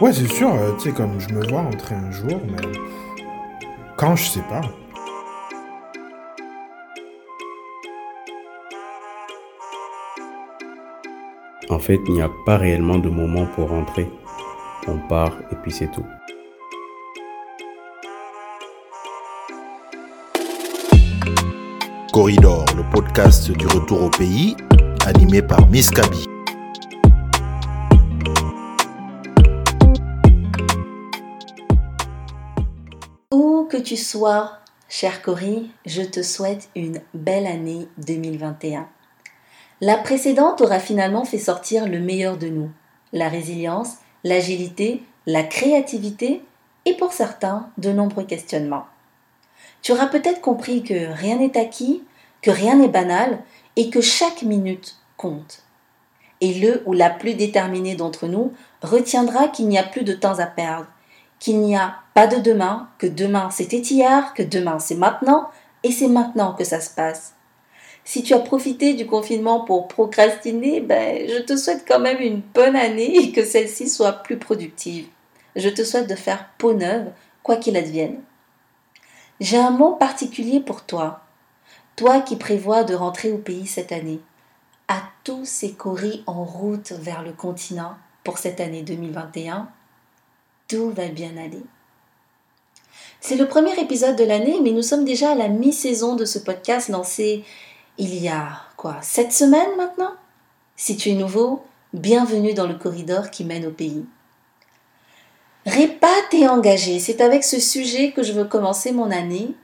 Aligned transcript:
Ouais, 0.00 0.12
c'est 0.12 0.26
sûr, 0.26 0.52
euh, 0.52 0.72
tu 0.72 0.88
sais, 0.88 0.92
comme 0.92 1.20
je 1.20 1.28
me 1.32 1.46
vois 1.48 1.60
entrer 1.60 1.94
un 1.94 2.10
jour, 2.10 2.40
mais 2.46 2.78
quand 3.96 4.16
je 4.16 4.24
sais 4.24 4.42
pas. 4.42 4.60
En 11.70 11.78
fait, 11.78 12.00
il 12.06 12.14
n'y 12.14 12.22
a 12.22 12.30
pas 12.44 12.56
réellement 12.56 12.98
de 12.98 13.08
moment 13.08 13.46
pour 13.54 13.68
rentrer. 13.68 14.10
On 14.86 14.98
part 15.08 15.32
et 15.50 15.56
puis 15.62 15.72
c'est 15.72 15.90
tout. 15.90 16.04
Corridor, 22.24 22.64
le 22.74 22.90
podcast 22.90 23.50
du 23.50 23.66
retour 23.66 24.04
au 24.04 24.08
pays, 24.08 24.56
animé 25.04 25.42
par 25.42 25.68
Miss 25.68 25.90
Kaby. 25.90 26.24
Où 33.30 33.68
que 33.70 33.76
tu 33.76 33.98
sois, 33.98 34.52
cher 34.88 35.20
Cory, 35.20 35.70
je 35.84 36.00
te 36.00 36.22
souhaite 36.22 36.70
une 36.74 37.02
belle 37.12 37.46
année 37.46 37.88
2021. 37.98 38.88
La 39.82 39.98
précédente 39.98 40.62
aura 40.62 40.78
finalement 40.78 41.26
fait 41.26 41.36
sortir 41.36 41.86
le 41.86 42.00
meilleur 42.00 42.38
de 42.38 42.48
nous, 42.48 42.70
la 43.12 43.28
résilience, 43.28 43.96
l'agilité, 44.24 45.02
la 45.26 45.42
créativité 45.42 46.40
et 46.86 46.94
pour 46.94 47.12
certains 47.12 47.68
de 47.76 47.90
nombreux 47.90 48.24
questionnements. 48.24 48.86
Tu 49.82 49.92
auras 49.92 50.06
peut-être 50.06 50.40
compris 50.40 50.82
que 50.82 51.12
rien 51.12 51.36
n'est 51.36 51.58
acquis, 51.58 52.02
que 52.44 52.50
rien 52.50 52.76
n'est 52.76 52.88
banal 52.88 53.38
et 53.74 53.88
que 53.88 54.02
chaque 54.02 54.42
minute 54.42 54.98
compte. 55.16 55.62
Et 56.42 56.52
le 56.52 56.82
ou 56.84 56.92
la 56.92 57.08
plus 57.08 57.32
déterminée 57.32 57.94
d'entre 57.94 58.26
nous 58.26 58.52
retiendra 58.82 59.48
qu'il 59.48 59.66
n'y 59.66 59.78
a 59.78 59.82
plus 59.82 60.04
de 60.04 60.12
temps 60.12 60.40
à 60.40 60.46
perdre, 60.46 60.86
qu'il 61.38 61.58
n'y 61.60 61.74
a 61.74 61.94
pas 62.12 62.26
de 62.26 62.36
demain, 62.36 62.90
que 62.98 63.06
demain 63.06 63.48
c'était 63.50 63.78
hier, 63.78 64.34
que 64.34 64.42
demain 64.42 64.78
c'est 64.78 64.94
maintenant 64.94 65.48
et 65.84 65.90
c'est 65.90 66.08
maintenant 66.08 66.52
que 66.52 66.64
ça 66.64 66.82
se 66.82 66.94
passe. 66.94 67.32
Si 68.04 68.22
tu 68.22 68.34
as 68.34 68.40
profité 68.40 68.92
du 68.92 69.06
confinement 69.06 69.64
pour 69.64 69.88
procrastiner, 69.88 70.82
ben, 70.82 71.26
je 71.26 71.38
te 71.38 71.56
souhaite 71.56 71.86
quand 71.88 72.00
même 72.00 72.20
une 72.20 72.42
bonne 72.52 72.76
année 72.76 73.16
et 73.16 73.32
que 73.32 73.42
celle-ci 73.42 73.88
soit 73.88 74.22
plus 74.22 74.36
productive. 74.36 75.06
Je 75.56 75.70
te 75.70 75.82
souhaite 75.82 76.10
de 76.10 76.14
faire 76.14 76.50
peau 76.58 76.74
neuve, 76.74 77.06
quoi 77.42 77.56
qu'il 77.56 77.78
advienne. 77.78 78.20
J'ai 79.40 79.56
un 79.56 79.70
mot 79.70 79.92
particulier 79.92 80.60
pour 80.60 80.84
toi, 80.84 81.23
toi 81.96 82.20
qui 82.20 82.36
prévois 82.36 82.84
de 82.84 82.94
rentrer 82.94 83.30
au 83.32 83.38
pays 83.38 83.66
cette 83.66 83.92
année. 83.92 84.20
À 84.88 85.02
tous 85.24 85.44
ces 85.44 85.72
coris 85.72 86.22
en 86.26 86.44
route 86.44 86.92
vers 86.92 87.22
le 87.22 87.32
continent 87.32 87.94
pour 88.22 88.38
cette 88.38 88.60
année 88.60 88.82
2021, 88.82 89.68
tout 90.68 90.90
va 90.90 91.08
bien 91.08 91.36
aller. 91.36 91.62
C'est 93.20 93.36
le 93.36 93.48
premier 93.48 93.78
épisode 93.80 94.16
de 94.16 94.24
l'année, 94.24 94.58
mais 94.62 94.72
nous 94.72 94.82
sommes 94.82 95.04
déjà 95.04 95.32
à 95.32 95.34
la 95.34 95.48
mi-saison 95.48 96.14
de 96.14 96.24
ce 96.24 96.38
podcast 96.38 96.88
lancé 96.88 97.44
il 97.96 98.14
y 98.16 98.28
a 98.28 98.60
quoi 98.76 98.98
Sept 99.02 99.32
semaines 99.32 99.76
maintenant? 99.76 100.12
Si 100.76 100.96
tu 100.96 101.10
es 101.10 101.14
nouveau, 101.14 101.62
bienvenue 101.92 102.52
dans 102.52 102.66
le 102.66 102.74
corridor 102.74 103.30
qui 103.30 103.44
mène 103.44 103.66
au 103.66 103.70
pays. 103.70 104.04
Répate 105.64 106.34
et 106.34 106.48
engagé, 106.48 106.98
c'est 106.98 107.20
avec 107.20 107.44
ce 107.44 107.60
sujet 107.60 108.12
que 108.12 108.22
je 108.22 108.32
veux 108.32 108.44
commencer 108.44 108.92
mon 108.92 109.10
année. 109.10 109.54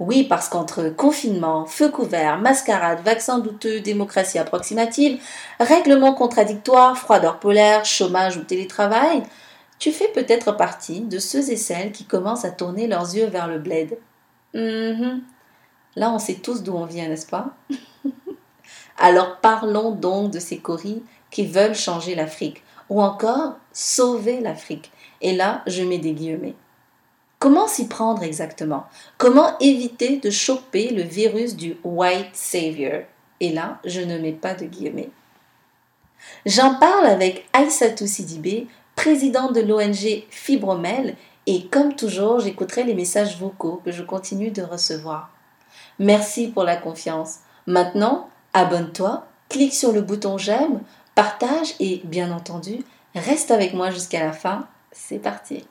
Oui, 0.00 0.24
parce 0.24 0.48
qu'entre 0.48 0.88
confinement, 0.88 1.66
feu 1.66 1.90
couvert, 1.90 2.38
mascarade, 2.38 3.00
vaccin 3.04 3.38
douteux, 3.38 3.80
démocratie 3.80 4.38
approximative, 4.38 5.22
règlements 5.60 6.14
contradictoires, 6.14 6.96
froideur 6.96 7.38
polaire, 7.38 7.84
chômage 7.84 8.38
ou 8.38 8.40
télétravail, 8.40 9.22
tu 9.78 9.92
fais 9.92 10.08
peut-être 10.08 10.52
partie 10.52 11.02
de 11.02 11.18
ceux 11.18 11.50
et 11.50 11.56
celles 11.56 11.92
qui 11.92 12.06
commencent 12.06 12.46
à 12.46 12.50
tourner 12.50 12.86
leurs 12.86 13.14
yeux 13.14 13.26
vers 13.26 13.46
le 13.46 13.58
bled. 13.58 13.98
Mhm. 14.54 15.22
Là, 15.96 16.10
on 16.10 16.18
sait 16.18 16.36
tous 16.36 16.62
d'où 16.62 16.72
on 16.72 16.86
vient, 16.86 17.08
n'est-ce 17.08 17.26
pas? 17.26 17.54
Alors 18.98 19.36
parlons 19.42 19.90
donc 19.90 20.30
de 20.30 20.38
ces 20.38 20.58
coris 20.58 21.02
qui 21.30 21.46
veulent 21.46 21.74
changer 21.74 22.14
l'Afrique, 22.14 22.62
ou 22.88 23.02
encore 23.02 23.56
sauver 23.72 24.40
l'Afrique. 24.40 24.90
Et 25.20 25.34
là, 25.34 25.62
je 25.66 25.82
mets 25.82 25.98
des. 25.98 26.14
Comment 27.40 27.66
s'y 27.66 27.88
prendre 27.88 28.22
exactement? 28.22 28.84
Comment 29.16 29.58
éviter 29.60 30.18
de 30.18 30.28
choper 30.28 30.90
le 30.90 31.02
virus 31.02 31.56
du 31.56 31.78
White 31.84 32.34
Savior? 32.34 33.04
Et 33.40 33.50
là, 33.50 33.80
je 33.86 34.02
ne 34.02 34.18
mets 34.18 34.32
pas 34.32 34.52
de 34.52 34.66
guillemets. 34.66 35.08
J'en 36.44 36.74
parle 36.74 37.06
avec 37.06 37.48
Aïssatou 37.54 38.06
Sidibé, 38.06 38.66
présidente 38.94 39.54
de 39.54 39.62
l'ONG 39.62 40.24
Fibromel, 40.28 41.16
et 41.46 41.66
comme 41.68 41.94
toujours, 41.94 42.40
j'écouterai 42.40 42.84
les 42.84 42.92
messages 42.92 43.38
vocaux 43.38 43.80
que 43.86 43.90
je 43.90 44.02
continue 44.02 44.50
de 44.50 44.62
recevoir. 44.62 45.30
Merci 45.98 46.48
pour 46.48 46.64
la 46.64 46.76
confiance. 46.76 47.36
Maintenant, 47.66 48.28
abonne-toi, 48.52 49.26
clique 49.48 49.72
sur 49.72 49.92
le 49.92 50.02
bouton 50.02 50.36
j'aime, 50.36 50.82
partage 51.14 51.74
et 51.80 52.02
bien 52.04 52.32
entendu, 52.32 52.84
reste 53.14 53.50
avec 53.50 53.72
moi 53.72 53.90
jusqu'à 53.90 54.22
la 54.22 54.32
fin. 54.32 54.68
C'est 54.92 55.20
parti. 55.20 55.64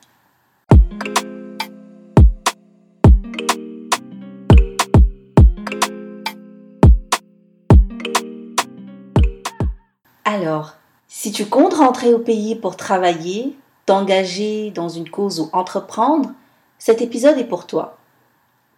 Alors, 10.31 10.75
si 11.07 11.31
tu 11.31 11.47
comptes 11.47 11.73
rentrer 11.73 12.13
au 12.13 12.19
pays 12.19 12.53
pour 12.53 12.77
travailler, 12.77 13.57
t'engager 13.87 14.69
dans 14.69 14.87
une 14.87 15.09
cause 15.09 15.39
ou 15.39 15.49
entreprendre, 15.53 16.29
cet 16.77 17.01
épisode 17.01 17.39
est 17.39 17.45
pour 17.45 17.65
toi. 17.65 17.97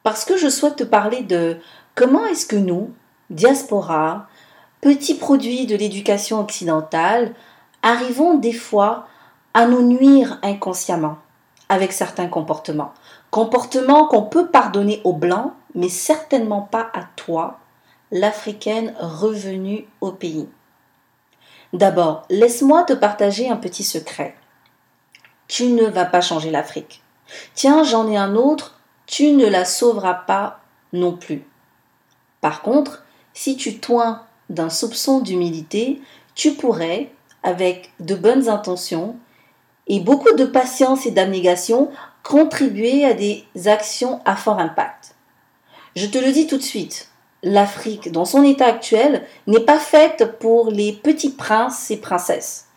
Parce 0.03 0.23
que 0.23 0.38
je 0.38 0.47
souhaite 0.47 0.78
te 0.78 0.85
parler 0.85 1.23
de 1.23 1.57
comment 1.94 2.25
est-ce 2.25 2.45
que 2.45 2.56
nous, 2.56 2.91
diaspora, 3.29 4.29
petits 4.79 5.16
produits 5.16 5.66
de 5.66 5.75
l'éducation 5.75 6.39
occidentale, 6.39 7.34
arrivons 7.81 8.38
des 8.38 8.53
fois 8.53 9.07
à 9.53 9.66
nous 9.66 9.85
nuire 9.85 10.39
inconsciemment 10.44 11.18
avec 11.68 11.91
certains 11.91 12.28
comportements. 12.28 12.94
Comportements 13.29 14.06
qu'on 14.06 14.23
peut 14.23 14.47
pardonner 14.47 15.01
aux 15.03 15.12
blancs, 15.12 15.51
mais 15.75 15.89
certainement 15.89 16.62
pas 16.62 16.89
à 16.94 17.01
toi, 17.18 17.59
l'africaine 18.09 18.94
revenue 19.01 19.85
au 20.00 20.13
pays. 20.13 20.47
D'abord, 21.73 22.25
laisse-moi 22.29 22.83
te 22.83 22.93
partager 22.93 23.49
un 23.49 23.55
petit 23.55 23.83
secret. 23.83 24.35
Tu 25.47 25.67
ne 25.67 25.85
vas 25.85 26.05
pas 26.05 26.21
changer 26.21 26.51
l'Afrique. 26.51 27.01
Tiens, 27.53 27.83
j'en 27.83 28.09
ai 28.09 28.17
un 28.17 28.35
autre, 28.35 28.79
tu 29.05 29.31
ne 29.31 29.47
la 29.47 29.65
sauveras 29.65 30.13
pas 30.13 30.59
non 30.93 31.13
plus. 31.13 31.45
Par 32.41 32.61
contre, 32.61 33.03
si 33.33 33.55
tu 33.55 33.79
toins 33.79 34.23
d'un 34.49 34.69
soupçon 34.69 35.19
d'humilité, 35.19 36.01
tu 36.35 36.53
pourrais, 36.53 37.11
avec 37.43 37.91
de 37.99 38.15
bonnes 38.15 38.49
intentions 38.49 39.15
et 39.88 39.99
beaucoup 39.99 40.33
de 40.35 40.45
patience 40.45 41.05
et 41.05 41.11
d'abnégation, 41.11 41.89
contribuer 42.23 43.05
à 43.05 43.13
des 43.13 43.45
actions 43.65 44.21
à 44.25 44.35
fort 44.35 44.59
impact. 44.59 45.15
Je 45.95 46.05
te 46.05 46.17
le 46.17 46.31
dis 46.31 46.47
tout 46.47 46.57
de 46.57 46.63
suite, 46.63 47.10
l'Afrique, 47.44 48.12
dans 48.12 48.25
son 48.25 48.44
état 48.44 48.66
actuel, 48.66 49.24
n'est 49.47 49.62
pas 49.62 49.79
faite 49.79 50.38
pour 50.40 50.69
les 50.69 50.94
petits 50.94 51.31
princes 51.31 51.90
et 51.91 51.97
princesses. 51.97 52.68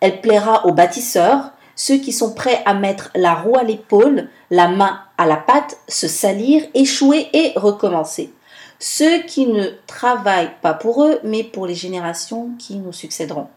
Elle 0.00 0.20
plaira 0.20 0.66
aux 0.66 0.72
bâtisseurs, 0.72 1.52
ceux 1.74 1.98
qui 1.98 2.12
sont 2.12 2.32
prêts 2.32 2.62
à 2.64 2.74
mettre 2.74 3.10
la 3.14 3.34
roue 3.34 3.56
à 3.56 3.62
l'épaule, 3.62 4.28
la 4.50 4.68
main 4.68 5.00
à 5.18 5.26
la 5.26 5.36
patte, 5.36 5.78
se 5.88 6.08
salir, 6.08 6.62
échouer 6.74 7.28
et 7.32 7.52
recommencer. 7.56 8.32
Ceux 8.78 9.22
qui 9.22 9.46
ne 9.46 9.68
travaillent 9.86 10.54
pas 10.60 10.74
pour 10.74 11.04
eux, 11.04 11.20
mais 11.22 11.44
pour 11.44 11.66
les 11.66 11.74
générations 11.74 12.50
qui 12.58 12.76
nous 12.76 12.92
succéderont. 12.92 13.48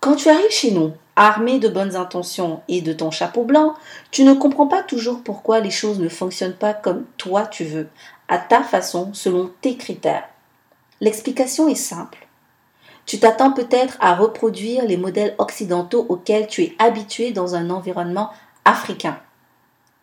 Quand 0.00 0.16
tu 0.16 0.28
arrives 0.28 0.50
chez 0.50 0.70
nous, 0.70 0.92
armé 1.16 1.58
de 1.58 1.68
bonnes 1.68 1.96
intentions 1.96 2.60
et 2.68 2.82
de 2.82 2.92
ton 2.92 3.10
chapeau 3.10 3.42
blanc, 3.42 3.74
tu 4.10 4.22
ne 4.24 4.34
comprends 4.34 4.66
pas 4.66 4.82
toujours 4.82 5.22
pourquoi 5.24 5.60
les 5.60 5.70
choses 5.70 5.98
ne 5.98 6.10
fonctionnent 6.10 6.52
pas 6.52 6.74
comme 6.74 7.04
toi 7.16 7.46
tu 7.46 7.64
veux, 7.64 7.88
à 8.28 8.38
ta 8.38 8.62
façon, 8.62 9.14
selon 9.14 9.52
tes 9.60 9.76
critères. 9.76 10.28
L'explication 11.00 11.68
est 11.68 11.74
simple. 11.74 12.26
Tu 13.04 13.20
t'attends 13.20 13.52
peut-être 13.52 13.96
à 14.00 14.14
reproduire 14.14 14.84
les 14.84 14.96
modèles 14.96 15.34
occidentaux 15.38 16.06
auxquels 16.08 16.48
tu 16.48 16.62
es 16.62 16.74
habitué 16.78 17.30
dans 17.30 17.54
un 17.54 17.70
environnement 17.70 18.30
africain. 18.64 19.20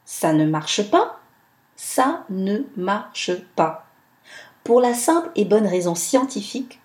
Ça 0.06 0.32
ne 0.32 0.46
marche 0.46 0.90
pas. 0.90 1.20
Ça 1.76 2.24
ne 2.30 2.60
marche 2.78 3.32
pas. 3.56 3.86
Pour 4.64 4.80
la 4.80 4.94
simple 4.94 5.30
et 5.36 5.44
bonne 5.44 5.68
raison 5.68 5.96
scientifique 5.96 6.80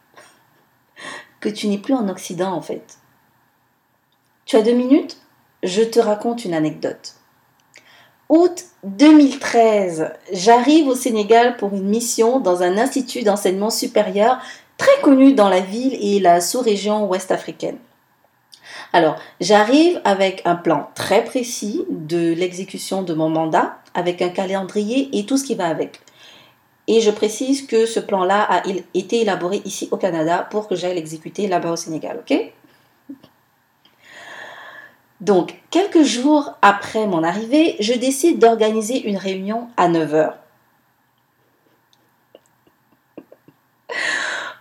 que 1.40 1.48
tu 1.48 1.68
n'es 1.68 1.78
plus 1.78 1.94
en 1.94 2.08
Occident 2.08 2.52
en 2.52 2.62
fait. 2.62 2.98
Tu 4.44 4.56
as 4.56 4.62
deux 4.62 4.72
minutes? 4.72 5.18
Je 5.62 5.82
te 5.82 6.00
raconte 6.00 6.44
une 6.44 6.54
anecdote. 6.54 7.17
Août 8.28 8.64
2013, 8.84 10.10
j'arrive 10.34 10.86
au 10.88 10.94
Sénégal 10.94 11.56
pour 11.56 11.72
une 11.72 11.88
mission 11.88 12.40
dans 12.40 12.62
un 12.62 12.76
institut 12.76 13.22
d'enseignement 13.22 13.70
supérieur 13.70 14.38
très 14.76 15.00
connu 15.00 15.32
dans 15.32 15.48
la 15.48 15.60
ville 15.60 15.96
et 15.98 16.20
la 16.20 16.42
sous-région 16.42 17.08
ouest 17.08 17.32
africaine. 17.32 17.78
Alors, 18.92 19.16
j'arrive 19.40 19.98
avec 20.04 20.42
un 20.44 20.56
plan 20.56 20.90
très 20.94 21.24
précis 21.24 21.86
de 21.88 22.34
l'exécution 22.34 23.02
de 23.02 23.14
mon 23.14 23.30
mandat, 23.30 23.78
avec 23.94 24.20
un 24.20 24.28
calendrier 24.28 25.08
et 25.14 25.24
tout 25.24 25.38
ce 25.38 25.44
qui 25.44 25.54
va 25.54 25.66
avec. 25.68 26.00
Et 26.86 27.00
je 27.00 27.10
précise 27.10 27.66
que 27.66 27.86
ce 27.86 27.98
plan-là 27.98 28.42
a 28.42 28.62
été 28.92 29.22
élaboré 29.22 29.62
ici 29.64 29.88
au 29.90 29.96
Canada 29.96 30.46
pour 30.50 30.68
que 30.68 30.74
j'aille 30.74 30.96
l'exécuter 30.96 31.48
là-bas 31.48 31.72
au 31.72 31.76
Sénégal, 31.76 32.20
ok? 32.20 32.52
Donc, 35.20 35.60
quelques 35.70 36.02
jours 36.02 36.54
après 36.62 37.06
mon 37.06 37.24
arrivée, 37.24 37.76
je 37.80 37.92
décide 37.92 38.38
d'organiser 38.38 39.08
une 39.08 39.16
réunion 39.16 39.68
à 39.76 39.88
9h. 39.88 40.34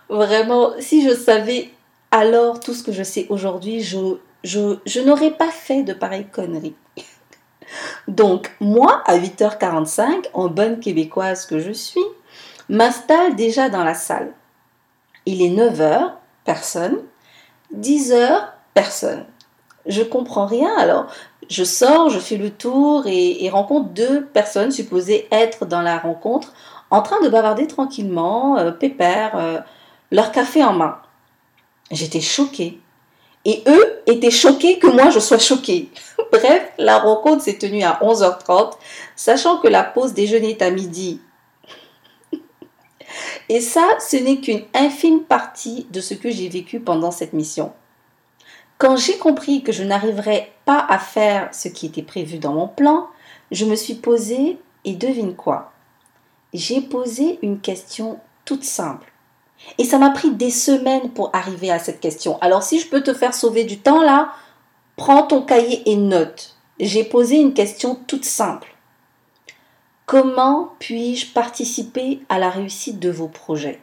Vraiment, 0.08 0.72
si 0.80 1.08
je 1.08 1.14
savais 1.14 1.70
alors 2.10 2.60
tout 2.60 2.74
ce 2.74 2.82
que 2.82 2.92
je 2.92 3.02
sais 3.02 3.26
aujourd'hui, 3.28 3.82
je, 3.82 5.00
n'aurais 5.00 5.30
pas 5.30 5.50
fait 5.50 5.82
de 5.82 5.92
pareilles 5.92 6.28
conneries. 6.32 6.76
Donc, 8.08 8.50
moi, 8.60 9.02
à 9.06 9.18
8h45, 9.18 10.30
en 10.32 10.48
bonne 10.48 10.80
québécoise 10.80 11.44
que 11.46 11.60
je 11.60 11.72
suis, 11.72 12.04
m'installe 12.68 13.36
déjà 13.36 13.68
dans 13.68 13.84
la 13.84 13.94
salle. 13.94 14.32
Il 15.26 15.42
est 15.42 15.50
9h, 15.50 16.12
personne. 16.44 16.98
10h, 17.76 18.48
personne. 18.72 19.26
Je 19.88 20.02
comprends 20.02 20.44
rien, 20.44 20.70
alors 20.76 21.06
je 21.48 21.64
sors, 21.64 22.10
je 22.10 22.18
fais 22.18 22.36
le 22.36 22.50
tour 22.50 23.04
et, 23.06 23.48
rencontre 23.48 23.88
deux 23.88 24.26
personnes 24.26 24.70
supposées 24.70 25.26
être 25.32 25.64
dans 25.64 25.80
la 25.80 25.98
rencontre 25.98 26.52
en 26.90 27.00
train 27.00 27.20
de 27.22 27.28
bavarder 27.28 27.66
tranquillement, 27.66 28.58
euh, 28.58 28.70
pépère, 28.70 29.32
euh, 29.36 29.58
leur 30.10 30.30
café 30.30 30.62
en 30.62 30.74
main. 30.74 30.98
J'étais 31.90 32.20
choquée. 32.20 32.80
Et 33.46 33.62
eux 33.66 34.02
étaient 34.06 34.30
choqués 34.30 34.78
que 34.78 34.88
moi 34.88 35.08
je 35.08 35.20
sois 35.20 35.38
choquée. 35.38 35.90
Bref, 36.32 36.70
la 36.76 36.98
rencontre 36.98 37.42
s'est 37.42 37.56
tenue 37.56 37.82
à 37.82 37.98
11h30, 38.02 38.72
sachant 39.16 39.58
que 39.58 39.68
la 39.68 39.84
pause 39.84 40.12
déjeuner 40.12 40.50
est 40.50 40.62
à 40.62 40.70
midi. 40.70 41.22
Et 43.48 43.62
ça, 43.62 43.86
ce 44.06 44.16
n'est 44.16 44.40
qu'une 44.40 44.64
infime 44.74 45.22
partie 45.22 45.86
de 45.90 46.02
ce 46.02 46.12
que 46.12 46.30
j'ai 46.30 46.50
vécu 46.50 46.78
pendant 46.80 47.10
cette 47.10 47.32
mission. 47.32 47.72
Quand 48.78 48.96
j'ai 48.96 49.18
compris 49.18 49.64
que 49.64 49.72
je 49.72 49.82
n'arriverais 49.82 50.52
pas 50.64 50.78
à 50.88 50.98
faire 50.98 51.52
ce 51.52 51.66
qui 51.66 51.86
était 51.86 52.02
prévu 52.02 52.38
dans 52.38 52.52
mon 52.52 52.68
plan, 52.68 53.08
je 53.50 53.64
me 53.64 53.74
suis 53.74 53.94
posée 53.94 54.58
et 54.84 54.94
devine 54.94 55.34
quoi? 55.34 55.72
J'ai 56.54 56.80
posé 56.80 57.40
une 57.42 57.60
question 57.60 58.20
toute 58.44 58.64
simple. 58.64 59.12
Et 59.78 59.84
ça 59.84 59.98
m'a 59.98 60.10
pris 60.10 60.30
des 60.30 60.50
semaines 60.50 61.10
pour 61.10 61.30
arriver 61.34 61.72
à 61.72 61.80
cette 61.80 61.98
question. 61.98 62.38
Alors 62.40 62.62
si 62.62 62.78
je 62.78 62.88
peux 62.88 63.02
te 63.02 63.12
faire 63.12 63.34
sauver 63.34 63.64
du 63.64 63.80
temps 63.80 64.00
là, 64.00 64.32
prends 64.96 65.24
ton 65.24 65.42
cahier 65.42 65.82
et 65.90 65.96
note. 65.96 66.56
J'ai 66.78 67.02
posé 67.02 67.36
une 67.36 67.54
question 67.54 67.96
toute 68.06 68.24
simple. 68.24 68.76
Comment 70.06 70.72
puis-je 70.78 71.32
participer 71.32 72.20
à 72.28 72.38
la 72.38 72.48
réussite 72.48 73.00
de 73.00 73.10
vos 73.10 73.28
projets? 73.28 73.82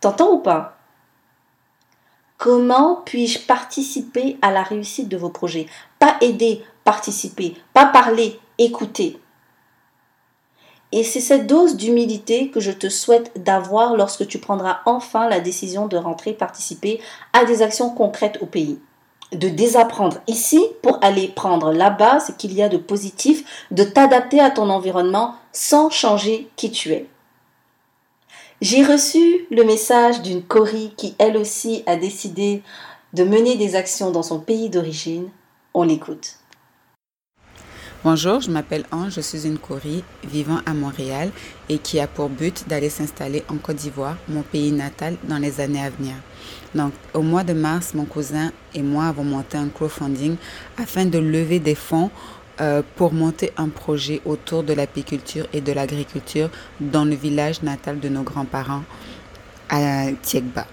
T'entends 0.00 0.34
ou 0.34 0.38
pas? 0.38 0.77
Comment 2.38 3.02
puis-je 3.04 3.40
participer 3.40 4.38
à 4.42 4.52
la 4.52 4.62
réussite 4.62 5.08
de 5.08 5.16
vos 5.16 5.28
projets? 5.28 5.66
Pas 5.98 6.16
aider, 6.20 6.62
participer, 6.84 7.56
pas 7.74 7.86
parler, 7.86 8.38
écouter. 8.58 9.18
Et 10.92 11.02
c'est 11.02 11.20
cette 11.20 11.48
dose 11.48 11.76
d'humilité 11.76 12.50
que 12.50 12.60
je 12.60 12.70
te 12.70 12.88
souhaite 12.88 13.32
d'avoir 13.42 13.96
lorsque 13.96 14.28
tu 14.28 14.38
prendras 14.38 14.78
enfin 14.86 15.28
la 15.28 15.40
décision 15.40 15.88
de 15.88 15.96
rentrer 15.96 16.32
participer 16.32 17.00
à 17.32 17.44
des 17.44 17.60
actions 17.60 17.90
concrètes 17.90 18.38
au 18.40 18.46
pays. 18.46 18.78
De 19.32 19.48
désapprendre 19.48 20.18
ici 20.28 20.64
pour 20.80 21.00
aller 21.02 21.26
prendre 21.26 21.72
là-bas 21.72 22.20
ce 22.20 22.30
qu'il 22.30 22.54
y 22.54 22.62
a 22.62 22.68
de 22.68 22.78
positif, 22.78 23.66
de 23.72 23.82
t'adapter 23.82 24.38
à 24.38 24.50
ton 24.50 24.70
environnement 24.70 25.34
sans 25.52 25.90
changer 25.90 26.48
qui 26.54 26.70
tu 26.70 26.92
es. 26.92 27.08
J'ai 28.60 28.84
reçu 28.84 29.46
le 29.52 29.62
message 29.62 30.20
d'une 30.20 30.42
Cory 30.42 30.92
qui 30.96 31.14
elle 31.18 31.36
aussi 31.36 31.84
a 31.86 31.94
décidé 31.94 32.64
de 33.12 33.22
mener 33.22 33.56
des 33.56 33.76
actions 33.76 34.10
dans 34.10 34.24
son 34.24 34.40
pays 34.40 34.68
d'origine. 34.68 35.28
On 35.74 35.84
l'écoute. 35.84 36.38
Bonjour, 38.02 38.40
je 38.40 38.50
m'appelle 38.50 38.84
Ange, 38.90 39.12
je 39.14 39.20
suis 39.20 39.46
une 39.46 39.58
Cory 39.58 40.02
vivant 40.24 40.58
à 40.66 40.74
Montréal 40.74 41.30
et 41.68 41.78
qui 41.78 42.00
a 42.00 42.08
pour 42.08 42.30
but 42.30 42.68
d'aller 42.68 42.90
s'installer 42.90 43.44
en 43.48 43.58
Côte 43.58 43.76
d'Ivoire, 43.76 44.16
mon 44.28 44.42
pays 44.42 44.72
natal, 44.72 45.16
dans 45.28 45.38
les 45.38 45.60
années 45.60 45.84
à 45.84 45.90
venir. 45.90 46.14
Donc, 46.74 46.92
au 47.14 47.22
mois 47.22 47.44
de 47.44 47.52
mars, 47.52 47.94
mon 47.94 48.06
cousin 48.06 48.50
et 48.74 48.82
moi 48.82 49.06
avons 49.06 49.24
monté 49.24 49.56
un 49.56 49.68
crowdfunding 49.68 50.36
afin 50.76 51.06
de 51.06 51.18
lever 51.18 51.60
des 51.60 51.76
fonds 51.76 52.10
euh, 52.60 52.82
pour 52.96 53.12
monter 53.12 53.52
un 53.56 53.68
projet 53.68 54.20
autour 54.24 54.62
de 54.62 54.72
l'apiculture 54.72 55.46
et 55.52 55.60
de 55.60 55.72
l'agriculture 55.72 56.50
dans 56.80 57.04
le 57.04 57.14
village 57.14 57.62
natal 57.62 58.00
de 58.00 58.08
nos 58.08 58.22
grands-parents 58.22 58.82
à 59.68 60.06
Tiekba. 60.22 60.66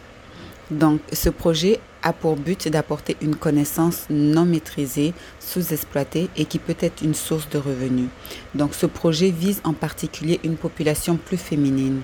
Donc, 0.72 1.02
ce 1.14 1.30
projet 1.30 1.80
a 2.02 2.14
pour 2.14 2.36
but 2.36 2.68
d'apporter 2.68 3.18
une 3.22 3.36
connaissance 3.36 4.06
non 4.10 4.46
maîtrisée, 4.46 5.14
sous-exploitée 5.40 6.30
et 6.38 6.46
qui 6.46 6.60
peut 6.60 6.76
être 6.80 7.02
une 7.04 7.16
source 7.16 7.50
de 7.50 7.58
revenus. 7.58 8.10
Donc, 8.54 8.74
ce 8.74 8.86
projet 8.86 9.32
vise 9.32 9.62
en 9.64 9.74
particulier 9.74 10.40
une 10.44 10.56
population 10.56 11.18
plus 11.18 11.38
féminine. 11.38 12.02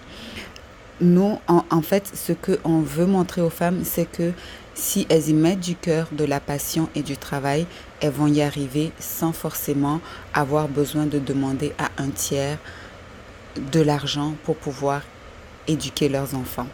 Nous, 0.99 1.39
en, 1.47 1.81
fait, 1.81 2.11
ce 2.13 2.33
qu'on 2.33 2.81
veut 2.81 3.07
montrer 3.07 3.41
aux 3.41 3.49
femmes, 3.49 3.81
c'est 3.83 4.05
que 4.05 4.33
si 4.73 5.05
elles 5.09 5.29
y 5.29 5.33
mettent 5.33 5.59
du 5.59 5.75
cœur, 5.75 6.07
de 6.11 6.25
la 6.25 6.39
passion 6.39 6.89
et 6.95 7.03
du 7.03 7.17
travail, 7.17 7.65
elles 7.99 8.11
vont 8.11 8.27
y 8.27 8.41
arriver 8.41 8.91
sans 8.99 9.33
forcément 9.33 10.01
avoir 10.33 10.67
besoin 10.67 11.05
de 11.05 11.19
demander 11.19 11.73
à 11.77 11.89
un 12.01 12.09
tiers 12.09 12.57
de 13.71 13.81
l'argent 13.81 14.35
pour 14.43 14.55
pouvoir 14.55 15.01
éduquer 15.67 16.09
leurs 16.09 16.35
enfants. 16.35 16.67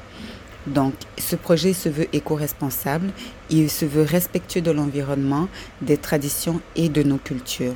Donc, 0.67 0.93
ce 1.17 1.35
projet 1.35 1.73
se 1.73 1.87
veut 1.87 2.07
éco-responsable, 2.13 3.09
il 3.49 3.69
se 3.69 3.85
veut 3.85 4.03
respectueux 4.03 4.61
de 4.61 4.71
l'environnement, 4.71 5.47
des 5.81 5.97
traditions 5.97 6.61
et 6.75 6.89
de 6.89 7.03
nos 7.03 7.17
cultures. 7.17 7.75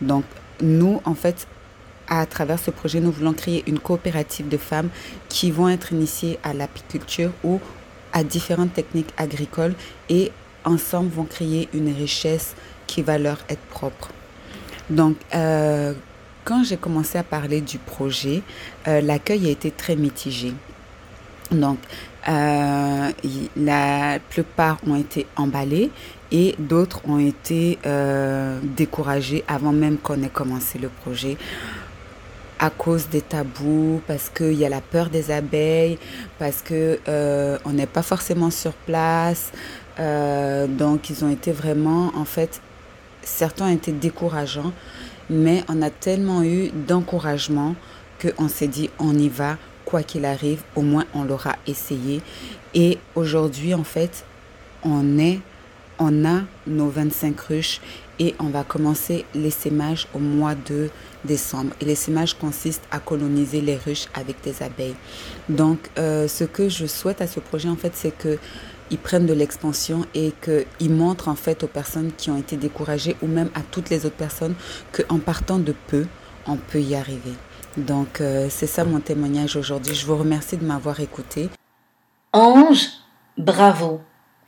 Donc, 0.00 0.24
nous, 0.60 1.00
en 1.04 1.14
fait, 1.14 1.46
à 2.08 2.26
travers 2.26 2.58
ce 2.58 2.72
projet, 2.72 3.00
nous 3.00 3.12
voulons 3.12 3.32
créer 3.32 3.62
une 3.68 3.78
coopérative 3.78 4.48
de 4.48 4.56
femmes 4.56 4.88
qui 5.28 5.52
vont 5.52 5.68
être 5.68 5.92
initiées 5.92 6.38
à 6.42 6.52
l'apiculture 6.52 7.30
ou 7.44 7.60
à 8.12 8.24
différentes 8.24 8.74
techniques 8.74 9.12
agricoles 9.16 9.74
et 10.08 10.30
ensemble 10.64 11.10
vont 11.10 11.24
créer 11.24 11.68
une 11.74 11.92
richesse 11.92 12.54
qui 12.86 13.02
va 13.02 13.18
leur 13.18 13.38
être 13.48 13.62
propre. 13.70 14.10
Donc, 14.90 15.16
euh, 15.34 15.94
quand 16.44 16.64
j'ai 16.64 16.76
commencé 16.76 17.18
à 17.18 17.22
parler 17.22 17.60
du 17.60 17.78
projet, 17.78 18.42
euh, 18.88 19.00
l'accueil 19.00 19.46
a 19.46 19.50
été 19.50 19.70
très 19.70 19.96
mitigé. 19.96 20.52
Donc, 21.50 21.78
euh, 22.28 23.10
la 23.56 24.18
plupart 24.28 24.78
ont 24.86 24.96
été 24.96 25.26
emballés 25.36 25.90
et 26.30 26.54
d'autres 26.58 27.02
ont 27.06 27.18
été 27.18 27.78
découragés 28.62 29.44
avant 29.48 29.72
même 29.72 29.98
qu'on 29.98 30.22
ait 30.22 30.28
commencé 30.28 30.78
le 30.78 30.88
projet 30.88 31.36
à 32.58 32.70
cause 32.70 33.08
des 33.08 33.20
tabous, 33.20 34.00
parce 34.06 34.28
qu'il 34.28 34.54
y 34.54 34.64
a 34.64 34.68
la 34.68 34.80
peur 34.80 35.10
des 35.10 35.30
abeilles, 35.30 35.98
parce 36.38 36.62
que 36.62 37.00
euh, 37.08 37.58
on 37.64 37.72
n'est 37.72 37.86
pas 37.86 38.02
forcément 38.02 38.50
sur 38.50 38.72
place. 38.72 39.52
donc 39.98 41.10
ils 41.10 41.24
ont 41.24 41.30
été 41.30 41.52
vraiment, 41.52 42.12
en 42.16 42.24
fait, 42.24 42.60
certains 43.22 43.66
ont 43.66 43.74
été 43.74 43.92
décourageants, 43.92 44.72
mais 45.30 45.64
on 45.68 45.82
a 45.82 45.90
tellement 45.90 46.42
eu 46.42 46.70
d'encouragement 46.70 47.74
qu'on 48.20 48.48
s'est 48.48 48.68
dit 48.68 48.90
on 48.98 49.16
y 49.18 49.28
va, 49.28 49.56
quoi 49.84 50.02
qu'il 50.02 50.24
arrive, 50.24 50.62
au 50.76 50.82
moins 50.82 51.04
on 51.14 51.24
l'aura 51.24 51.56
essayé. 51.66 52.22
Et 52.74 52.98
aujourd'hui, 53.14 53.74
en 53.74 53.84
fait, 53.84 54.24
on 54.82 55.18
est, 55.18 55.40
on 55.98 56.24
a 56.24 56.42
nos 56.66 56.88
25 56.88 57.40
ruches 57.40 57.80
et 58.18 58.34
on 58.38 58.48
va 58.48 58.64
commencer 58.64 59.24
l'essaimage 59.34 60.06
au 60.14 60.18
mois 60.18 60.54
de 60.54 60.90
décembre. 61.24 61.72
Et 61.80 61.84
l'essaimage 61.84 62.34
consiste 62.34 62.82
à 62.90 62.98
coloniser 62.98 63.60
les 63.60 63.76
ruches 63.76 64.06
avec 64.14 64.42
des 64.42 64.62
abeilles. 64.62 64.96
Donc, 65.48 65.90
euh, 65.98 66.28
ce 66.28 66.44
que 66.44 66.68
je 66.68 66.86
souhaite 66.86 67.20
à 67.20 67.26
ce 67.26 67.40
projet, 67.40 67.68
en 67.68 67.76
fait, 67.76 67.92
c'est 67.94 68.16
que 68.16 68.38
ils 68.90 68.98
prennent 68.98 69.26
de 69.26 69.32
l'expansion 69.32 70.04
et 70.14 70.34
qu'ils 70.42 70.90
montrent 70.90 71.28
en 71.28 71.34
fait 71.34 71.62
aux 71.62 71.68
personnes 71.68 72.12
qui 72.16 72.30
ont 72.30 72.36
été 72.36 72.56
découragées 72.56 73.16
ou 73.22 73.26
même 73.26 73.48
à 73.54 73.60
toutes 73.62 73.88
les 73.88 74.04
autres 74.04 74.16
personnes 74.16 74.54
qu'en 74.92 75.18
partant 75.18 75.58
de 75.58 75.74
peu, 75.86 76.06
on 76.46 76.56
peut 76.56 76.80
y 76.80 76.94
arriver. 76.94 77.32
Donc, 77.78 78.20
euh, 78.20 78.48
c'est 78.50 78.66
ça 78.66 78.84
mon 78.84 79.00
témoignage 79.00 79.56
aujourd'hui. 79.56 79.94
Je 79.94 80.04
vous 80.04 80.16
remercie 80.16 80.58
de 80.58 80.64
m'avoir 80.64 81.00
écouté. 81.00 81.48
Ange, 82.34 82.86
bravo. 83.38 84.02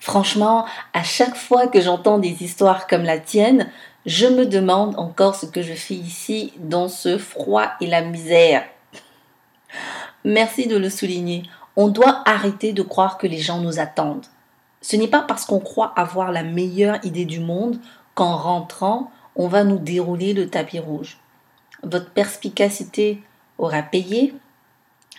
Franchement, 0.04 0.66
à 0.92 1.02
chaque 1.02 1.34
fois 1.34 1.66
que 1.66 1.80
j'entends 1.80 2.18
des 2.18 2.42
histoires 2.42 2.87
comme 2.87 3.04
la 3.04 3.18
tienne, 3.18 3.70
Je 4.04 4.26
me 4.26 4.44
demande 4.44 4.99
encore 4.99 5.34
ce 5.34 5.46
que 5.46 5.62
je 5.62 5.73
fais 5.73 5.94
ici 5.94 6.52
dans 6.58 6.88
ce 6.88 7.16
froid 7.16 7.70
et 7.80 7.87
la 7.87 8.02
misère. 8.02 8.64
Merci 10.25 10.66
de 10.66 10.76
le 10.76 10.90
souligner. 10.90 11.44
On 11.75 11.88
doit 11.88 12.23
arrêter 12.26 12.75
de 12.75 12.82
croire 12.82 13.16
que 13.16 13.26
les 13.26 13.38
gens 13.38 13.61
nous 13.61 13.80
attendent. 13.80 14.26
Ce 14.82 14.96
n'est 14.96 15.08
pas 15.08 15.23
parce 15.23 15.46
qu'on 15.46 15.58
croit 15.58 15.94
avoir 15.96 16.32
la 16.32 16.42
meilleure 16.42 17.02
idée 17.02 17.25
du 17.25 17.40
monde 17.40 17.78
qu'en 18.14 18.37
rentrant, 18.37 19.11
on 19.37 19.49
va 19.49 19.64
nous 19.64 19.78
dérouler 19.78 20.34
le 20.34 20.50
tapis 20.50 20.80
rouge. 20.80 21.16
Votre 21.82 22.11
perspicacité 22.11 23.23
aura 23.56 23.80
payé. 23.80 24.34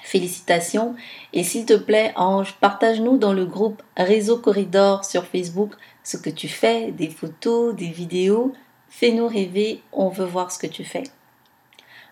Félicitations. 0.06 0.94
Et 1.34 1.44
s'il 1.44 1.66
te 1.66 1.74
plaît, 1.74 2.14
Ange, 2.16 2.58
partage-nous 2.62 3.18
dans 3.18 3.34
le 3.34 3.44
groupe 3.44 3.82
Réseau 3.98 4.38
Corridor 4.38 5.04
sur 5.04 5.26
Facebook 5.26 5.74
ce 6.04 6.16
que 6.16 6.30
tu 6.30 6.48
fais, 6.48 6.92
des 6.92 7.10
photos, 7.10 7.76
des 7.76 7.90
vidéos. 7.90 8.54
Fais-nous 8.88 9.28
rêver, 9.28 9.82
on 9.92 10.10
veut 10.10 10.26
voir 10.26 10.52
ce 10.52 10.60
que 10.60 10.68
tu 10.68 10.84
fais. 10.84 11.06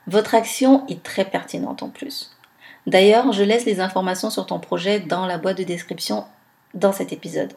Votre 0.07 0.33
action 0.33 0.87
est 0.87 1.03
très 1.03 1.23
pertinente 1.23 1.83
en 1.83 1.89
plus. 1.89 2.35
D'ailleurs, 2.87 3.31
je 3.31 3.43
laisse 3.43 3.65
les 3.65 3.79
informations 3.79 4.31
sur 4.31 4.47
ton 4.47 4.57
projet 4.57 4.99
dans 4.99 5.27
la 5.27 5.37
boîte 5.37 5.59
de 5.59 5.63
description 5.63 6.25
dans 6.73 6.93
cet 6.93 7.13
épisode. 7.13 7.53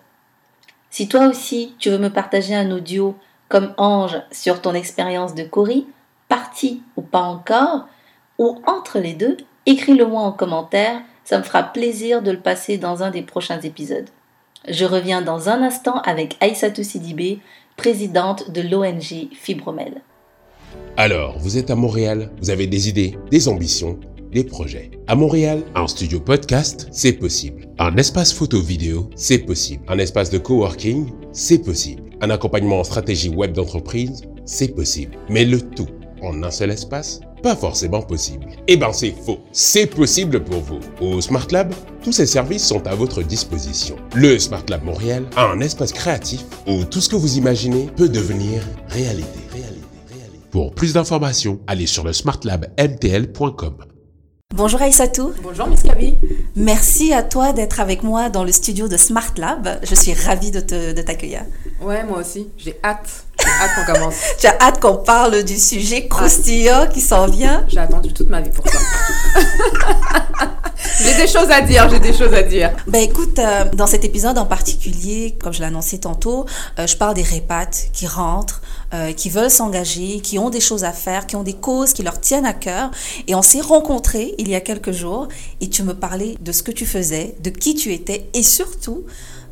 Si 0.90 1.08
toi 1.08 1.28
aussi 1.28 1.74
tu 1.78 1.88
veux 1.88 1.98
me 1.98 2.12
partager 2.12 2.54
un 2.54 2.70
audio 2.72 3.16
comme 3.48 3.72
Ange 3.78 4.20
sur 4.30 4.60
ton 4.60 4.74
expérience 4.74 5.34
de 5.34 5.44
Cory, 5.44 5.86
partie 6.28 6.82
ou 6.96 7.00
pas 7.00 7.22
encore, 7.22 7.88
ou 8.36 8.60
entre 8.66 8.98
les 8.98 9.14
deux, 9.14 9.38
écris-le-moi 9.66 10.22
en 10.22 10.32
commentaire, 10.32 11.00
ça 11.24 11.38
me 11.38 11.42
fera 11.42 11.62
plaisir 11.62 12.22
de 12.22 12.30
le 12.30 12.40
passer 12.40 12.78
dans 12.78 13.02
un 13.02 13.10
des 13.10 13.22
prochains 13.22 13.60
épisodes. 13.60 14.08
Je 14.68 14.84
reviens 14.84 15.22
dans 15.22 15.48
un 15.48 15.62
instant 15.62 16.00
avec 16.02 16.36
Aïssatou 16.40 16.82
Sidibé, 16.82 17.40
présidente 17.76 18.50
de 18.50 18.62
l'ONG 18.62 19.28
Fibromel. 19.34 20.02
Alors, 20.96 21.38
vous 21.38 21.58
êtes 21.58 21.70
à 21.70 21.76
Montréal, 21.76 22.30
vous 22.40 22.50
avez 22.50 22.66
des 22.66 22.88
idées, 22.88 23.16
des 23.30 23.48
ambitions, 23.48 23.98
des 24.32 24.44
projets. 24.44 24.90
À 25.06 25.14
Montréal, 25.14 25.62
un 25.74 25.86
studio 25.86 26.20
podcast, 26.20 26.88
c'est 26.90 27.12
possible. 27.12 27.68
Un 27.78 27.96
espace 27.96 28.32
photo-vidéo, 28.32 29.10
c'est 29.14 29.38
possible. 29.38 29.84
Un 29.88 29.98
espace 29.98 30.30
de 30.30 30.38
coworking, 30.38 31.10
c'est 31.32 31.58
possible. 31.58 32.02
Un 32.20 32.30
accompagnement 32.30 32.80
en 32.80 32.84
stratégie 32.84 33.28
web 33.28 33.52
d'entreprise, 33.52 34.22
c'est 34.44 34.74
possible. 34.74 35.16
Mais 35.28 35.44
le 35.44 35.60
tout 35.60 35.88
en 36.22 36.42
un 36.42 36.50
seul 36.50 36.70
espace? 36.70 37.20
Pas 37.46 37.54
forcément 37.54 38.02
possible. 38.02 38.46
Eh 38.66 38.76
ben 38.76 38.92
c'est 38.92 39.14
faux. 39.24 39.38
C'est 39.52 39.86
possible 39.86 40.42
pour 40.42 40.60
vous. 40.62 40.80
Au 41.00 41.20
Smart 41.20 41.46
Lab, 41.52 41.72
tous 42.02 42.10
ces 42.10 42.26
services 42.26 42.66
sont 42.66 42.84
à 42.88 42.96
votre 42.96 43.22
disposition. 43.22 43.94
Le 44.16 44.36
Smart 44.40 44.64
Lab 44.68 44.82
Montréal 44.82 45.22
a 45.36 45.46
un 45.46 45.60
espace 45.60 45.92
créatif 45.92 46.44
où 46.66 46.82
tout 46.82 47.00
ce 47.00 47.08
que 47.08 47.14
vous 47.14 47.38
imaginez 47.38 47.88
peut 47.96 48.08
devenir 48.08 48.62
réalité. 48.88 49.38
réalité, 49.52 49.78
réalité. 50.10 50.40
Pour 50.50 50.74
plus 50.74 50.92
d'informations, 50.92 51.60
allez 51.68 51.86
sur 51.86 52.02
le 52.02 52.12
smartlabmtl.com. 52.12 53.76
Bonjour 54.52 54.82
Aïssatou. 54.82 55.32
Bonjour 55.40 55.68
Miss 55.68 55.84
Kaby. 55.84 56.18
Merci 56.56 57.12
à 57.12 57.22
toi 57.22 57.52
d'être 57.52 57.78
avec 57.78 58.02
moi 58.02 58.28
dans 58.28 58.42
le 58.42 58.50
studio 58.50 58.88
de 58.88 58.96
Smart 58.96 59.32
Lab. 59.36 59.78
Je 59.84 59.94
suis 59.94 60.14
ravie 60.14 60.50
de, 60.50 60.58
te, 60.58 60.92
de 60.94 61.02
t'accueillir. 61.02 61.42
Ouais, 61.80 62.02
moi 62.02 62.18
aussi. 62.18 62.48
J'ai 62.56 62.76
hâte. 62.82 63.25
J'ai 63.46 63.64
hâte 63.64 63.74
qu'on 63.74 63.92
commence. 63.92 64.14
as 64.44 64.64
hâte 64.64 64.80
qu'on 64.80 64.96
parle 64.96 65.42
du 65.44 65.56
sujet 65.56 66.08
croustillant 66.08 66.88
qui 66.92 67.00
s'en 67.00 67.26
vient. 67.26 67.64
J'ai 67.68 67.78
attendu 67.78 68.12
toute 68.12 68.28
ma 68.28 68.40
vie 68.40 68.50
pour 68.50 68.66
ça. 68.68 68.78
j'ai 71.00 71.14
des 71.14 71.28
choses 71.28 71.50
à 71.50 71.60
dire, 71.60 71.88
j'ai 71.88 72.00
des 72.00 72.12
choses 72.12 72.34
à 72.34 72.42
dire. 72.42 72.72
Ben 72.86 73.00
écoute, 73.00 73.38
euh, 73.38 73.64
dans 73.72 73.86
cet 73.86 74.04
épisode 74.04 74.38
en 74.38 74.46
particulier, 74.46 75.36
comme 75.40 75.52
je 75.52 75.60
l'ai 75.60 75.66
annoncé 75.66 75.98
tantôt, 75.98 76.46
euh, 76.78 76.86
je 76.86 76.96
parle 76.96 77.14
des 77.14 77.22
répates 77.22 77.88
qui 77.92 78.06
rentrent, 78.06 78.62
euh, 78.94 79.12
qui 79.12 79.30
veulent 79.30 79.50
s'engager, 79.50 80.20
qui 80.20 80.38
ont 80.38 80.50
des 80.50 80.60
choses 80.60 80.84
à 80.84 80.92
faire, 80.92 81.26
qui 81.26 81.36
ont 81.36 81.42
des 81.42 81.54
causes 81.54 81.92
qui 81.92 82.02
leur 82.02 82.20
tiennent 82.20 82.46
à 82.46 82.52
cœur. 82.52 82.90
Et 83.28 83.34
on 83.34 83.42
s'est 83.42 83.60
rencontrés 83.60 84.34
il 84.38 84.48
y 84.48 84.54
a 84.54 84.60
quelques 84.60 84.92
jours 84.92 85.28
et 85.60 85.68
tu 85.68 85.82
me 85.82 85.94
parlais 85.94 86.36
de 86.40 86.52
ce 86.52 86.62
que 86.62 86.72
tu 86.72 86.86
faisais, 86.86 87.36
de 87.40 87.50
qui 87.50 87.74
tu 87.74 87.92
étais 87.92 88.28
et 88.34 88.42
surtout 88.42 89.04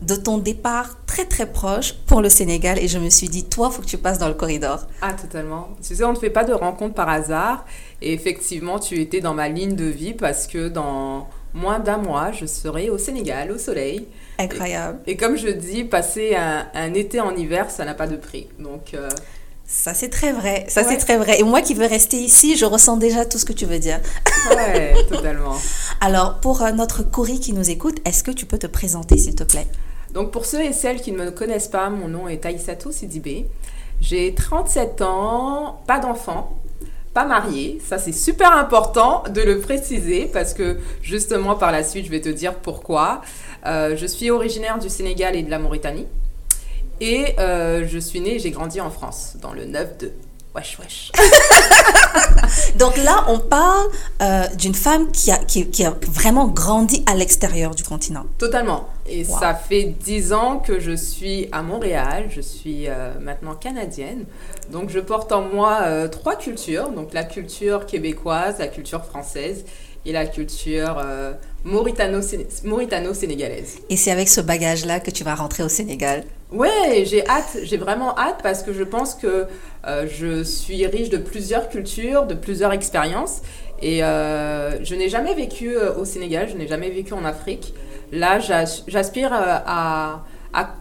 de 0.06 0.16
ton 0.16 0.38
départ 0.38 1.04
très 1.06 1.24
très 1.24 1.46
proche 1.50 1.94
pour 2.06 2.20
le 2.20 2.28
Sénégal 2.28 2.78
et 2.78 2.88
je 2.88 2.98
me 2.98 3.10
suis 3.10 3.28
dit, 3.28 3.44
toi, 3.44 3.70
faut 3.70 3.82
que 3.82 3.86
tu 3.86 3.98
passes 3.98 4.18
dans 4.18 4.28
le 4.28 4.34
corridor. 4.34 4.86
Ah, 5.00 5.12
totalement. 5.12 5.68
Tu 5.82 5.94
sais, 5.94 6.04
on 6.04 6.12
ne 6.12 6.18
fait 6.18 6.30
pas 6.30 6.44
de 6.44 6.52
rencontre 6.52 6.94
par 6.94 7.08
hasard 7.08 7.64
et 8.02 8.12
effectivement, 8.12 8.78
tu 8.78 9.00
étais 9.00 9.20
dans 9.20 9.34
ma 9.34 9.48
ligne 9.48 9.76
de 9.76 9.84
vie 9.84 10.14
parce 10.14 10.46
que 10.46 10.68
dans 10.68 11.28
moins 11.54 11.78
d'un 11.78 11.98
mois, 11.98 12.32
je 12.32 12.46
serai 12.46 12.90
au 12.90 12.98
Sénégal, 12.98 13.50
au 13.52 13.58
soleil. 13.58 14.06
Incroyable. 14.38 14.98
Et, 15.06 15.16
comme 15.16 15.36
je 15.36 15.48
dis, 15.48 15.84
passer 15.84 16.36
un, 16.36 16.94
été 16.94 17.20
en 17.20 17.34
hiver, 17.34 17.70
ça 17.70 17.84
n'a 17.84 17.94
pas 17.94 18.06
de 18.06 18.16
prix. 18.16 18.48
Donc. 18.58 18.92
Euh, 18.94 19.08
ça, 19.66 19.94
c'est 19.94 20.10
très 20.10 20.32
vrai. 20.32 20.66
Ça, 20.68 20.84
c'est 20.84 20.98
très 20.98 21.16
vrai. 21.16 21.40
Et 21.40 21.42
moi 21.42 21.62
qui 21.62 21.72
veux 21.72 21.86
rester 21.86 22.18
ici, 22.18 22.56
je 22.56 22.66
ressens 22.66 22.98
déjà 22.98 23.24
tout 23.24 23.38
ce 23.38 23.46
que 23.46 23.54
tu 23.54 23.64
veux 23.64 23.78
dire. 23.78 23.98
Ouais, 24.50 24.94
totalement. 25.08 25.56
Alors, 26.02 26.40
pour 26.40 26.62
euh, 26.62 26.72
notre 26.72 27.02
Cory 27.02 27.40
qui 27.40 27.54
nous 27.54 27.70
écoute, 27.70 27.96
est-ce 28.04 28.22
que 28.22 28.30
tu 28.30 28.44
peux 28.44 28.58
te 28.58 28.66
présenter, 28.66 29.16
s'il 29.16 29.34
te 29.34 29.44
plaît? 29.44 29.66
Donc 30.14 30.30
pour 30.30 30.46
ceux 30.46 30.62
et 30.62 30.72
celles 30.72 31.00
qui 31.00 31.10
ne 31.12 31.18
me 31.18 31.30
connaissent 31.32 31.68
pas, 31.68 31.90
mon 31.90 32.08
nom 32.08 32.28
est 32.28 32.46
Aïssatou 32.46 32.92
Sidibé. 32.92 33.46
J'ai 34.00 34.32
37 34.32 35.02
ans, 35.02 35.82
pas 35.86 35.98
d'enfant, 35.98 36.56
pas 37.12 37.24
mariée. 37.24 37.80
Ça 37.84 37.98
c'est 37.98 38.12
super 38.12 38.52
important 38.56 39.24
de 39.28 39.40
le 39.42 39.58
préciser 39.58 40.26
parce 40.32 40.54
que 40.54 40.78
justement 41.02 41.56
par 41.56 41.72
la 41.72 41.82
suite 41.82 42.06
je 42.06 42.10
vais 42.10 42.20
te 42.20 42.28
dire 42.28 42.54
pourquoi. 42.54 43.22
Euh, 43.66 43.96
je 43.96 44.06
suis 44.06 44.30
originaire 44.30 44.78
du 44.78 44.88
Sénégal 44.88 45.34
et 45.34 45.42
de 45.42 45.50
la 45.50 45.58
Mauritanie. 45.58 46.06
Et 47.00 47.34
euh, 47.40 47.84
je 47.88 47.98
suis 47.98 48.20
née 48.20 48.36
et 48.36 48.38
j'ai 48.38 48.52
grandi 48.52 48.80
en 48.80 48.90
France, 48.90 49.36
dans 49.40 49.52
le 49.52 49.64
9-2. 49.64 50.10
Wesh, 50.54 50.78
wesh. 50.78 51.10
Donc 52.78 52.96
là, 52.98 53.24
on 53.26 53.40
parle 53.40 53.88
euh, 54.22 54.44
d'une 54.56 54.74
femme 54.74 55.10
qui 55.10 55.32
a, 55.32 55.38
qui, 55.38 55.84
a 55.84 55.92
vraiment 56.06 56.46
grandi 56.46 57.02
à 57.06 57.16
l'extérieur 57.16 57.74
du 57.74 57.82
continent. 57.82 58.24
Totalement. 58.38 58.88
Et 59.06 59.24
ça 59.24 59.54
fait 59.54 59.84
dix 59.84 60.32
ans 60.32 60.58
que 60.58 60.80
je 60.80 60.92
suis 60.92 61.48
à 61.52 61.62
Montréal. 61.62 62.26
Je 62.30 62.40
suis 62.40 62.88
euh, 62.88 63.12
maintenant 63.20 63.54
canadienne. 63.54 64.24
Donc 64.72 64.90
je 64.90 65.00
porte 65.00 65.30
en 65.32 65.42
moi 65.42 65.80
euh, 65.82 66.08
trois 66.08 66.36
cultures. 66.36 66.90
Donc 66.90 67.12
la 67.12 67.24
culture 67.24 67.86
québécoise, 67.86 68.58
la 68.58 68.68
culture 68.68 69.04
française 69.04 69.64
et 70.06 70.12
la 70.12 70.26
culture 70.26 71.02
mauritano-sénégalaise. 71.64 73.78
Et 73.88 73.96
c'est 73.96 74.10
avec 74.10 74.28
ce 74.28 74.42
bagage-là 74.42 75.00
que 75.00 75.10
tu 75.10 75.24
vas 75.24 75.34
rentrer 75.34 75.62
au 75.62 75.68
Sénégal? 75.68 76.24
Ouais, 76.52 77.04
j'ai 77.04 77.26
hâte, 77.26 77.56
j'ai 77.64 77.78
vraiment 77.78 78.16
hâte 78.16 78.38
parce 78.42 78.62
que 78.62 78.72
je 78.72 78.84
pense 78.84 79.14
que 79.14 79.46
euh, 79.86 80.06
je 80.08 80.44
suis 80.44 80.86
riche 80.86 81.08
de 81.08 81.16
plusieurs 81.16 81.68
cultures, 81.68 82.26
de 82.26 82.34
plusieurs 82.34 82.72
expériences. 82.72 83.42
Et 83.82 84.04
euh, 84.04 84.82
je 84.84 84.94
n'ai 84.94 85.08
jamais 85.08 85.34
vécu 85.34 85.76
euh, 85.76 85.96
au 85.96 86.04
Sénégal, 86.04 86.48
je 86.48 86.56
n'ai 86.56 86.68
jamais 86.68 86.90
vécu 86.90 87.12
en 87.12 87.24
Afrique. 87.24 87.74
Là, 88.14 88.38
j'aspire 88.38 89.32
à, 89.32 90.22
à, 90.52 90.74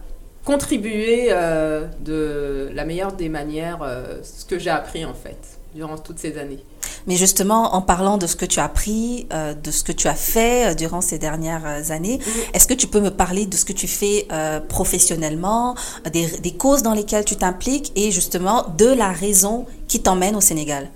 contribuer 0.44 1.30
de 1.30 2.70
la 2.74 2.84
meilleure 2.84 3.12
des 3.12 3.28
manières 3.28 3.80
ce 4.22 4.44
que 4.44 4.58
j'ai 4.58 4.70
appris 4.70 5.04
en 5.04 5.14
fait 5.14 5.58
durant 5.74 5.98
toutes 5.98 6.18
ces 6.18 6.38
années. 6.38 6.62
Mais 7.06 7.16
justement, 7.16 7.74
en 7.74 7.82
parlant 7.82 8.16
de 8.16 8.26
ce 8.26 8.36
que 8.36 8.46
tu 8.46 8.60
as 8.60 8.64
appris, 8.64 9.26
euh, 9.32 9.54
de 9.54 9.70
ce 9.70 9.84
que 9.84 9.92
tu 9.92 10.08
as 10.08 10.14
fait 10.14 10.70
euh, 10.70 10.74
durant 10.74 11.00
ces 11.00 11.18
dernières 11.18 11.66
euh, 11.66 11.92
années, 11.92 12.18
est-ce 12.54 12.66
que 12.66 12.74
tu 12.74 12.86
peux 12.86 13.00
me 13.00 13.10
parler 13.10 13.46
de 13.46 13.56
ce 13.56 13.64
que 13.64 13.72
tu 13.72 13.86
fais 13.86 14.26
professionnellement, 14.68 15.74
des, 16.12 16.26
des, 16.38 16.52
causes 16.52 16.82
dans 16.82 16.94
lesquelles 16.94 17.24
tu 17.24 17.36
t'impliques 17.36 17.92
et 17.96 18.10
justement 18.10 18.66
de 18.76 18.86
la 18.86 19.10
raison 19.10 19.66
qui 19.88 20.00
t'emmène 20.00 20.36
au 20.36 20.40
Sénégal? 20.40 20.88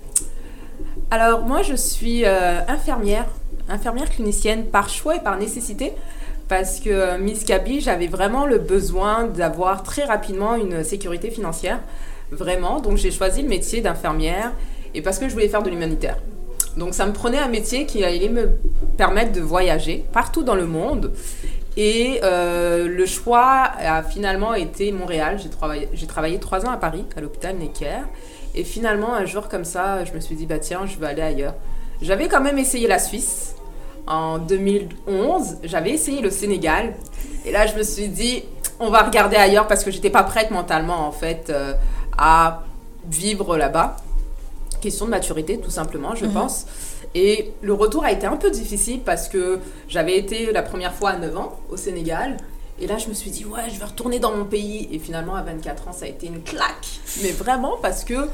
Alors 1.11 1.41
moi, 1.41 1.61
je 1.61 1.75
suis 1.75 2.25
infirmière, 2.25 3.25
infirmière 3.67 4.09
clinicienne 4.09 4.65
par 4.65 4.89
choix 4.89 5.15
et 5.15 5.19
par 5.19 5.37
nécessité 5.37 5.93
parce 6.49 6.79
que 6.79 7.17
Miss 7.17 7.43
Kaby, 7.45 7.79
j'avais 7.79 8.07
vraiment 8.07 8.45
le 8.47 8.57
besoin 8.57 9.25
d'avoir 9.25 9.83
très 9.83 10.03
rapidement 10.03 10.55
une 10.55 10.83
sécurité 10.83 11.29
financière, 11.29 11.79
vraiment. 12.31 12.81
Donc 12.81 12.97
j'ai 12.97 13.11
choisi 13.11 13.43
le 13.43 13.47
métier 13.47 13.81
d'infirmière 13.81 14.51
et 14.95 15.01
parce 15.03 15.19
que 15.19 15.29
je 15.29 15.33
voulais 15.33 15.47
faire 15.47 15.63
de 15.63 15.69
l'humanitaire. 15.69 16.17
Donc 16.75 16.95
ça 16.95 17.05
me 17.05 17.13
prenait 17.13 17.37
un 17.37 17.47
métier 17.47 17.85
qui 17.85 18.03
allait 18.03 18.29
me 18.29 18.49
permettre 18.97 19.31
de 19.31 19.41
voyager 19.41 20.03
partout 20.11 20.43
dans 20.43 20.55
le 20.55 20.65
monde. 20.65 21.13
Et 21.77 22.19
euh, 22.23 22.87
le 22.87 23.05
choix 23.05 23.71
a 23.77 24.01
finalement 24.01 24.55
été 24.55 24.91
Montréal. 24.91 25.39
J'ai 25.41 25.49
travaillé, 25.49 25.87
travaillé 26.07 26.39
trois 26.39 26.65
ans 26.65 26.71
à 26.71 26.77
Paris, 26.77 27.05
à 27.15 27.21
l'hôpital 27.21 27.55
Necker. 27.57 28.01
Et 28.55 28.63
finalement, 28.63 29.13
un 29.13 29.25
jour 29.25 29.49
comme 29.49 29.65
ça, 29.65 30.03
je 30.03 30.13
me 30.13 30.19
suis 30.19 30.35
dit, 30.35 30.47
bah 30.47 30.57
tiens, 30.57 30.87
je 30.87 30.97
vais 30.97 31.05
aller 31.05 31.21
ailleurs. 31.21 31.53
J'avais 32.01 32.27
quand 32.27 32.41
même 32.41 32.57
essayé 32.57 32.87
la 32.87 32.97
Suisse 32.97 33.55
en 34.07 34.37
2011. 34.37 35.57
J'avais 35.63 35.91
essayé 35.91 36.21
le 36.21 36.29
Sénégal. 36.29 36.95
Et 37.45 37.51
là, 37.51 37.67
je 37.67 37.75
me 37.75 37.83
suis 37.83 38.07
dit, 38.07 38.43
on 38.79 38.89
va 38.89 39.03
regarder 39.03 39.35
ailleurs 39.35 39.67
parce 39.67 39.83
que 39.83 39.91
j'étais 39.91 40.09
pas 40.09 40.23
prête 40.23 40.51
mentalement, 40.51 41.07
en 41.07 41.11
fait, 41.11 41.49
euh, 41.49 41.73
à 42.17 42.63
vivre 43.09 43.57
là-bas 43.57 43.97
question 44.79 45.05
de 45.05 45.11
maturité, 45.11 45.59
tout 45.59 45.69
simplement, 45.69 46.15
je 46.15 46.25
mhm. 46.25 46.33
pense. 46.33 46.65
Et 47.15 47.53
le 47.61 47.73
retour 47.73 48.03
a 48.03 48.11
été 48.11 48.25
un 48.27 48.37
peu 48.37 48.51
difficile 48.51 49.01
parce 49.01 49.27
que 49.27 49.59
j'avais 49.87 50.17
été 50.17 50.51
la 50.51 50.61
première 50.61 50.93
fois 50.93 51.11
à 51.11 51.17
9 51.17 51.37
ans 51.37 51.59
au 51.69 51.77
Sénégal. 51.77 52.37
Et 52.81 52.87
là, 52.87 52.97
je 52.97 53.09
me 53.09 53.13
suis 53.13 53.31
dit, 53.31 53.45
ouais, 53.45 53.69
je 53.73 53.77
vais 53.77 53.85
retourner 53.85 54.19
dans 54.19 54.31
mon 54.31 54.45
pays. 54.45 54.87
Et 54.91 54.99
finalement, 54.99 55.35
à 55.35 55.41
24 55.41 55.89
ans, 55.89 55.91
ça 55.91 56.05
a 56.05 56.07
été 56.07 56.27
une 56.27 56.41
claque. 56.41 56.87
Mais 57.23 57.31
vraiment, 57.31 57.77
parce 57.81 58.03
que, 58.05 58.29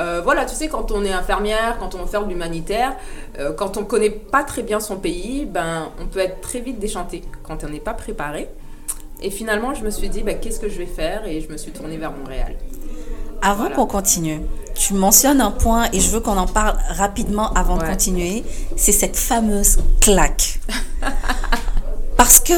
euh, 0.00 0.20
voilà, 0.22 0.46
tu 0.46 0.54
sais, 0.54 0.68
quand 0.68 0.90
on 0.92 1.04
est 1.04 1.12
infirmière, 1.12 1.76
quand 1.78 1.94
on 1.94 2.06
fait 2.06 2.18
de 2.18 2.24
l'humanitaire, 2.24 2.96
euh, 3.38 3.52
quand 3.52 3.76
on 3.76 3.84
connaît 3.84 4.10
pas 4.10 4.44
très 4.44 4.62
bien 4.62 4.80
son 4.80 4.96
pays, 4.96 5.44
ben, 5.44 5.90
on 6.00 6.06
peut 6.06 6.20
être 6.20 6.40
très 6.40 6.60
vite 6.60 6.78
déchanté 6.78 7.22
quand 7.42 7.64
on 7.64 7.68
n'est 7.68 7.80
pas 7.80 7.94
préparé. 7.94 8.48
Et 9.22 9.30
finalement, 9.30 9.74
je 9.74 9.84
me 9.84 9.90
suis 9.90 10.08
dit, 10.08 10.22
ben, 10.22 10.38
qu'est-ce 10.40 10.58
que 10.58 10.70
je 10.70 10.78
vais 10.78 10.86
faire 10.86 11.26
Et 11.26 11.42
je 11.42 11.52
me 11.52 11.58
suis 11.58 11.70
tournée 11.70 11.98
vers 11.98 12.12
Montréal. 12.12 12.56
Avant 13.42 13.68
qu'on 13.70 13.86
continue, 13.86 14.40
tu 14.74 14.94
mentionnes 14.94 15.40
un 15.40 15.50
point 15.50 15.88
et 15.92 16.00
je 16.00 16.10
veux 16.10 16.20
qu'on 16.20 16.36
en 16.36 16.46
parle 16.46 16.78
rapidement 16.88 17.52
avant 17.52 17.76
de 17.76 17.84
continuer. 17.84 18.42
C'est 18.76 18.92
cette 18.92 19.16
fameuse 19.16 19.78
claque. 20.00 20.60
Parce 22.30 22.38
que 22.38 22.54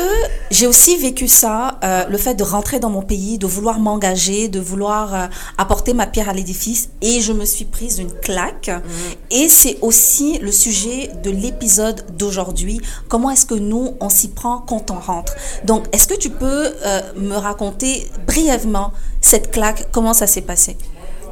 j'ai 0.50 0.66
aussi 0.66 0.98
vécu 0.98 1.26
ça, 1.26 1.78
euh, 1.82 2.04
le 2.06 2.18
fait 2.18 2.34
de 2.34 2.42
rentrer 2.42 2.78
dans 2.78 2.90
mon 2.90 3.00
pays, 3.00 3.38
de 3.38 3.46
vouloir 3.46 3.78
m'engager, 3.78 4.48
de 4.48 4.60
vouloir 4.60 5.14
euh, 5.14 5.26
apporter 5.56 5.94
ma 5.94 6.06
pierre 6.06 6.28
à 6.28 6.34
l'édifice, 6.34 6.90
et 7.00 7.22
je 7.22 7.32
me 7.32 7.46
suis 7.46 7.64
prise 7.64 7.98
une 7.98 8.12
claque. 8.12 8.68
Mhm. 8.68 8.82
Et 9.30 9.48
c'est 9.48 9.78
aussi 9.80 10.36
le 10.40 10.52
sujet 10.52 11.08
de 11.24 11.30
l'épisode 11.30 12.04
d'aujourd'hui. 12.18 12.82
Comment 13.08 13.30
est-ce 13.30 13.46
que 13.46 13.54
nous, 13.54 13.96
on 13.98 14.10
s'y 14.10 14.28
prend 14.28 14.58
quand 14.58 14.90
on 14.90 14.98
rentre? 14.98 15.34
Donc, 15.64 15.86
est-ce 15.94 16.06
que 16.06 16.18
tu 16.18 16.28
peux 16.28 16.66
euh, 16.84 17.00
me 17.16 17.36
raconter 17.36 18.06
brièvement 18.26 18.92
cette 19.22 19.52
claque, 19.52 19.88
comment 19.90 20.12
ça 20.12 20.26
s'est 20.26 20.42
passé? 20.42 20.76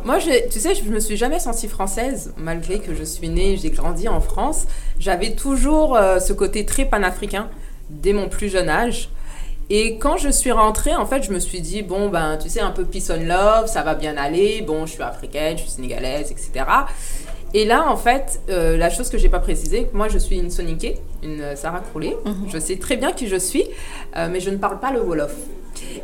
Moi, 0.02 0.16
tu 0.50 0.60
sais, 0.60 0.74
je 0.74 0.82
me 0.84 0.98
suis 0.98 1.18
jamais 1.18 1.40
sentie 1.40 1.68
française, 1.68 2.32
malgré 2.38 2.78
que 2.78 2.94
je 2.94 3.04
suis 3.04 3.28
née, 3.28 3.58
j'ai 3.58 3.68
grandi 3.68 4.08
en 4.08 4.22
France. 4.22 4.62
J'avais 4.98 5.34
toujours 5.34 5.98
ce 6.26 6.32
côté 6.32 6.64
très 6.64 6.86
panafricain 6.86 7.50
dès 7.90 8.12
mon 8.12 8.28
plus 8.28 8.48
jeune 8.48 8.68
âge. 8.68 9.10
Et 9.72 9.98
quand 9.98 10.16
je 10.16 10.28
suis 10.28 10.50
rentrée, 10.50 10.96
en 10.96 11.06
fait, 11.06 11.22
je 11.22 11.32
me 11.32 11.38
suis 11.38 11.60
dit, 11.60 11.82
bon, 11.82 12.08
ben, 12.08 12.36
tu 12.38 12.48
sais, 12.48 12.60
un 12.60 12.72
peu 12.72 12.84
peace 12.84 13.10
and 13.10 13.22
love, 13.24 13.68
ça 13.68 13.82
va 13.82 13.94
bien 13.94 14.16
aller. 14.16 14.62
Bon, 14.62 14.84
je 14.84 14.92
suis 14.92 15.02
africaine, 15.02 15.56
je 15.56 15.62
suis 15.62 15.70
sénégalaise, 15.70 16.32
etc. 16.32 16.64
Et 17.54 17.64
là, 17.64 17.88
en 17.88 17.96
fait, 17.96 18.40
euh, 18.48 18.76
la 18.76 18.90
chose 18.90 19.10
que 19.10 19.18
j'ai 19.18 19.28
pas 19.28 19.38
précisé, 19.38 19.88
moi, 19.92 20.08
je 20.08 20.18
suis 20.18 20.38
une 20.38 20.50
Soniké, 20.50 20.98
une 21.22 21.56
Sarah 21.56 21.80
Croulé. 21.80 22.16
Mhm. 22.24 22.48
Je 22.48 22.58
sais 22.58 22.76
très 22.76 22.96
bien 22.96 23.12
qui 23.12 23.28
je 23.28 23.36
suis, 23.36 23.64
euh, 24.16 24.28
mais 24.30 24.40
je 24.40 24.50
ne 24.50 24.56
parle 24.56 24.80
pas 24.80 24.92
le 24.92 25.00
Wolof. 25.00 25.34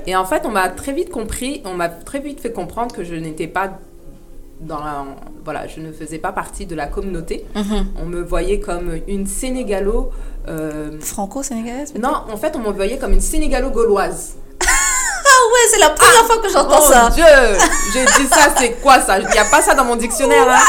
Et 0.07 0.15
en 0.15 0.25
fait, 0.25 0.43
on 0.45 0.51
m'a 0.51 0.69
très 0.69 0.93
vite 0.93 1.11
compris, 1.11 1.61
on 1.65 1.75
m'a 1.75 1.89
très 1.89 2.21
vite 2.21 2.41
fait 2.41 2.53
comprendre 2.53 2.95
que 2.95 3.05
je 3.05 3.15
n'étais 3.15 3.49
pas 3.49 3.79
dans 4.61 4.81
voilà, 5.45 5.67
je 5.67 5.81
ne 5.81 5.93
faisais 5.93 6.19
pas 6.19 6.33
partie 6.33 6.67
de 6.67 6.75
la 6.75 6.87
communauté. 6.87 7.45
Mhm. 7.55 7.87
On 8.03 8.07
me 8.07 8.23
voyait 8.23 8.61
comme 8.61 8.99
une 9.07 9.27
Sénégalo. 9.27 10.11
Euh, 10.49 10.99
Franco-sénégalaise 11.01 11.95
Non, 11.95 12.23
en 12.33 12.37
fait, 12.37 12.55
on 12.57 12.61
me 12.61 12.73
voyait 12.73 12.99
comme 12.99 13.13
une 13.13 13.21
Sénégalo-gauloise. 13.21 14.35
ah 14.61 14.65
ouais, 14.67 15.61
c'est 15.71 15.81
la 15.81 15.91
première 15.91 16.25
fois 16.25 16.39
que 16.39 16.49
j'entends 16.49 16.81
oh 16.81 16.91
ça. 16.91 17.11
Dieu, 17.11 17.25
j'ai 17.93 18.05
dit 18.05 18.29
ça, 18.29 18.55
c'est 18.57 18.73
quoi 18.81 19.01
ça? 19.01 19.19
Il 19.19 19.27
n'y 19.29 19.39
a 19.39 19.45
pas 19.45 19.61
ça 19.61 19.75
dans 19.75 19.85
mon 19.85 19.97
dictionnaire. 19.97 20.49
Hein. 20.49 20.61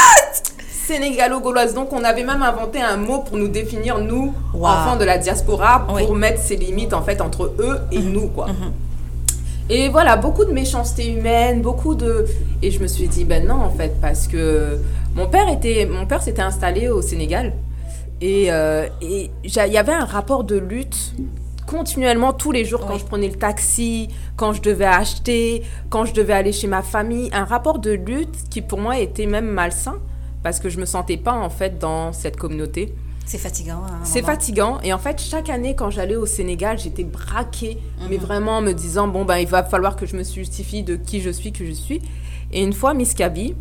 Sénégalo-gauloise. 0.86 1.74
Donc, 1.74 1.92
on 1.92 2.04
avait 2.04 2.24
même 2.24 2.42
inventé 2.42 2.80
un 2.80 2.96
mot 2.96 3.20
pour 3.20 3.36
nous 3.36 3.48
définir, 3.48 3.98
nous, 3.98 4.34
enfants 4.54 4.96
de 4.96 5.04
la 5.04 5.18
diaspora, 5.18 5.86
pour 5.86 6.14
mettre 6.14 6.40
ces 6.40 6.56
limites, 6.56 6.92
en 6.92 7.02
fait, 7.02 7.20
entre 7.20 7.54
eux 7.58 7.80
et 7.92 7.98
mhm. 7.98 8.12
nous, 8.12 8.26
quoi. 8.28 8.46
Mhm. 8.48 8.72
Et 9.70 9.88
voilà, 9.90 10.16
beaucoup 10.16 10.44
de 10.44 10.52
méchanceté 10.52 11.12
humaine, 11.12 11.60
beaucoup 11.60 11.94
de... 11.94 12.26
Et 12.62 12.70
je 12.70 12.80
me 12.80 12.86
suis 12.86 13.06
dit, 13.06 13.24
ben 13.24 13.46
non, 13.46 13.56
en 13.56 13.70
fait, 13.70 14.00
parce 14.00 14.26
que 14.26 14.78
mon 15.14 15.26
père, 15.26 15.48
était... 15.48 15.86
mon 15.86 16.06
père 16.06 16.22
s'était 16.22 16.42
installé 16.42 16.88
au 16.88 17.02
Sénégal. 17.02 17.52
Et 18.20 18.50
euh, 18.50 18.88
il 19.02 19.30
y 19.44 19.78
avait 19.78 19.92
un 19.92 20.04
rapport 20.04 20.42
de 20.44 20.56
lutte 20.56 21.14
continuellement 21.66 22.32
tous 22.32 22.50
les 22.50 22.64
jours 22.64 22.86
quand 22.86 22.96
je 22.96 23.04
prenais 23.04 23.28
le 23.28 23.34
taxi, 23.34 24.08
quand 24.36 24.54
je 24.54 24.62
devais 24.62 24.86
acheter, 24.86 25.62
quand 25.90 26.06
je 26.06 26.14
devais 26.14 26.32
aller 26.32 26.52
chez 26.52 26.66
ma 26.66 26.82
famille, 26.82 27.28
un 27.32 27.44
rapport 27.44 27.78
de 27.78 27.90
lutte 27.90 28.48
qui 28.48 28.62
pour 28.62 28.78
moi 28.78 28.98
était 28.98 29.26
même 29.26 29.46
malsain 29.46 29.98
parce 30.42 30.60
que 30.60 30.70
je 30.70 30.80
me 30.80 30.86
sentais 30.86 31.18
pas 31.18 31.34
en 31.34 31.50
fait 31.50 31.78
dans 31.78 32.12
cette 32.12 32.36
communauté. 32.38 32.94
C'est 33.28 33.36
fatigant. 33.36 33.82
C'est 34.04 34.22
fatigant. 34.22 34.78
Et 34.82 34.94
en 34.94 34.98
fait, 34.98 35.20
chaque 35.20 35.50
année, 35.50 35.74
quand 35.74 35.90
j'allais 35.90 36.16
au 36.16 36.24
Sénégal, 36.24 36.78
j'étais 36.78 37.04
braquée, 37.04 37.76
mais 38.08 38.16
mhm. 38.16 38.22
vraiment 38.22 38.52
en 38.56 38.62
me 38.62 38.72
disant 38.72 39.06
bon, 39.06 39.26
ben, 39.26 39.36
il 39.36 39.46
va 39.46 39.62
falloir 39.62 39.96
que 39.96 40.06
je 40.06 40.16
me 40.16 40.24
justifie 40.24 40.82
de 40.82 40.96
qui 40.96 41.20
je 41.20 41.28
suis, 41.28 41.52
que 41.52 41.66
je 41.66 41.72
suis. 41.72 42.00
Et 42.52 42.62
une 42.62 42.72
fois, 42.72 42.94
Miss 42.94 43.12
Kaby, 43.12 43.54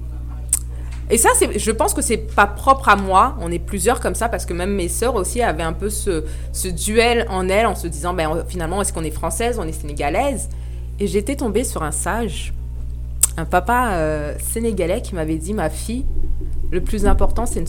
et 1.09 1.17
ça, 1.17 1.29
je 1.53 1.71
pense 1.71 1.93
que 1.93 2.01
c'est 2.01 2.17
pas 2.17 2.47
propre 2.47 2.87
à 2.87 2.95
moi. 2.95 3.35
On 3.41 3.51
est 3.51 3.59
plusieurs 3.59 3.99
comme 3.99 4.15
ça 4.15 4.29
parce 4.29 4.45
que 4.45 4.53
même 4.53 4.73
mes 4.73 4.87
sœurs 4.87 5.15
aussi 5.15 5.41
avaient 5.41 5.63
un 5.63 5.73
peu 5.73 5.89
ce, 5.89 6.23
ce 6.53 6.69
duel 6.69 7.25
en 7.29 7.49
elles 7.49 7.65
en 7.65 7.75
se 7.75 7.87
disant 7.87 8.13
ben, 8.13 8.45
finalement, 8.47 8.81
est-ce 8.81 8.93
qu'on 8.93 9.03
est 9.03 9.11
française, 9.11 9.59
on 9.59 9.67
est 9.67 9.73
sénégalaise? 9.73 10.47
Et 11.01 11.07
j'étais 11.07 11.35
tombée 11.35 11.65
sur 11.65 11.83
un 11.83 11.91
sage, 11.91 12.53
un 13.35 13.45
papa 13.45 13.91
euh, 13.95 14.33
sénégalais 14.39 15.01
qui 15.01 15.13
m'avait 15.13 15.35
dit 15.35 15.53
ma 15.53 15.69
fille, 15.69 16.05
le 16.71 16.81
plus 16.81 17.05
important, 17.05 17.45
ce 17.45 17.59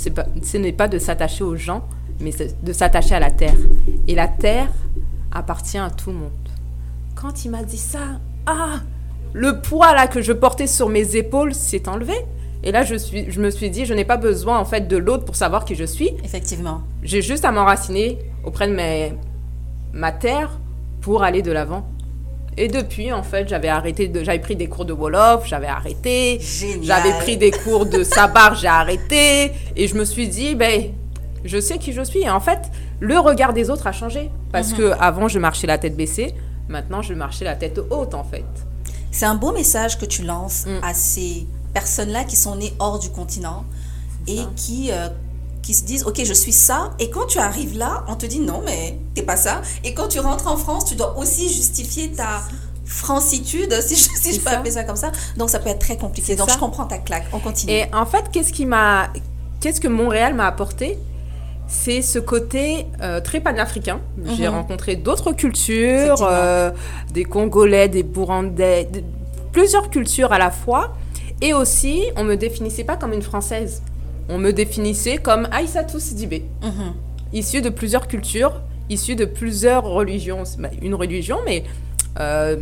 n'est 0.58 0.72
pas, 0.72 0.88
de 0.88 0.98
s'attacher 0.98 1.44
aux 1.44 1.56
gens, 1.56 1.84
mais 2.20 2.32
de 2.62 2.72
s'attacher 2.72 3.14
à 3.14 3.20
la 3.20 3.30
terre. 3.30 3.56
Et 4.06 4.14
la 4.14 4.28
terre 4.28 4.68
appartient 5.30 5.78
à 5.78 5.90
tout 5.90 6.10
le 6.10 6.16
monde. 6.16 6.30
Quand 7.14 7.44
il 7.44 7.50
m'a 7.50 7.62
dit 7.62 7.78
ça, 7.78 8.20
ah, 8.46 8.80
le 9.32 9.60
poids 9.60 9.94
là 9.94 10.06
que 10.06 10.22
je 10.22 10.32
portais 10.32 10.66
sur 10.66 10.88
mes 10.88 11.16
épaules 11.16 11.54
s'est 11.54 11.88
enlevé. 11.88 12.14
Et 12.64 12.72
là, 12.72 12.82
je, 12.82 12.96
suis, 12.96 13.30
je 13.30 13.40
me 13.40 13.50
suis 13.50 13.70
dit, 13.70 13.86
je 13.86 13.94
n'ai 13.94 14.04
pas 14.04 14.16
besoin 14.16 14.58
en 14.58 14.64
fait 14.64 14.88
de 14.88 14.96
l'autre 14.96 15.24
pour 15.24 15.36
savoir 15.36 15.64
qui 15.64 15.76
je 15.76 15.84
suis. 15.84 16.10
Effectivement. 16.24 16.82
J'ai 17.02 17.22
juste 17.22 17.44
à 17.44 17.52
m'enraciner 17.52 18.18
auprès 18.44 18.66
de 18.66 18.74
mes, 18.74 19.14
ma 19.92 20.10
terre 20.10 20.58
pour 21.00 21.22
aller 21.22 21.42
de 21.42 21.52
l'avant. 21.52 21.88
Et 22.60 22.66
depuis, 22.66 23.12
en 23.12 23.22
fait, 23.22 23.48
j'avais 23.48 23.68
arrêté 23.68 24.08
de, 24.08 24.24
j'avais 24.24 24.40
pris 24.40 24.56
des 24.56 24.66
cours 24.66 24.84
de 24.84 24.92
Wolof, 24.92 25.46
j'avais 25.46 25.68
arrêté. 25.68 26.40
J'avais 26.82 27.12
pris 27.12 27.36
des 27.36 27.52
cours 27.52 27.86
de 27.86 28.02
Sabar, 28.02 28.56
j'ai 28.56 28.66
arrêté. 28.66 29.52
Et 29.76 29.86
je 29.86 29.94
me 29.94 30.04
suis 30.04 30.26
dit, 30.26 30.56
ben, 30.56 30.90
je 31.44 31.60
sais 31.60 31.78
qui 31.78 31.92
je 31.92 32.02
suis. 32.02 32.22
Et 32.22 32.30
en 32.30 32.40
fait, 32.40 32.58
le 32.98 33.16
regard 33.20 33.52
des 33.52 33.70
autres 33.70 33.86
a 33.86 33.92
changé. 33.92 34.28
Parce 34.50 34.72
mhm. 34.72 34.76
que 34.76 34.92
avant, 34.98 35.28
je 35.28 35.38
marchais 35.38 35.68
la 35.68 35.78
tête 35.78 35.96
baissée. 35.96 36.34
Maintenant, 36.68 37.00
je 37.00 37.14
marchais 37.14 37.44
la 37.44 37.54
tête 37.54 37.78
haute, 37.90 38.14
en 38.14 38.24
fait. 38.24 38.44
C'est 39.12 39.26
un 39.26 39.36
beau 39.36 39.52
message 39.52 39.96
que 39.96 40.04
tu 40.04 40.24
lances 40.24 40.66
mm. 40.66 40.80
à 40.82 40.94
ces 40.94 41.46
personnes-là 41.74 42.24
qui 42.24 42.34
sont 42.34 42.56
nées 42.56 42.74
hors 42.80 42.98
du 42.98 43.10
continent 43.10 43.64
et 44.26 44.40
qui, 44.56 44.90
euh, 44.90 45.08
qui 45.68 45.74
se 45.74 45.84
disent, 45.84 46.04
OK, 46.04 46.24
je 46.24 46.32
suis 46.32 46.52
ça. 46.52 46.92
Et 46.98 47.10
quand 47.10 47.26
tu 47.26 47.38
arrives 47.38 47.76
là, 47.76 48.02
on 48.08 48.14
te 48.14 48.24
dit, 48.24 48.40
non, 48.40 48.62
mais 48.64 48.98
t'es 49.14 49.20
pas 49.20 49.36
ça. 49.36 49.60
Et 49.84 49.92
quand 49.92 50.08
tu 50.08 50.18
rentres 50.18 50.46
en 50.46 50.56
France, 50.56 50.86
tu 50.86 50.94
dois 50.94 51.18
aussi 51.18 51.52
justifier 51.52 52.10
ta 52.10 52.40
francitude, 52.86 53.70
si 53.82 53.94
je, 53.94 54.18
si 54.18 54.34
je 54.34 54.40
peux 54.40 54.48
appeler 54.48 54.70
ça 54.70 54.84
comme 54.84 54.96
ça. 54.96 55.12
Donc, 55.36 55.50
ça 55.50 55.58
peut 55.58 55.68
être 55.68 55.78
très 55.78 55.98
compliqué. 55.98 56.36
Donc, 56.36 56.50
je 56.50 56.56
comprends 56.56 56.86
ta 56.86 56.96
claque. 56.96 57.26
On 57.34 57.38
continue. 57.38 57.70
Et 57.70 57.84
en 57.92 58.06
fait, 58.06 58.30
qu'est-ce 58.32 58.50
qui 58.50 58.64
m'a... 58.64 59.10
Qu'est-ce 59.60 59.78
que 59.78 59.88
Montréal 59.88 60.32
m'a 60.32 60.46
apporté? 60.46 60.98
C'est 61.66 62.00
ce 62.00 62.18
côté 62.18 62.86
euh, 63.02 63.20
très 63.20 63.40
panafricain. 63.40 64.00
J'ai 64.24 64.48
mhm. 64.48 64.54
rencontré 64.54 64.96
d'autres 64.96 65.32
cultures, 65.32 66.22
euh, 66.22 66.70
des 67.12 67.24
Congolais, 67.24 67.88
des 67.88 68.04
Burundais, 68.04 68.88
plusieurs 69.52 69.90
cultures 69.90 70.32
à 70.32 70.38
la 70.38 70.50
fois. 70.50 70.94
Et 71.42 71.52
aussi, 71.52 72.04
on 72.16 72.24
me 72.24 72.36
définissait 72.36 72.84
pas 72.84 72.96
comme 72.96 73.12
une 73.12 73.20
Française 73.20 73.82
on 74.28 74.38
me 74.38 74.52
définissait 74.52 75.18
comme 75.18 75.48
Aïssatou 75.50 75.98
Sidibé, 75.98 76.44
mhm. 76.62 76.94
issue 77.32 77.60
de 77.62 77.70
plusieurs 77.70 78.06
cultures, 78.08 78.60
issue 78.90 79.16
de 79.16 79.24
plusieurs 79.24 79.84
religions, 79.84 80.44
une 80.82 80.94
religion, 80.94 81.38
mais 81.44 81.64
euh, 82.20 82.56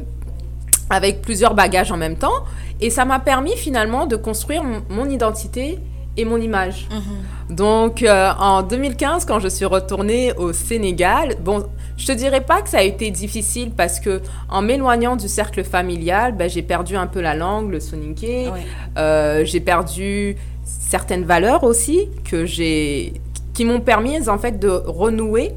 avec 0.91 1.23
plusieurs 1.23 1.55
bagages 1.55 1.91
en 1.91 1.97
même 1.97 2.17
temps. 2.17 2.45
Et 2.81 2.91
ça 2.91 3.05
m'a 3.05 3.19
permis 3.19 3.57
finalement 3.57 4.07
de 4.07 4.17
construire 4.17 4.63
mon 4.89 5.09
identité 5.09 5.79
et 6.17 6.25
mon 6.25 6.39
image. 6.39 6.89
Mhm. 6.91 7.57
Donc 7.57 8.03
euh, 8.03 8.31
en 8.39 8.63
2015, 8.63 9.25
quand 9.25 9.39
je 9.39 9.49
suis 9.49 9.65
retournée 9.65 10.33
au 10.35 10.53
Sénégal, 10.53 11.37
bon, 11.41 11.67
je 11.97 12.07
te 12.07 12.13
dirais 12.13 12.41
pas 12.41 12.63
que 12.63 12.69
ça 12.69 12.79
a 12.79 12.83
été 12.83 13.11
difficile 13.11 13.71
parce 13.77 14.01
que 14.01 14.21
en 14.49 14.63
m'éloignant 14.63 15.17
du 15.17 15.29
cercle 15.29 15.63
familial, 15.63 16.35
ben, 16.35 16.49
j'ai 16.49 16.63
perdu 16.63 16.97
un 16.97 17.07
peu 17.07 17.21
la 17.21 17.35
langue, 17.35 17.71
le 17.71 17.81
soninké, 17.81 18.51
euh, 18.99 19.45
j'ai 19.45 19.61
perdu 19.61 20.37
certaines 20.67 21.25
valeurs 21.25 21.65
aussi 21.65 22.09
que 22.25 22.45
j'ai 22.45 23.15
qui 23.55 23.65
m'ont 23.65 23.81
permis 23.81 24.29
en 24.29 24.39
fait 24.39 24.59
de 24.59 24.69
renouer. 24.69 25.53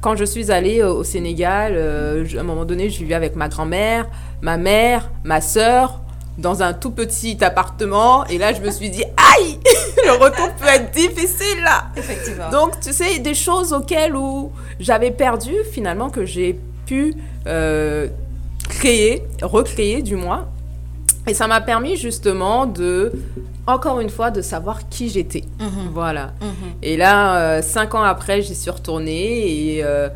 Quand 0.00 0.14
je 0.14 0.24
suis 0.24 0.52
allée 0.52 0.82
au 0.82 1.02
Sénégal 1.02 1.72
euh, 1.74 2.24
à 2.36 2.40
un 2.40 2.44
moment 2.44 2.64
donné 2.64 2.90
je 2.90 2.98
vivais 2.98 3.14
avec 3.14 3.34
ma 3.34 3.48
grand-mère 3.48 4.06
ma 4.42 4.56
mère 4.56 5.10
ma 5.24 5.40
sœur 5.40 6.00
dans 6.38 6.62
un 6.62 6.74
tout 6.74 6.90
petit 6.90 7.42
appartement. 7.42 8.26
Et 8.26 8.38
là 8.38 8.52
je 8.52 8.60
me 8.60 8.70
suis 8.70 8.90
dit 8.90 9.04
aïe! 9.04 9.58
Le 10.04 10.12
retour 10.12 10.50
peut 10.60 10.68
être 10.68 10.92
difficile 10.92 11.62
là. 11.64 11.86
Effectivement. 11.96 12.50
Donc 12.50 12.78
tu 12.80 12.92
sais 12.92 13.18
des 13.18 13.34
choses 13.34 13.72
auxquelles 13.72 14.14
où 14.14 14.52
j'avais 14.78 15.10
perdu 15.10 15.52
finalement 15.72 16.10
que 16.10 16.24
j'ai 16.24 16.60
pu 16.84 17.14
euh, 17.46 18.06
créer 18.68 19.24
recréer 19.42 20.02
du 20.02 20.14
moins. 20.14 20.46
Et 21.26 21.34
ça 21.34 21.48
m'a 21.48 21.60
permis 21.60 21.96
justement 21.96 22.66
de 22.66 23.12
encore 23.66 24.00
une 24.00 24.10
fois, 24.10 24.30
de 24.30 24.42
savoir 24.42 24.88
qui 24.88 25.08
j'étais. 25.08 25.44
Mhm. 25.60 25.90
Voilà. 25.92 26.32
Mhm. 26.40 26.72
Et 26.82 26.96
là, 26.96 27.36
euh, 27.38 27.62
cinq 27.62 27.94
ans 27.94 28.02
après, 28.02 28.42
j'y 28.42 28.54
suis 28.54 28.70
retournée. 28.70 29.74
Et 29.74 29.84
euh, 29.84 30.08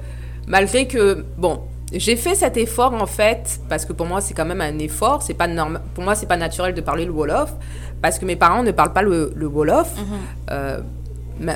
malgré 0.46 0.86
que, 0.86 1.24
bon, 1.36 1.60
j'ai 1.92 2.16
fait 2.16 2.34
cet 2.34 2.56
effort 2.56 2.94
en 2.94 3.06
fait 3.06 3.60
parce 3.68 3.84
que 3.84 3.92
pour 3.92 4.06
moi 4.06 4.20
c'est 4.20 4.34
quand 4.34 4.44
même 4.44 4.60
un 4.60 4.78
effort. 4.78 5.22
C'est 5.22 5.34
pas 5.34 5.48
normal. 5.48 5.82
Pour 5.94 6.04
moi 6.04 6.14
c'est 6.14 6.26
pas 6.26 6.36
naturel 6.36 6.74
de 6.74 6.80
parler 6.80 7.04
le 7.04 7.10
wolof 7.10 7.52
parce 8.00 8.18
que 8.18 8.24
mes 8.24 8.36
parents 8.36 8.62
ne 8.62 8.70
parlent 8.70 8.92
pas 8.92 9.02
le, 9.02 9.32
le 9.34 9.46
wolof. 9.46 9.96
Mhm. 9.96 10.04
Euh, 10.50 10.78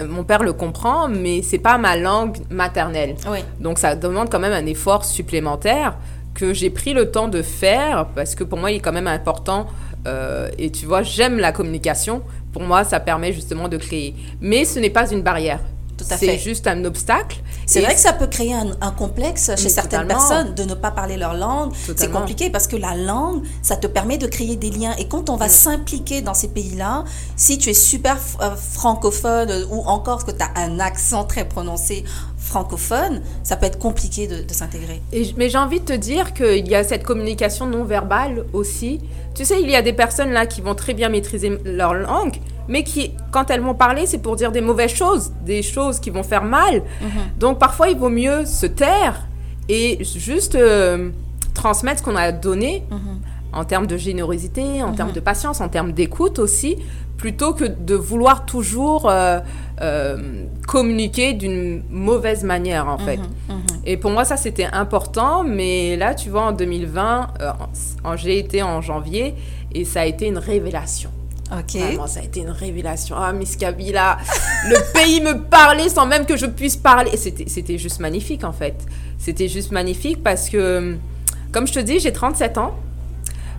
mon 0.08 0.24
père 0.24 0.42
le 0.42 0.54
comprend, 0.54 1.08
mais 1.08 1.42
c'est 1.42 1.58
pas 1.58 1.76
ma 1.76 1.96
langue 1.96 2.38
maternelle. 2.50 3.16
Oui. 3.30 3.40
Donc 3.60 3.78
ça 3.78 3.94
demande 3.94 4.30
quand 4.30 4.40
même 4.40 4.52
un 4.52 4.66
effort 4.66 5.04
supplémentaire 5.04 5.96
que 6.34 6.52
j'ai 6.52 6.70
pris 6.70 6.94
le 6.94 7.10
temps 7.10 7.28
de 7.28 7.42
faire 7.42 8.06
parce 8.14 8.34
que 8.34 8.44
pour 8.44 8.58
moi 8.58 8.70
il 8.70 8.76
est 8.76 8.80
quand 8.80 8.92
même 8.92 9.06
important. 9.06 9.66
Euh, 10.06 10.50
et 10.58 10.70
tu 10.70 10.86
vois, 10.86 11.02
j'aime 11.02 11.38
la 11.38 11.52
communication. 11.52 12.22
Pour 12.52 12.62
moi, 12.62 12.84
ça 12.84 13.00
permet 13.00 13.32
justement 13.32 13.68
de 13.68 13.76
créer. 13.76 14.14
Mais 14.40 14.64
ce 14.64 14.78
n'est 14.78 14.90
pas 14.90 15.10
une 15.10 15.22
barrière. 15.22 15.60
Tout 15.96 16.04
à 16.10 16.16
fait. 16.16 16.26
C'est 16.26 16.38
juste 16.38 16.66
un 16.66 16.84
obstacle. 16.84 17.36
C'est 17.66 17.80
vrai 17.80 17.94
que 17.94 18.00
ça 18.00 18.12
peut 18.12 18.26
créer 18.26 18.52
un, 18.52 18.72
un 18.80 18.90
complexe 18.90 19.52
chez 19.56 19.68
certaines 19.68 20.00
totalement. 20.02 20.14
personnes 20.28 20.54
de 20.54 20.64
ne 20.64 20.74
pas 20.74 20.90
parler 20.90 21.16
leur 21.16 21.34
langue. 21.34 21.72
C'est 21.96 22.10
compliqué 22.10 22.50
parce 22.50 22.66
que 22.66 22.74
la 22.76 22.96
langue, 22.96 23.42
ça 23.62 23.76
te 23.76 23.86
permet 23.86 24.18
de 24.18 24.26
créer 24.26 24.56
des 24.56 24.70
liens. 24.70 24.92
Et 24.98 25.06
quand 25.06 25.30
on 25.30 25.36
Mm. 25.36 25.38
va 25.38 25.48
s'impliquer 25.48 26.20
dans 26.20 26.34
ces 26.34 26.48
pays-là, 26.48 27.04
si 27.36 27.58
tu 27.58 27.70
es 27.70 27.74
super 27.74 28.16
euh, 28.40 28.50
francophone 28.56 29.50
euh, 29.50 29.64
ou 29.70 29.82
encore 29.86 30.24
que 30.26 30.32
tu 30.32 30.42
as 30.42 30.60
un 30.60 30.80
accent 30.80 31.24
très 31.24 31.44
prononcé 31.48 32.02
francophone, 32.54 33.20
ça 33.42 33.56
peut 33.56 33.66
être 33.66 33.80
compliqué 33.80 34.28
de, 34.28 34.36
de 34.44 34.52
s'intégrer. 34.52 35.02
Mais 35.36 35.48
j'ai 35.50 35.58
envie 35.58 35.80
de 35.80 35.84
te 35.84 35.92
dire 35.92 36.32
qu'il 36.34 36.68
y 36.68 36.76
a 36.76 36.84
cette 36.84 37.02
communication 37.02 37.66
non 37.66 37.82
verbale 37.82 38.44
aussi. 38.52 39.00
Tu 39.34 39.44
sais, 39.44 39.60
il 39.60 39.68
y 39.68 39.74
a 39.74 39.82
des 39.82 39.92
personnes 39.92 40.30
là 40.30 40.46
qui 40.46 40.60
vont 40.60 40.76
très 40.76 40.94
bien 40.94 41.08
maîtriser 41.08 41.50
leur 41.64 41.94
langue, 41.94 42.36
mais 42.68 42.84
qui, 42.84 43.10
quand 43.32 43.50
elles 43.50 43.60
vont 43.60 43.74
parler, 43.74 44.06
c'est 44.06 44.22
pour 44.26 44.36
dire 44.36 44.52
des 44.52 44.60
mauvaises 44.60 44.94
choses, 44.94 45.32
des 45.44 45.62
choses 45.62 45.98
qui 45.98 46.10
vont 46.10 46.22
faire 46.22 46.44
mal. 46.44 46.82
Donc 47.40 47.58
parfois, 47.58 47.88
il 47.88 47.98
vaut 47.98 48.14
mieux 48.22 48.46
se 48.46 48.66
taire 48.66 49.26
et 49.68 50.04
juste 50.04 50.54
euh, 50.54 51.10
transmettre 51.54 51.98
ce 52.00 52.04
qu'on 52.04 52.16
a 52.16 52.30
donné 52.30 52.84
en 53.52 53.64
termes 53.64 53.88
de 53.88 53.96
générosité, 53.96 54.82
en 54.82 54.92
termes 54.92 55.12
de 55.12 55.20
patience, 55.20 55.60
en 55.60 55.68
termes 55.68 55.92
d'écoute 55.92 56.38
aussi, 56.38 56.76
plutôt 57.24 57.54
que 57.54 57.64
de 57.64 57.94
vouloir 57.94 58.44
toujours 58.44 59.08
euh, 59.08 59.40
euh, 59.80 60.44
communiquer 60.68 61.32
d'une 61.32 61.82
mauvaise 61.88 62.44
manière 62.44 62.86
en 62.86 62.98
fait. 62.98 63.18
Et 63.86 63.96
pour 63.96 64.10
moi, 64.10 64.26
ça, 64.26 64.36
c'était 64.36 64.66
important. 64.70 65.42
Mais 65.42 65.96
là, 65.96 66.14
tu 66.14 66.28
vois, 66.28 66.42
en 66.42 66.52
2020, 66.52 67.28
euh, 67.40 67.52
j'ai 68.16 68.38
été 68.38 68.62
en 68.62 68.82
janvier 68.82 69.36
et 69.72 69.86
ça 69.86 70.02
a 70.02 70.04
été 70.04 70.26
une 70.26 70.36
révélation. 70.36 71.08
Ok. 71.50 71.80
Vraiment, 71.80 72.06
ça 72.06 72.20
a 72.20 72.24
été 72.24 72.40
une 72.40 72.50
révélation. 72.50 73.16
Ah, 73.18 73.32
Miss 73.32 73.56
Kabila, 73.56 74.18
le 74.68 74.92
pays 74.92 75.22
me 75.22 75.40
parlait 75.48 75.88
sans 75.88 76.04
même 76.04 76.26
que 76.26 76.36
je 76.36 76.44
puisse 76.44 76.76
parler. 76.76 77.12
C'était 77.16 77.78
juste 77.78 78.00
magnifique, 78.00 78.44
en 78.44 78.52
fait. 78.52 78.76
C'était 79.16 79.48
juste 79.48 79.72
magnifique 79.72 80.22
parce 80.22 80.50
que, 80.50 80.94
comme 81.52 81.66
je 81.66 81.72
te 81.72 81.80
dis, 81.80 82.00
j'ai 82.00 82.12
37 82.12 82.58
ans. 82.58 82.74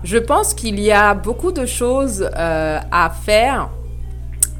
Je 0.05 0.17
pense 0.19 0.53
qu'il 0.53 0.79
y 0.79 0.91
a 0.91 1.15
beaucoup 1.15 1.51
de 1.51 1.65
choses 1.65 2.29
euh, 2.37 2.79
à 2.91 3.09
faire 3.09 3.71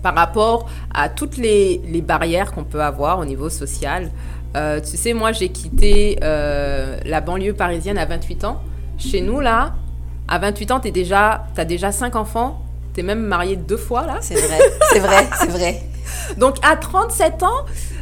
par 0.02 0.16
rapport 0.16 0.68
à 0.92 1.08
toutes 1.08 1.38
les, 1.38 1.82
les 1.86 2.02
barrières 2.02 2.52
qu'on 2.52 2.64
peut 2.64 2.82
avoir 2.82 3.20
au 3.20 3.26
niveau 3.26 3.50
social. 3.50 4.10
Euh, 4.58 4.80
tu 4.80 4.98
sais, 4.98 5.14
moi, 5.14 5.34
j'ai 5.34 5.50
quitté 5.50 6.18
euh, 6.24 6.98
la 7.06 7.22
banlieue 7.22 7.54
parisienne 7.54 8.00
à 8.00 8.06
28 8.06 8.44
ans. 8.46 8.62
Chez 8.98 9.22
nous, 9.22 9.40
là, 9.40 9.76
à 10.28 10.40
28 10.40 10.72
ans, 10.72 10.80
tu 10.80 10.90
déjà, 10.90 11.46
as 11.56 11.66
déjà 11.66 11.92
5 11.92 12.16
enfants. 12.16 12.62
Tu 12.96 13.02
es 13.02 13.04
même 13.04 13.22
marié 13.22 13.56
deux 13.56 13.78
fois, 13.78 14.08
là. 14.08 14.18
C'est 14.22 14.36
vrai, 14.36 14.60
c'est 14.94 15.00
vrai, 15.00 15.28
c'est 15.38 15.52
vrai. 15.52 15.84
Donc, 16.38 16.56
à 16.64 16.76
37 16.76 17.44
ans, 17.44 17.48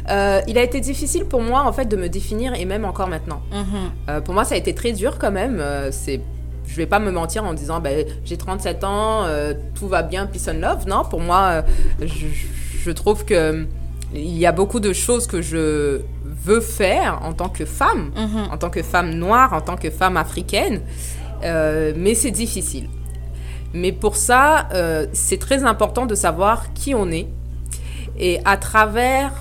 euh, 0.08 0.40
il 0.46 0.56
a 0.56 0.62
été 0.62 0.80
difficile 0.80 1.26
pour 1.26 1.42
moi, 1.42 1.62
en 1.66 1.72
fait, 1.74 1.84
de 1.84 1.96
me 1.96 2.08
définir, 2.08 2.54
et 2.54 2.64
même 2.64 2.86
encore 2.86 3.08
maintenant. 3.08 3.42
Mhm. 3.52 3.64
Euh, 4.08 4.20
pour 4.22 4.32
moi, 4.32 4.44
ça 4.44 4.54
a 4.54 4.58
été 4.58 4.74
très 4.74 4.92
dur 4.92 5.18
quand 5.18 5.32
même. 5.32 5.62
C'est, 5.90 6.22
je 6.66 6.76
vais 6.76 6.86
pas 6.86 6.98
me 6.98 7.10
mentir 7.10 7.44
en 7.44 7.54
disant, 7.54 7.80
ben, 7.80 8.06
j'ai 8.24 8.36
37 8.36 8.84
ans, 8.84 9.24
euh, 9.24 9.54
tout 9.74 9.88
va 9.88 10.02
bien, 10.02 10.26
peace 10.26 10.48
and 10.48 10.60
love. 10.60 10.86
Non, 10.86 11.04
pour 11.04 11.20
moi, 11.20 11.40
euh, 11.48 11.62
je, 12.00 12.26
je 12.82 12.90
trouve 12.90 13.24
que 13.24 13.34
euh, 13.34 13.64
il 14.14 14.36
y 14.38 14.46
a 14.46 14.52
beaucoup 14.52 14.80
de 14.80 14.92
choses 14.92 15.26
que 15.26 15.42
je 15.42 16.00
veux 16.24 16.60
faire 16.60 17.20
en 17.22 17.32
tant 17.32 17.48
que 17.48 17.64
femme, 17.64 18.10
Mhm. 18.16 18.48
en 18.52 18.56
tant 18.58 18.70
que 18.70 18.82
femme 18.82 19.10
noire, 19.14 19.52
en 19.52 19.60
tant 19.60 19.76
que 19.76 19.90
femme 19.90 20.16
africaine, 20.16 20.80
Euh, 21.42 21.92
mais 21.96 22.14
c'est 22.14 22.30
difficile. 22.30 22.88
Mais 23.74 23.92
pour 23.92 24.16
ça, 24.16 24.68
euh, 24.72 25.06
c'est 25.12 25.36
très 25.38 25.64
important 25.64 26.06
de 26.06 26.14
savoir 26.14 26.72
qui 26.72 26.94
on 26.94 27.10
est. 27.10 27.26
Et 28.18 28.38
à 28.46 28.56
travers 28.56 29.32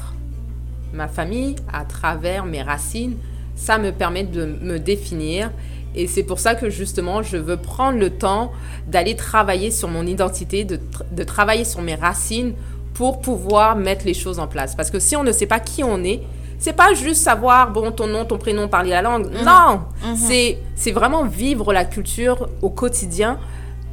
ma 0.91 1.07
famille, 1.07 1.55
à 1.71 1.85
travers 1.85 2.45
mes 2.45 2.61
racines, 2.61 3.15
ça 3.55 3.77
me 3.77 3.91
permet 3.91 4.23
de 4.23 4.43
me 4.45 4.79
définir. 4.79 5.51
Et 5.95 6.07
c'est 6.07 6.23
pour 6.23 6.39
ça 6.39 6.55
que 6.55 6.69
justement, 6.69 7.21
je 7.21 7.37
veux 7.37 7.57
prendre 7.57 7.97
le 7.99 8.09
temps 8.09 8.51
d'aller 8.87 9.15
travailler 9.15 9.71
sur 9.71 9.87
mon 9.87 10.05
identité, 10.05 10.63
de, 10.65 10.77
tr- 10.77 11.03
de 11.11 11.23
travailler 11.23 11.65
sur 11.65 11.81
mes 11.81 11.95
racines 11.95 12.53
pour 12.93 13.21
pouvoir 13.21 13.75
mettre 13.75 14.05
les 14.05 14.13
choses 14.13 14.39
en 14.39 14.47
place. 14.47 14.75
Parce 14.75 14.89
que 14.91 14.99
si 14.99 15.15
on 15.15 15.23
ne 15.23 15.31
sait 15.31 15.47
pas 15.47 15.59
qui 15.59 15.83
on 15.83 16.03
est, 16.03 16.21
c'est 16.59 16.73
pas 16.73 16.93
juste 16.93 17.21
savoir, 17.21 17.71
bon, 17.71 17.91
ton 17.91 18.07
nom, 18.07 18.23
ton 18.25 18.37
prénom, 18.37 18.67
parler 18.67 18.91
la 18.91 19.01
langue. 19.01 19.27
Non! 19.43 19.81
C'est 20.15 20.59
C'est 20.75 20.91
vraiment 20.91 21.25
vivre 21.25 21.73
la 21.73 21.85
culture 21.85 22.47
au 22.61 22.69
quotidien 22.69 23.37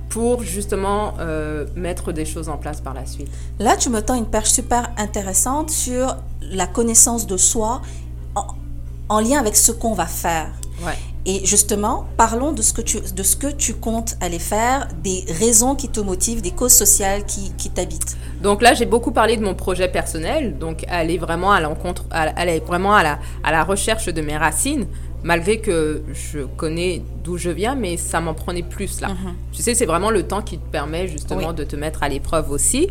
pour 0.09 0.43
justement 0.43 1.15
euh, 1.21 1.67
mettre 1.77 2.13
des 2.13 2.25
choses 2.25 2.49
en 2.49 2.57
place 2.57 2.81
par 2.81 2.95
la 2.95 3.07
suite. 3.07 3.29
Là, 3.59 3.77
tu 3.77 3.91
me 3.91 4.01
tends 4.03 4.15
une 4.17 4.27
perche 4.27 4.51
super 4.51 4.91
intéressante 4.97 5.71
sur 5.71 6.17
la 6.41 6.67
connaissance 6.67 7.27
de 7.27 7.37
soi 7.37 7.81
en, 8.35 8.47
en 9.09 9.21
lien 9.21 9.39
avec 9.39 9.57
ce 9.57 9.73
qu'on 9.73 9.95
va 9.95 10.07
faire. 10.07 10.49
Ouais. 10.85 10.99
Et 11.27 11.45
justement, 11.45 12.07
parlons 12.17 12.53
de 12.53 12.63
ce, 12.63 12.73
que 12.73 12.81
tu, 12.81 12.99
de 13.01 13.23
ce 13.23 13.37
que 13.37 13.49
tu 13.49 13.75
comptes 13.75 14.17
aller 14.21 14.39
faire, 14.39 14.89
des 15.03 15.25
raisons 15.39 15.75
qui 15.75 15.89
te 15.91 16.01
motivent, 16.01 16.41
des 16.41 16.51
causes 16.51 16.73
sociales 16.73 17.25
qui, 17.27 17.53
qui 17.59 17.69
t'habitent. 17.69 18.17
Donc 18.43 18.63
là, 18.63 18.73
j'ai 18.73 18.87
beaucoup 18.87 19.13
parlé 19.13 19.37
de 19.37 19.45
mon 19.45 19.55
projet 19.55 19.89
personnel, 19.89 20.57
donc 20.59 20.85
aller 20.89 21.19
vraiment 21.19 21.53
à 21.53 21.61
l'encontre, 21.61 22.05
aller 22.11 22.61
vraiment 22.61 22.95
à 22.95 23.03
la, 23.03 23.19
à 23.45 23.53
la 23.53 23.65
recherche 23.65 24.07
de 24.07 24.23
mes 24.23 24.37
racines, 24.37 24.87
malgré 25.23 25.59
que 25.61 26.03
je 26.15 26.41
connais 26.57 27.03
d'où 27.23 27.37
je 27.37 27.51
viens, 27.51 27.75
mais 27.75 27.99
ça 27.99 28.23
m'en 28.23 28.33
prenait 28.33 28.63
plus 28.63 29.03
là. 29.03 29.09
Tu 29.53 29.61
sais, 29.63 29.75
c'est 29.75 29.85
vraiment 29.85 30.11
le 30.11 30.23
temps 30.23 30.41
qui 30.41 30.57
te 30.57 30.67
permet 30.71 31.07
justement 31.07 31.49
Oui. 31.49 31.55
de 31.55 31.65
te 31.65 31.77
mettre 31.77 32.03
à 32.03 32.09
l'épreuve 32.09 32.51
aussi. 32.51 32.89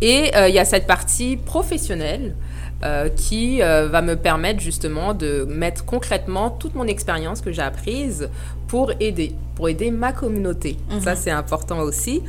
Et 0.00 0.34
euh, 0.34 0.48
il 0.48 0.54
y 0.56 0.58
a 0.58 0.64
cette 0.64 0.88
partie 0.88 1.36
professionnelle 1.36 2.34
euh, 2.82 3.10
qui 3.10 3.62
euh, 3.62 3.88
va 3.88 4.00
me 4.00 4.16
permettre 4.16 4.58
justement 4.60 5.12
de 5.12 5.44
mettre 5.44 5.84
concrètement 5.84 6.48
toute 6.48 6.74
mon 6.74 6.86
expérience 6.86 7.42
que 7.42 7.52
j'ai 7.52 7.60
apprise 7.60 8.30
pour 8.68 8.92
aider, 9.00 9.34
pour 9.54 9.68
aider 9.68 9.90
ma 9.90 10.14
communauté. 10.14 10.78
Ça, 11.02 11.14
c'est 11.14 11.30
important 11.30 11.80
aussi. 11.80 12.22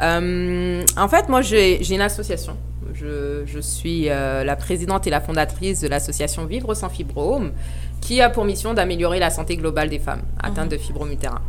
Euh, 0.00 0.84
en 0.96 1.08
fait, 1.08 1.28
moi, 1.28 1.40
j'ai 1.40 1.92
une 1.92 2.00
association. 2.00 2.56
Je, 2.94 3.42
je 3.46 3.58
suis 3.58 4.04
la 4.04 4.54
présidente 4.54 5.08
et 5.08 5.10
la 5.10 5.20
fondatrice 5.20 5.80
de 5.80 5.88
l'association 5.88 6.44
Vivre 6.44 6.74
sans 6.74 6.88
fibrome, 6.88 7.50
qui 8.00 8.20
a 8.20 8.30
pour 8.30 8.44
mission 8.44 8.74
d'améliorer 8.74 9.18
la 9.18 9.30
santé 9.30 9.56
globale 9.56 9.88
des 9.88 9.98
femmes 9.98 10.22
atteintes 10.40 10.68
de 10.68 10.76
fibrome 10.76 11.10
utérin. 11.10 11.42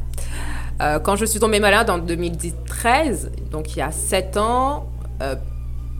Euh, 0.82 0.98
quand 1.00 1.16
je 1.16 1.26
suis 1.26 1.40
tombée 1.40 1.60
malade 1.60 1.92
en 1.92 2.00
2013, 2.00 3.32
donc 3.52 3.76
il 3.76 3.80
y 3.80 3.82
a 3.84 3.92
7 3.92 4.38
ans, 4.38 4.88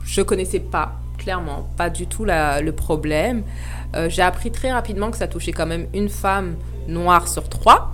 je 0.04 0.22
connaissais 0.22 0.60
pas, 0.60 0.94
clairement, 1.28 1.68
pas 1.76 1.90
du 1.90 2.06
tout 2.06 2.24
le 2.24 2.70
problème. 2.70 3.42
Euh, 3.94 4.08
J'ai 4.08 4.22
appris 4.22 4.50
très 4.50 4.72
rapidement 4.72 5.10
que 5.10 5.18
ça 5.18 5.28
touchait 5.28 5.52
quand 5.52 5.66
même 5.66 5.86
une 5.92 6.08
femme 6.08 6.56
noire 6.86 7.28
sur 7.28 7.50
trois. 7.50 7.92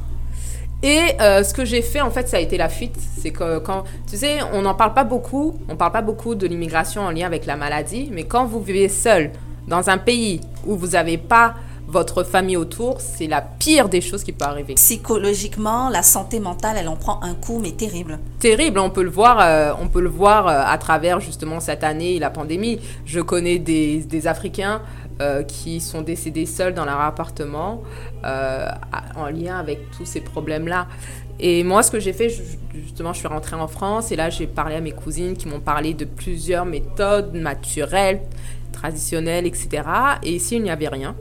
Et 0.85 1.01
euh, 1.21 1.43
ce 1.43 1.53
que 1.53 1.65
j'ai 1.65 1.83
fait, 1.83 2.01
en 2.01 2.13
fait, 2.13 2.29
ça 2.29 2.37
a 2.37 2.41
été 2.41 2.57
la 2.57 2.69
fuite. 2.69 2.95
C'est 2.97 3.33
que 3.33 3.59
quand, 3.59 3.83
tu 4.09 4.19
sais, 4.19 4.39
on 4.53 4.63
n'en 4.63 4.75
parle 4.77 4.95
pas 4.95 5.03
beaucoup, 5.03 5.59
on 5.69 5.75
parle 5.75 5.91
pas 5.91 6.03
beaucoup 6.03 6.37
de 6.37 6.47
l'immigration 6.47 7.03
en 7.03 7.11
lien 7.11 7.27
avec 7.27 7.45
la 7.45 7.57
maladie, 7.57 8.09
mais 8.13 8.23
quand 8.23 8.47
vous 8.47 8.63
vivez 8.63 8.89
seul 8.89 9.33
dans 9.67 9.91
un 9.91 9.99
pays 9.99 10.41
où 10.65 10.77
vous 10.77 10.91
n'avez 10.91 11.19
pas 11.19 11.55
votre 11.87 12.25
famille 12.25 12.57
autour, 12.57 13.01
c'est 13.01 13.27
la 13.27 13.41
pire 13.43 13.89
des 13.89 14.01
choses 14.01 14.25
qui 14.25 14.33
peut 14.33 14.45
arriver. 14.45 14.75
Psychologiquement, 14.75 15.91
la 15.91 16.03
santé 16.03 16.41
mentale, 16.41 16.77
elle 16.79 16.89
en 16.89 16.97
prend 16.97 17.21
un 17.23 17.35
coup, 17.35 17.61
mais 17.63 17.73
terrible. 17.73 18.19
terrible. 18.41 18.79
On 18.79 18.91
peut 18.91 19.03
le 19.03 19.11
voir, 19.11 19.39
euh, 19.41 19.73
on 19.81 19.89
peut 19.89 20.01
le 20.01 20.09
voir 20.09 20.49
euh, 20.49 20.63
à 20.65 20.79
travers 20.79 21.21
justement 21.21 21.61
cette 21.61 21.85
année, 21.85 22.19
la 22.19 22.31
pandémie. 22.31 22.81
Je 23.05 23.21
connais 23.21 23.59
des, 23.59 23.99
des 24.01 24.27
Africains 24.27 24.83
euh, 25.21 25.43
qui 25.43 25.81
sont 25.81 26.03
décédés 26.03 26.47
seuls 26.47 26.75
dans 26.75 26.85
leur 26.85 27.01
appartement 27.01 27.83
en 28.25 29.27
lien 29.27 29.59
avec 29.59 29.91
tous 29.97 30.07
ces 30.07 30.21
problèmes-là. 30.21 30.87
Et 31.39 31.63
moi, 31.65 31.83
ce 31.83 31.91
que 31.91 32.01
j'ai 32.01 32.13
fait, 32.13 32.31
ju- 32.31 32.43
justement, 32.75 33.13
je 33.13 33.19
suis 33.19 33.29
rentrée 33.29 33.57
en 33.57 33.69
France 33.69 34.11
et 34.13 34.17
là, 34.17 34.31
j'ai 34.31 34.47
parlé 34.47 34.77
à 34.77 34.81
mes 34.81 34.93
cousines 34.93 35.37
qui 35.37 35.47
m'ont 35.49 35.61
parlé 35.61 35.93
de 35.93 36.05
plusieurs 36.07 36.65
méthodes 36.65 37.35
naturelles, 37.35 38.21
traditionnelles, 38.73 39.47
etc. 39.47 39.69
Et 40.23 40.33
ici, 40.37 40.57
il 40.57 40.63
n'y 40.63 40.71
avait 40.71 40.89
rien. 40.89 41.15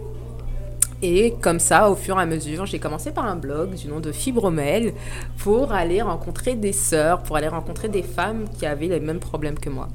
Et 1.05 1.33
comme 1.41 1.59
ça, 1.59 1.91
au 1.91 1.97
fur 1.97 2.17
et 2.17 2.21
à 2.21 2.25
mesure, 2.25 2.65
j'ai 2.65 2.79
commencé 2.79 3.11
par 3.11 3.25
un 3.25 3.35
blog 3.35 3.75
du 3.75 3.89
nom 3.89 3.99
de 3.99 4.13
Fibromel 4.13 4.93
pour 5.37 5.73
aller 5.73 6.01
rencontrer 6.01 6.55
des 6.55 6.71
sœurs, 6.71 7.21
pour 7.23 7.35
aller 7.35 7.49
rencontrer 7.49 7.89
des 7.89 8.03
femmes 8.03 8.45
qui 8.57 8.65
avaient 8.65 8.87
les 8.87 9.01
mêmes 9.01 9.19
problèmes 9.19 9.59
que 9.59 9.69
moi. 9.69 9.89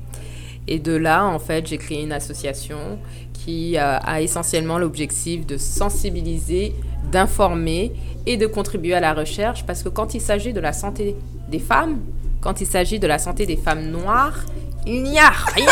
Et 0.67 0.79
de 0.79 0.95
là, 0.95 1.25
en 1.25 1.39
fait, 1.39 1.67
j'ai 1.67 1.79
créé 1.79 2.03
une 2.03 2.13
association 2.13 2.99
qui 3.33 3.79
euh, 3.79 3.99
a 4.01 4.21
essentiellement 4.21 4.77
l'objectif 4.77 5.47
de 5.47 5.57
sensibiliser, 5.57 6.75
d'informer 7.11 7.93
et 8.27 8.37
de 8.37 8.47
contribuer 8.47 8.93
à 8.93 9.01
la 9.01 9.15
recherche 9.15 9.65
parce 9.65 9.83
que 9.83 9.89
quand 9.89 10.13
il 10.13 10.21
s'agit 10.21 10.53
de 10.53 10.61
la 10.61 10.75
santé 10.75 11.17
des 11.49 11.59
femmes, 11.59 12.01
quand 12.43 12.61
il 12.61 12.67
s'agit 12.67 12.99
de 12.99 13.07
la 13.07 13.19
santé 13.19 13.47
des 13.47 13.57
femmes 13.57 13.87
noires, 13.87 14.45
il 14.87 15.05
n'y 15.05 15.19
a 15.19 15.31
rien. 15.31 15.67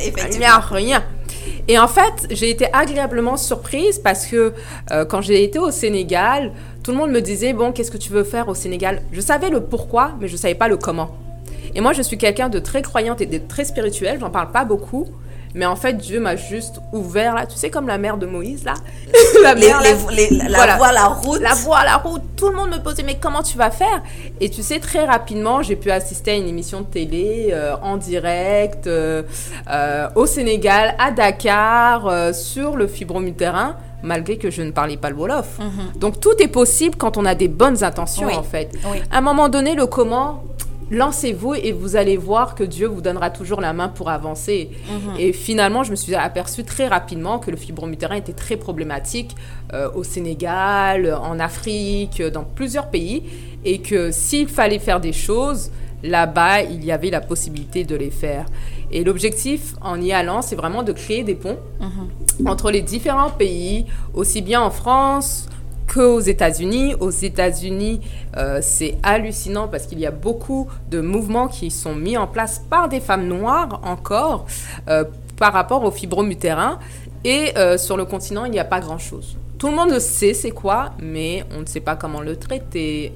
il 0.00 0.38
n'y 0.38 0.44
a 0.46 0.58
rien. 0.58 1.04
Et 1.70 1.78
en 1.78 1.86
fait, 1.86 2.26
j'ai 2.30 2.48
été 2.48 2.66
agréablement 2.72 3.36
surprise 3.36 3.98
parce 3.98 4.26
que 4.26 4.54
euh, 4.90 5.04
quand 5.04 5.20
j'ai 5.20 5.44
été 5.44 5.58
au 5.58 5.70
Sénégal, 5.70 6.52
tout 6.82 6.92
le 6.92 6.96
monde 6.96 7.10
me 7.10 7.20
disait, 7.20 7.52
bon, 7.52 7.72
qu'est-ce 7.72 7.90
que 7.90 7.98
tu 7.98 8.10
veux 8.10 8.24
faire 8.24 8.48
au 8.48 8.54
Sénégal? 8.54 9.02
Je 9.12 9.20
savais 9.20 9.50
le 9.50 9.60
pourquoi, 9.60 10.12
mais 10.18 10.28
je 10.28 10.32
ne 10.32 10.38
savais 10.38 10.54
pas 10.54 10.68
le 10.68 10.78
comment. 10.78 11.10
Et 11.74 11.82
moi, 11.82 11.92
je 11.92 12.00
suis 12.00 12.16
quelqu'un 12.16 12.48
de 12.48 12.58
très 12.58 12.80
croyante 12.80 13.20
et 13.20 13.26
de 13.26 13.36
très 13.36 13.66
spirituel, 13.66 14.18
j'en 14.18 14.30
parle 14.30 14.50
pas 14.50 14.64
beaucoup. 14.64 15.08
Mais 15.58 15.66
en 15.66 15.74
fait, 15.74 15.94
Dieu 15.94 16.20
m'a 16.20 16.36
juste 16.36 16.80
ouvert 16.92 17.34
là, 17.34 17.44
tu 17.44 17.56
sais, 17.56 17.68
comme 17.68 17.88
la 17.88 17.98
mère 17.98 18.16
de 18.16 18.26
Moïse 18.26 18.62
là. 18.64 18.74
la, 19.42 19.56
mère, 19.56 19.82
la 19.82 20.76
voie, 20.76 20.92
la 20.92 21.06
route. 21.06 21.40
La 21.40 21.54
voie, 21.54 21.84
la 21.84 21.96
route. 21.96 22.22
Tout 22.36 22.50
le 22.50 22.54
monde 22.54 22.70
me 22.70 22.78
posait, 22.78 23.02
mais 23.02 23.18
comment 23.20 23.42
tu 23.42 23.58
vas 23.58 23.72
faire? 23.72 24.04
Et 24.40 24.50
tu 24.50 24.62
sais, 24.62 24.78
très 24.78 25.04
rapidement, 25.04 25.60
j'ai 25.62 25.74
pu 25.74 25.90
assister 25.90 26.30
à 26.30 26.34
une 26.36 26.46
émission 26.46 26.82
de 26.82 26.86
télé 26.86 27.48
euh, 27.50 27.74
en 27.82 27.96
direct 27.96 28.86
euh, 28.86 29.24
euh, 29.68 30.08
au 30.14 30.26
Sénégal, 30.26 30.94
à 30.96 31.10
Dakar, 31.10 32.32
sur 32.36 32.76
le 32.76 32.86
fibromutérin 32.86 33.74
malgré 34.04 34.36
que 34.38 34.48
je 34.48 34.62
ne 34.62 34.70
parlais 34.70 34.96
pas 34.96 35.10
le 35.10 35.16
Wolof. 35.16 35.58
Mhm. 35.58 35.98
Donc 35.98 36.20
tout 36.20 36.40
est 36.40 36.46
possible 36.46 36.94
quand 36.94 37.16
on 37.16 37.24
a 37.24 37.34
des 37.34 37.48
bonnes 37.48 37.82
intentions 37.82 38.28
en 38.28 38.44
fait. 38.44 38.70
À 39.10 39.18
un 39.18 39.20
moment 39.22 39.48
donné, 39.48 39.74
le 39.74 39.86
comment, 39.86 40.44
lancez-vous 40.90 41.54
et 41.54 41.72
vous 41.72 41.96
allez 41.96 42.16
voir 42.16 42.54
que 42.54 42.64
Dieu 42.64 42.86
vous 42.86 43.00
donnera 43.00 43.30
toujours 43.30 43.60
la 43.60 43.72
main 43.72 43.88
pour 43.88 44.10
avancer. 44.10 44.70
Mhm. 44.88 45.14
Et 45.18 45.32
finalement, 45.32 45.84
je 45.84 45.90
me 45.90 45.96
suis 45.96 46.14
aperçue 46.14 46.64
très 46.64 46.88
rapidement 46.88 47.38
que 47.38 47.50
le 47.50 47.56
fibromutérin 47.56 48.16
était 48.16 48.32
très 48.32 48.56
problématique 48.56 49.36
euh, 49.72 49.90
au 49.94 50.04
Sénégal, 50.04 51.12
en 51.14 51.38
Afrique, 51.38 52.22
dans 52.22 52.44
plusieurs 52.44 52.88
pays, 52.88 53.22
et 53.64 53.78
que 53.80 54.10
s'il 54.10 54.48
fallait 54.48 54.78
faire 54.78 55.00
des 55.00 55.12
choses, 55.12 55.70
là-bas, 56.02 56.62
il 56.62 56.84
y 56.84 56.92
avait 56.92 57.10
la 57.10 57.20
possibilité 57.20 57.84
de 57.84 57.96
les 57.96 58.10
faire. 58.10 58.46
Et 58.90 59.04
l'objectif 59.04 59.74
en 59.80 60.00
y 60.00 60.12
allant, 60.12 60.42
c'est 60.42 60.56
vraiment 60.56 60.82
de 60.82 60.92
créer 60.92 61.24
des 61.24 61.34
ponts 61.34 61.58
mhm. 61.80 62.46
entre 62.46 62.70
les 62.70 62.82
différents 62.82 63.30
pays, 63.30 63.86
aussi 64.14 64.42
bien 64.42 64.60
en 64.60 64.70
France, 64.70 65.48
qu'aux 65.92 66.20
États-Unis. 66.20 66.94
Aux 67.00 67.10
États-Unis, 67.10 68.00
euh, 68.36 68.60
c'est 68.62 68.96
hallucinant 69.02 69.68
parce 69.68 69.86
qu'il 69.86 69.98
y 69.98 70.06
a 70.06 70.10
beaucoup 70.10 70.68
de 70.90 71.00
mouvements 71.00 71.48
qui 71.48 71.70
sont 71.70 71.94
mis 71.94 72.16
en 72.16 72.26
place 72.26 72.60
par 72.70 72.88
des 72.88 73.00
femmes 73.00 73.26
noires 73.26 73.80
encore 73.82 74.46
euh, 74.88 75.04
par 75.36 75.52
rapport 75.52 75.82
au 75.84 75.90
fibromutérin. 75.90 76.78
Et 77.24 77.56
euh, 77.56 77.78
sur 77.78 77.96
le 77.96 78.04
continent, 78.04 78.44
il 78.44 78.52
n'y 78.52 78.60
a 78.60 78.64
pas 78.64 78.80
grand-chose. 78.80 79.36
Tout 79.58 79.68
le 79.68 79.74
monde 79.74 79.98
sait 79.98 80.34
c'est 80.34 80.52
quoi, 80.52 80.92
mais 81.02 81.44
on 81.56 81.62
ne 81.62 81.66
sait 81.66 81.80
pas 81.80 81.96
comment 81.96 82.20
le 82.20 82.36
traiter. 82.36 83.12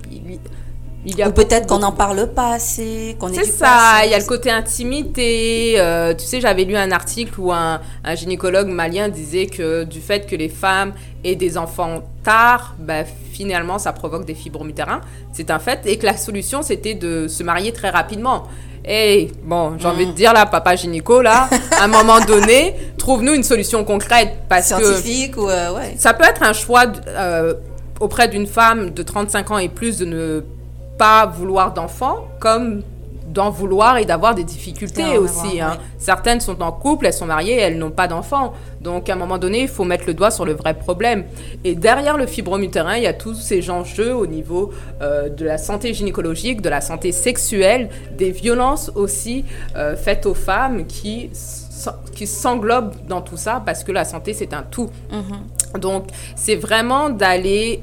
Ou 1.05 1.31
peut-être 1.33 1.67
qu'on 1.67 1.81
n'en 1.81 1.91
parle 1.91 2.29
pas 2.29 2.53
assez, 2.55 3.17
qu'on 3.19 3.33
C'est 3.33 3.45
ça, 3.45 4.03
il 4.05 4.11
y 4.11 4.15
a 4.15 4.19
le 4.19 4.25
côté 4.25 4.51
intimité. 4.51 5.75
Euh, 5.79 6.15
tu 6.15 6.25
sais, 6.25 6.41
j'avais 6.41 6.65
lu 6.65 6.77
un 6.77 6.93
article 6.93 7.41
où 7.41 7.53
un, 7.53 7.81
gynécologue 8.15 8.69
malien 8.69 9.09
disait 9.09 9.47
que 9.47 9.83
du 9.83 10.01
fait 10.01 10.27
que 10.27 10.37
les 10.37 10.49
femmes 10.49 10.93
aient 11.25 11.35
des 11.35 11.59
enfants 11.59 12.05
tard, 12.23 12.77
bah, 12.79 13.05
finalement, 13.33 13.79
ça 13.79 13.93
provoque 13.93 14.25
des 14.25 14.35
fibromutérins. 14.35 15.01
C'est 15.33 15.51
un 15.51 15.59
fait. 15.59 15.81
Et 15.87 15.99
que 15.99 16.07
la 16.07 16.17
solution, 16.17 16.63
c'était 16.63 16.95
de 16.95 17.27
se 17.27 17.43
marier 17.43 17.73
très 17.73 17.91
rapidement. 17.91 18.45
Et 18.85 19.31
bon, 19.45 19.75
j'ai 19.79 19.87
envie 19.87 20.07
de 20.07 20.13
mm. 20.13 20.15
dire 20.15 20.33
là, 20.33 20.47
papa 20.47 20.77
gynéco, 20.77 21.21
là, 21.21 21.49
à 21.81 21.85
un 21.85 21.89
moment 21.89 22.21
donné, 22.21 22.77
trouve-nous 22.97 23.35
une 23.35 23.45
solution 23.45 23.83
concrète. 23.85 24.35
Parce 24.49 24.67
Scientifique 24.67 25.37
ou... 25.37 25.49
Euh, 25.49 25.75
ouais. 25.75 25.95
Ça 25.99 26.15
peut 26.15 26.25
être 26.25 26.45
un 26.45 26.53
choix 26.53 26.85
euh, 27.09 27.55
auprès 27.99 28.29
d'une 28.29 28.47
femme 28.47 28.91
de 28.91 29.03
35 29.03 29.51
ans 29.51 29.59
et 29.59 29.69
plus 29.69 29.99
de 29.99 30.05
ne 30.05 30.45
pas 30.99 31.27
vouloir 31.27 31.73
d'enfants 31.73 32.29
comme 32.39 32.83
d'en 33.33 33.51
vouloir 33.51 33.97
et 33.99 34.05
d'avoir 34.05 34.35
des 34.35 34.45
difficultés 34.45 35.17
aussi. 35.17 35.61
Hein. 35.61 35.79
Certaines 35.99 36.41
sont 36.41 36.61
en 36.63 36.73
couple, 36.73 37.07
elles 37.07 37.13
sont 37.13 37.27
mariées, 37.27 37.57
elles 37.57 37.79
n'ont 37.79 37.91
pas 37.91 38.07
d'enfants. 38.07 38.53
Donc 38.81 39.09
à 39.09 39.15
un 39.15 39.17
moment 39.17 39.39
donné, 39.39 39.63
il 39.63 39.69
faut 39.69 39.85
mettre 39.85 40.05
le 40.07 40.15
doigt 40.15 40.31
sur 40.31 40.45
le 40.45 40.53
vrai 40.53 40.75
problème. 40.75 41.25
Et 41.65 41.75
derrière 41.75 42.17
le 42.17 42.27
fibromutérin, 42.27 42.97
il 42.97 43.05
y 43.05 43.07
a 43.07 43.15
tous 43.15 43.35
ces 43.35 43.71
enjeux 43.71 44.15
au 44.15 44.27
niveau 44.27 44.71
euh, 45.01 45.29
de 45.29 45.45
la 45.45 45.59
santé 45.59 45.95
gynécologique, 45.95 46.61
de 46.61 46.69
la 46.69 46.81
santé 46.81 47.13
sexuelle, 47.13 47.89
des 48.17 48.31
violences 48.31 48.91
aussi 48.95 49.45
euh, 49.77 49.97
faites 49.97 50.27
aux 50.27 50.35
femmes 50.35 50.87
qui 50.87 51.31
qui 52.15 52.29
s'englobent 52.29 52.95
dans 53.09 53.23
tout 53.23 53.37
ça 53.37 53.61
parce 53.65 53.83
que 53.83 53.91
la 53.91 54.05
santé 54.05 54.35
c'est 54.35 54.55
un 54.55 54.63
tout. 54.63 54.89
Mm-hmm. 55.11 55.81
Donc 55.81 56.05
c'est 56.37 56.55
vraiment 56.55 57.11
d'aller 57.11 57.81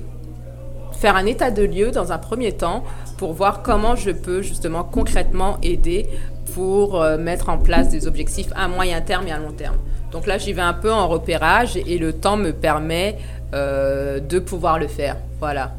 faire 0.99 1.15
un 1.15 1.25
état 1.25 1.49
de 1.49 1.63
lieu 1.63 1.91
dans 1.91 2.12
un 2.12 2.17
premier 2.17 2.51
temps 2.51 2.83
pour 3.17 3.33
voir 3.33 3.62
comment 3.63 3.95
je 3.95 4.12
peux 4.12 4.41
justement 4.41 4.83
concrètement 4.83 5.57
aider 5.63 6.07
pour 6.53 7.01
euh, 7.01 7.17
mettre 7.17 7.49
en 7.49 7.57
place 7.57 7.89
des 7.89 8.05
objectifs 8.05 8.49
à 8.55 8.67
moyen 8.67 8.99
terme 9.01 9.27
et 9.27 9.31
à 9.31 9.39
long 9.39 9.51
terme. 9.51 9.77
Donc 10.12 10.27
là, 10.27 10.38
j'y 10.38 10.53
vais 10.53 10.62
un 10.62 10.73
peu 10.73 10.91
en 10.91 11.07
repérage 11.07 11.77
et 11.77 11.97
le 11.97 12.13
temps 12.13 12.35
me 12.35 12.51
permet 12.51 13.17
euh, 13.53 14.19
de 14.19 14.39
pouvoir 14.39 14.77
le 14.77 14.88
faire. 14.88 15.15
Voilà. 15.39 15.71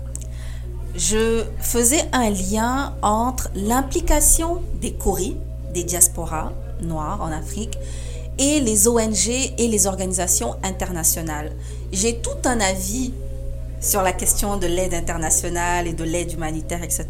Je 0.96 1.42
faisais 1.61 2.02
un 2.12 2.30
lien 2.30 2.94
entre 3.02 3.50
l'implication 3.54 4.62
des 4.80 4.92
Coris, 4.92 5.37
des 5.74 5.85
diasporas 5.85 6.52
noires 6.83 7.20
en 7.22 7.30
Afrique, 7.30 7.78
et 8.38 8.61
les 8.61 8.88
ONG 8.88 9.28
et 9.59 9.68
les 9.68 9.87
organisations 9.87 10.56
internationales. 10.62 11.52
J'ai 11.92 12.16
tout 12.16 12.30
un 12.44 12.59
avis 12.61 13.12
sur 13.80 14.02
la 14.02 14.12
question 14.12 14.58
de 14.58 14.66
l'aide 14.66 14.94
internationale 14.94 15.86
et 15.88 15.94
de 15.94 16.04
l'aide 16.04 16.32
humanitaire, 16.32 16.82
etc. 16.82 17.06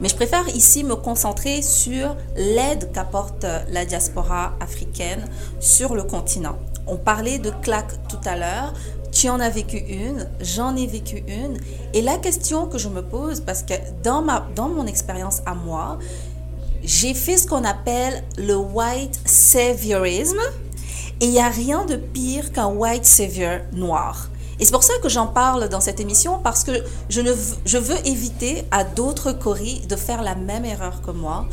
Mais 0.00 0.08
je 0.08 0.14
préfère 0.14 0.48
ici 0.48 0.84
me 0.84 0.94
concentrer 0.94 1.60
sur 1.60 2.16
l'aide 2.36 2.90
qu'apporte 2.92 3.44
la 3.70 3.84
diaspora 3.84 4.54
africaine 4.60 5.24
sur 5.58 5.94
le 5.94 6.04
continent. 6.04 6.56
On 6.86 6.96
parlait 6.96 7.38
de 7.38 7.50
claque 7.50 7.92
tout 8.08 8.20
à 8.24 8.36
l'heure. 8.36 8.74
Tu 9.10 9.28
en 9.28 9.40
as 9.40 9.50
vécu 9.50 9.76
une, 9.76 10.26
j'en 10.40 10.74
ai 10.76 10.86
vécu 10.86 11.22
une. 11.28 11.58
Et 11.92 12.00
la 12.00 12.16
question 12.16 12.66
que 12.66 12.78
je 12.78 12.88
me 12.88 13.02
pose, 13.02 13.40
parce 13.40 13.62
que 13.62 13.74
dans, 14.02 14.22
ma, 14.22 14.46
dans 14.54 14.68
mon 14.68 14.86
expérience 14.86 15.42
à 15.44 15.54
moi, 15.54 15.98
j'ai 16.82 17.14
fait 17.14 17.36
ce 17.36 17.46
qu'on 17.46 17.64
appelle 17.64 18.24
le 18.38 18.56
white 18.56 19.20
saviorisme. 19.24 20.40
Et 21.20 21.26
il 21.26 21.30
n'y 21.30 21.40
a 21.40 21.48
rien 21.48 21.84
de 21.84 21.96
pire 21.96 22.52
qu'un 22.52 22.66
white 22.66 23.04
savior 23.04 23.60
noir. 23.72 24.28
Et 24.62 24.64
c'est 24.64 24.70
pour 24.70 24.84
ça 24.84 24.94
que 25.02 25.08
j'en 25.08 25.26
parle 25.26 25.68
dans 25.68 25.80
cette 25.80 25.98
émission, 25.98 26.38
parce 26.38 26.62
que 26.62 26.70
je, 27.08 27.20
ne, 27.20 27.32
je 27.66 27.78
veux 27.78 27.96
éviter 28.06 28.62
à 28.70 28.84
d'autres 28.84 29.32
coris 29.32 29.80
de 29.88 29.96
faire 29.96 30.22
la 30.22 30.36
même 30.36 30.64
erreur 30.64 31.02
que 31.02 31.10
moi. 31.10 31.46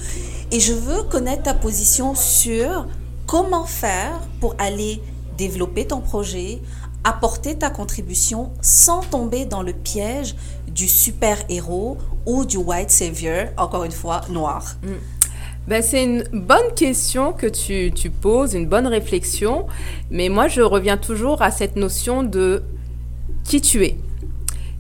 Et 0.51 0.59
je 0.59 0.73
veux 0.73 1.01
connaître 1.01 1.41
ta 1.41 1.55
position 1.55 2.13
sur 2.13 2.85
comment 3.25 3.65
faire 3.65 4.19
pour 4.39 4.53
aller 4.59 5.01
développer 5.39 5.87
ton 5.87 6.01
projet, 6.01 6.59
apporter 7.03 7.57
ta 7.57 7.71
contribution 7.71 8.51
sans 8.61 9.01
tomber 9.01 9.45
dans 9.45 9.63
le 9.63 9.73
piège 9.73 10.35
du 10.67 10.87
super-héros 10.87 11.97
ou 12.27 12.45
du 12.45 12.57
white 12.57 12.91
savior, 12.91 13.47
encore 13.57 13.85
une 13.85 13.91
fois, 13.91 14.21
noir. 14.29 14.75
Mm. 14.83 14.87
Ben, 15.67 15.81
c'est 15.81 16.03
une 16.03 16.25
bonne 16.31 16.75
question 16.75 17.33
que 17.33 17.47
tu, 17.47 17.91
tu, 17.91 18.11
poses, 18.11 18.53
une 18.53 18.67
bonne 18.67 18.85
réflexion, 18.87 19.65
mais 20.11 20.29
moi 20.29 20.47
je 20.47 20.61
reviens 20.61 20.97
toujours 20.97 21.41
à 21.41 21.49
cette 21.49 21.75
notion 21.75 22.21
de 22.21 22.61
qui 23.49 23.61
tu 23.61 23.83
es. 23.83 23.97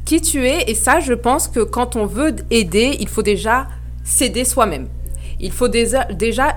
Qui 0.05 0.21
tu 0.21 0.47
es, 0.47 0.69
et 0.69 0.75
ça, 0.75 0.99
je 0.99 1.13
pense 1.13 1.47
que 1.47 1.59
quand 1.59 1.95
on 1.95 2.05
veut 2.05 2.35
aider, 2.51 2.97
il 2.99 3.07
faut 3.07 3.23
déjà 3.23 3.67
s'aider 4.03 4.45
soi-même. 4.45 4.87
Il 5.39 5.51
faut 5.51 5.67
déjà, 5.67 6.05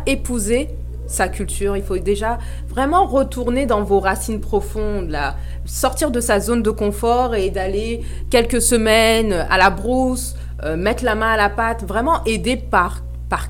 épouser 0.04 0.68
sa 1.06 1.28
culture, 1.28 1.74
il 1.74 1.82
faut 1.82 1.96
déjà 1.96 2.38
vraiment 2.68 3.06
retourner 3.06 3.64
dans 3.64 3.82
vos 3.82 3.98
racines 3.98 4.40
profondes, 4.40 5.16
sortir 5.64 6.10
de 6.10 6.20
sa 6.20 6.38
zone 6.38 6.62
de 6.62 6.70
confort 6.70 7.34
et 7.34 7.48
d'aller 7.48 8.02
quelques 8.28 8.60
semaines 8.60 9.32
à 9.48 9.56
la 9.56 9.70
brousse, 9.70 10.36
euh, 10.64 10.76
mettre 10.76 11.04
la 11.04 11.14
main 11.14 11.32
à 11.32 11.36
la 11.38 11.48
pâte, 11.48 11.82
vraiment 11.82 12.22
aider 12.24 12.56
par 12.56 13.02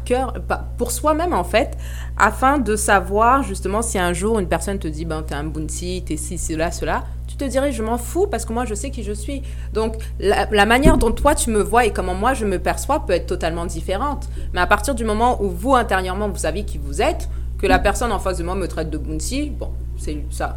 cœur, 0.05 0.35
pour 0.79 0.93
soi-même 0.93 1.35
en 1.35 1.43
fait, 1.43 1.77
afin 2.17 2.59
de 2.59 2.77
savoir 2.77 3.43
justement 3.43 3.83
si 3.83 3.99
un 3.99 4.13
jour 4.13 4.39
une 4.39 4.47
personne 4.47 4.79
te 4.79 4.87
dit 4.87 5.05
ben 5.05 5.23
t'es 5.23 5.35
un 5.35 5.43
bounty, 5.43 6.05
t'es 6.07 6.17
ci, 6.17 6.39
cela, 6.39 6.71
cela, 6.71 7.03
te 7.45 7.49
dirais 7.49 7.73
je 7.73 7.83
m'en 7.83 7.99
fous 7.99 8.27
parce 8.27 8.45
que 8.45 8.53
moi 8.53 8.65
je 8.65 8.75
sais 8.75 8.91
qui 8.91 9.03
je 9.03 9.13
suis. 9.13 9.43
Donc 9.73 9.97
la, 10.21 10.67
manière 10.67 10.99
dont 10.99 11.13
toi 11.13 11.35
tu 11.35 11.51
me 11.51 11.63
vois 11.63 11.87
et 11.87 11.93
comment 11.93 12.15
moi 12.15 12.35
je 12.35 12.45
me 12.45 12.59
perçois 12.59 13.05
peut 13.07 13.13
être 13.13 13.27
totalement 13.27 13.67
différente. 13.67 14.29
Mais 14.53 14.61
à 14.61 14.67
partir 14.67 14.95
du 14.95 15.05
moment 15.05 15.43
où 15.43 15.49
vous 15.49 15.75
intérieurement 15.75 16.29
vous 16.29 16.37
savez 16.39 16.65
qui 16.65 16.79
vous 16.79 17.03
êtes, 17.03 17.29
que 17.59 17.67
la 17.67 17.79
personne 17.79 18.13
en 18.13 18.19
face 18.19 18.39
de 18.39 18.45
moi 18.45 18.55
me 18.55 18.67
traite 18.67 18.91
de 18.91 18.99
bounty, 18.99 19.51
bon 19.51 19.71
c'est 19.97 20.25
ça, 20.31 20.57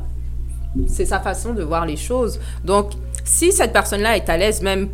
c'est 0.88 1.06
sa 1.06 1.20
façon 1.20 1.54
de 1.54 1.64
voir 1.64 1.86
les 1.86 1.98
choses. 1.98 2.40
Donc 2.64 2.94
si 3.24 3.52
cette 3.52 3.74
personne-là 3.74 4.18
est 4.18 4.30
à 4.30 4.38
l'aise 4.38 4.62
même 4.62 4.90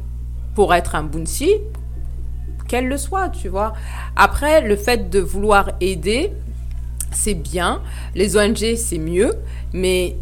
pour 0.55 0.73
être 0.73 0.95
un 0.95 1.03
bounty, 1.03 1.49
qu'elle 2.67 2.87
le 2.87 2.97
soit, 2.97 3.29
tu 3.29 3.49
vois. 3.49 3.73
Après, 4.15 4.61
le 4.61 4.77
fait 4.77 5.09
de 5.09 5.19
vouloir 5.19 5.71
aider, 5.81 6.31
c'est 7.11 7.33
bien. 7.33 7.81
Les 8.15 8.37
ONG, 8.37 8.75
c'est 8.77 8.97
mieux. 8.97 9.33
Mais 9.73 10.15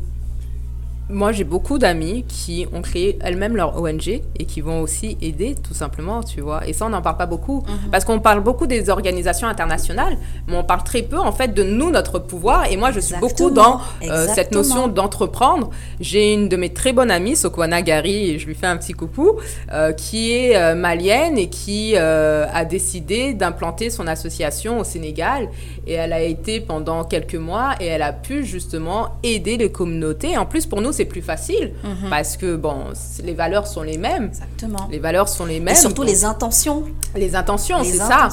moi, 1.09 1.31
j'ai 1.31 1.43
beaucoup 1.43 1.79
d'amis 1.79 2.23
qui 2.27 2.67
ont 2.71 2.81
créé 2.81 3.17
elles-mêmes 3.21 3.55
leur 3.55 3.81
ONG 3.81 4.07
et 4.07 4.45
qui 4.45 4.61
vont 4.61 4.81
aussi 4.81 5.17
aider, 5.21 5.55
tout 5.55 5.73
simplement, 5.73 6.21
tu 6.21 6.41
vois. 6.41 6.67
Et 6.67 6.73
ça, 6.73 6.85
on 6.85 6.89
n'en 6.89 7.01
parle 7.01 7.17
pas 7.17 7.25
beaucoup. 7.25 7.63
Mhm. 7.67 7.91
Parce 7.91 8.05
qu'on 8.05 8.19
parle 8.19 8.41
beaucoup 8.41 8.67
des 8.67 8.89
organisations 8.89 9.47
internationales, 9.47 10.17
mais 10.47 10.55
on 10.55 10.63
parle 10.63 10.83
très 10.83 11.01
peu, 11.01 11.17
en 11.17 11.31
fait, 11.31 11.53
de 11.53 11.63
nous, 11.63 11.89
notre 11.89 12.19
pouvoir. 12.19 12.71
Et 12.71 12.77
moi, 12.77 12.91
je 12.91 12.99
suis 12.99 13.15
beaucoup 13.19 13.49
dans 13.49 13.81
euh, 14.03 14.27
cette 14.33 14.51
notion 14.51 14.87
d'entreprendre. 14.87 15.71
J'ai 15.99 16.33
une 16.33 16.47
de 16.47 16.55
mes 16.57 16.69
très 16.69 16.93
bonnes 16.93 17.11
amies, 17.11 17.35
Sokwana 17.35 17.81
Gari, 17.81 18.29
et 18.31 18.39
je 18.39 18.45
lui 18.45 18.55
fais 18.55 18.67
un 18.67 18.77
petit 18.77 18.93
coucou, 18.93 19.39
euh, 19.71 19.93
qui 19.93 20.31
est 20.31 20.55
euh, 20.55 20.75
malienne 20.75 21.37
et 21.37 21.49
qui 21.49 21.93
euh, 21.95 22.45
a 22.53 22.65
décidé 22.65 23.33
d'implanter 23.33 23.89
son 23.89 24.05
association 24.05 24.79
au 24.79 24.83
Sénégal. 24.83 25.49
Et 25.87 25.93
elle 25.93 26.13
a 26.13 26.21
été 26.21 26.59
pendant 26.59 27.03
quelques 27.03 27.35
mois 27.35 27.73
et 27.79 27.87
elle 27.87 28.03
a 28.03 28.13
pu 28.13 28.45
justement 28.45 29.15
aider 29.23 29.57
les 29.57 29.71
communautés. 29.71 30.37
En 30.37 30.45
plus, 30.45 30.67
pour 30.67 30.81
nous, 30.81 30.93
c'est 30.99 31.05
plus 31.05 31.21
facile 31.21 31.71
Mhm. 31.83 32.09
parce 32.09 32.35
que, 32.35 32.55
bon, 32.57 32.75
les 33.23 33.33
valeurs 33.33 33.67
sont 33.67 33.83
les 33.83 33.97
mêmes. 33.97 34.25
Exactement. 34.25 34.87
Les 34.91 34.99
valeurs 34.99 35.29
sont 35.29 35.45
les 35.45 35.61
mêmes. 35.61 35.73
Et 35.73 35.77
surtout 35.77 36.01
donc- 36.03 36.11
les 36.11 36.25
intentions. 36.25 36.83
les 37.15 37.35
intentions, 37.35 37.81
c'est 37.85 37.97
ça. 37.97 38.27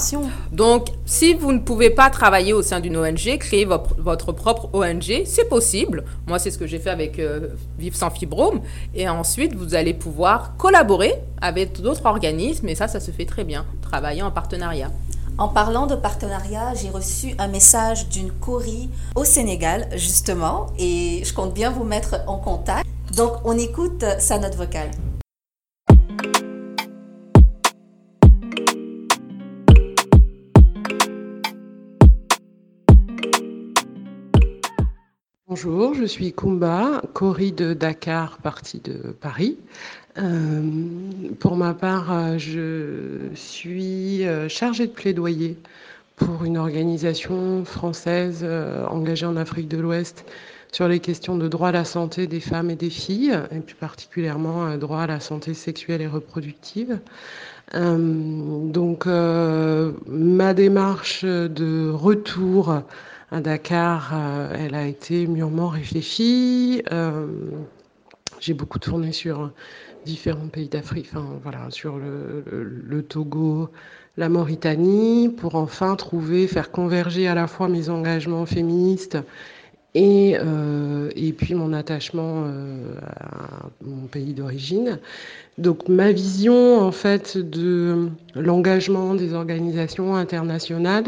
Donc, 0.53 0.89
si 1.05 1.35
vous 1.35 1.53
ne 1.53 1.61
pouvez 1.61 1.91
pas 1.91 2.11
travailler 2.11 2.53
au 2.53 2.63
sein 2.63 2.81
d'une 2.81 2.97
ONG, 2.97 3.39
créer 3.39 3.65
votre, 3.65 3.95
votre 4.01 4.33
propre 4.33 4.69
ONG, 4.73 5.23
c'est 5.27 5.49
possible. 5.49 6.05
Moi, 6.27 6.39
c'est 6.41 6.51
ce 6.51 6.59
que 6.59 6.67
j'ai 6.67 6.79
fait 6.81 6.91
avec 6.91 7.19
euh, 7.21 7.49
Vive 7.79 7.95
sans 7.95 8.11
fibrome. 8.11 8.61
Et 8.95 9.09
ensuite, 9.09 9.55
vous 9.55 9.75
allez 9.77 9.95
pouvoir 9.95 10.57
collaborer 10.57 11.15
avec 11.41 11.81
d'autres 11.81 12.05
organismes. 12.05 12.69
Et 12.69 12.75
ça, 12.75 12.89
ça 12.89 12.99
se 13.01 13.11
fait 13.13 13.27
très 13.27 13.45
bien. 13.45 13.65
Travailler 13.81 14.23
en 14.23 14.31
partenariat. 14.33 14.91
En 15.39 15.49
parlant 15.49 15.87
de 15.87 15.95
partenariat, 15.95 16.73
j'ai 16.73 16.89
reçu 16.89 17.35
un 17.39 17.47
message 17.47 18.09
d'une 18.09 18.33
Cori 18.33 18.89
au 19.17 19.25
Sénégal, 19.25 19.87
justement, 19.93 20.69
et 20.79 21.23
je 21.27 21.35
compte 21.35 21.53
bien 21.53 21.71
vous 21.71 21.85
mettre 21.85 22.21
en 22.27 22.39
contact. 22.39 22.89
Donc, 23.15 23.33
on 23.45 23.53
écoute 23.59 24.03
sa 24.19 24.39
note 24.39 24.55
vocale. 24.55 24.91
Bonjour, 35.47 35.93
je 35.93 36.05
suis 36.05 36.33
Kumba, 36.33 37.03
Cori 37.13 37.53
de 37.53 37.75
Dakar, 37.75 38.39
partie 38.39 38.81
de 38.81 39.15
Paris. 39.21 39.59
Euh, 40.19 40.63
pour 41.41 41.57
ma 41.57 41.75
part, 41.75 42.13
euh, 42.13 42.39
je 42.39 43.35
suis 43.35 44.27
euh, 44.27 44.49
chargée 44.49 44.87
de 44.87 44.93
plaidoyer 44.93 45.59
pour 46.17 46.45
une 46.45 46.57
organisation 46.57 47.65
française 47.67 48.43
engagée 48.89 49.27
en 49.27 49.37
Afrique 49.37 49.69
de 49.69 49.77
l'Ouest 49.77 50.25
sur 50.73 50.89
les 50.89 50.99
questions 50.99 51.37
de 51.37 51.47
droit 51.47 51.69
à 51.69 51.73
la 51.73 51.85
santé 51.85 52.27
des 52.27 52.41
femmes 52.41 52.71
et 52.71 52.75
des 52.75 52.89
filles, 52.89 53.39
et 53.51 53.61
plus 53.61 53.75
particulièrement 53.75 54.79
droit 54.79 55.01
à 55.01 55.07
la 55.07 55.21
santé 55.21 55.53
sexuelle 55.53 56.01
et 56.01 56.07
reproductive. 56.07 57.01
Donc, 57.75 59.05
ma 59.05 60.55
démarche 60.55 61.27
de 61.27 61.91
retour 61.91 62.81
à 63.31 63.41
Dakar, 63.43 64.15
elle 64.59 64.75
a 64.75 64.87
été 64.87 65.27
mûrement 65.27 65.69
réfléchie. 65.69 66.83
Euh, 68.33 68.37
j'ai 68.41 68.55
beaucoup 68.55 68.79
tourné 68.79 69.13
sur 69.13 69.51
différents 70.05 70.49
pays 70.49 70.69
d'Afrique, 70.69 71.09
enfin, 71.11 71.27
voilà, 71.43 71.71
sur 71.71 71.99
le 71.99 73.03
Togo, 73.03 73.71
la 74.17 74.29
Mauritanie, 74.29 75.29
pour 75.29 75.57
enfin 75.57 75.97
trouver, 75.97 76.47
faire 76.47 76.71
converger 76.71 77.27
à 77.29 77.35
la 77.35 77.47
fois 77.47 77.69
mes 77.69 77.89
engagements 77.89 78.47
féministes 78.47 79.19
et, 79.97 80.37
euh, 80.39 81.09
et 81.17 81.33
puis 81.33 81.55
mon 81.55 81.73
attachement 81.73 82.45
euh, 82.45 82.99
à 83.01 83.71
mon 83.83 84.07
pays 84.07 84.35
d'origine. 84.35 85.01
Donc 85.57 85.89
ma 85.89 86.13
vision 86.13 86.81
en 86.81 86.93
fait 86.93 87.39
de 87.39 88.11
l'engagement 88.35 89.15
des 89.15 89.33
organisations 89.33 90.15
internationales, 90.15 91.05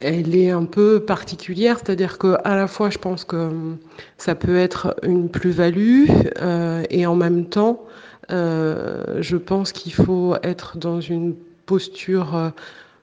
elle 0.00 0.34
est 0.34 0.50
un 0.50 0.64
peu 0.64 1.00
particulière, 1.00 1.78
c'est-à-dire 1.78 2.18
que 2.18 2.36
à 2.44 2.56
la 2.56 2.66
fois 2.66 2.90
je 2.90 2.98
pense 2.98 3.24
que 3.24 3.36
hum, 3.36 3.78
ça 4.18 4.34
peut 4.34 4.56
être 4.56 4.96
une 5.02 5.28
plus-value 5.28 6.08
euh, 6.40 6.82
et 6.90 7.06
en 7.06 7.16
même 7.16 7.46
temps 7.46 7.84
euh, 8.30 9.18
je 9.20 9.36
pense 9.36 9.72
qu'il 9.72 9.92
faut 9.92 10.36
être 10.42 10.78
dans 10.78 11.00
une 11.00 11.34
posture 11.66 12.36
euh, 12.36 12.50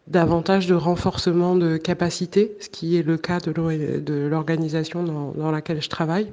davantage 0.08 0.68
de 0.68 0.76
renforcement 0.76 1.56
de 1.56 1.78
capacité, 1.78 2.56
ce 2.62 2.70
qui 2.70 2.98
est 2.98 3.04
le 3.04 3.18
cas 3.18 3.40
de 3.40 3.52
l'o- 3.52 3.70
de 3.72 4.28
l'organisation 4.28 5.04
dans, 5.04 5.52
laquelle 5.52 5.82
je 5.82 5.90
travaille, 5.90 6.32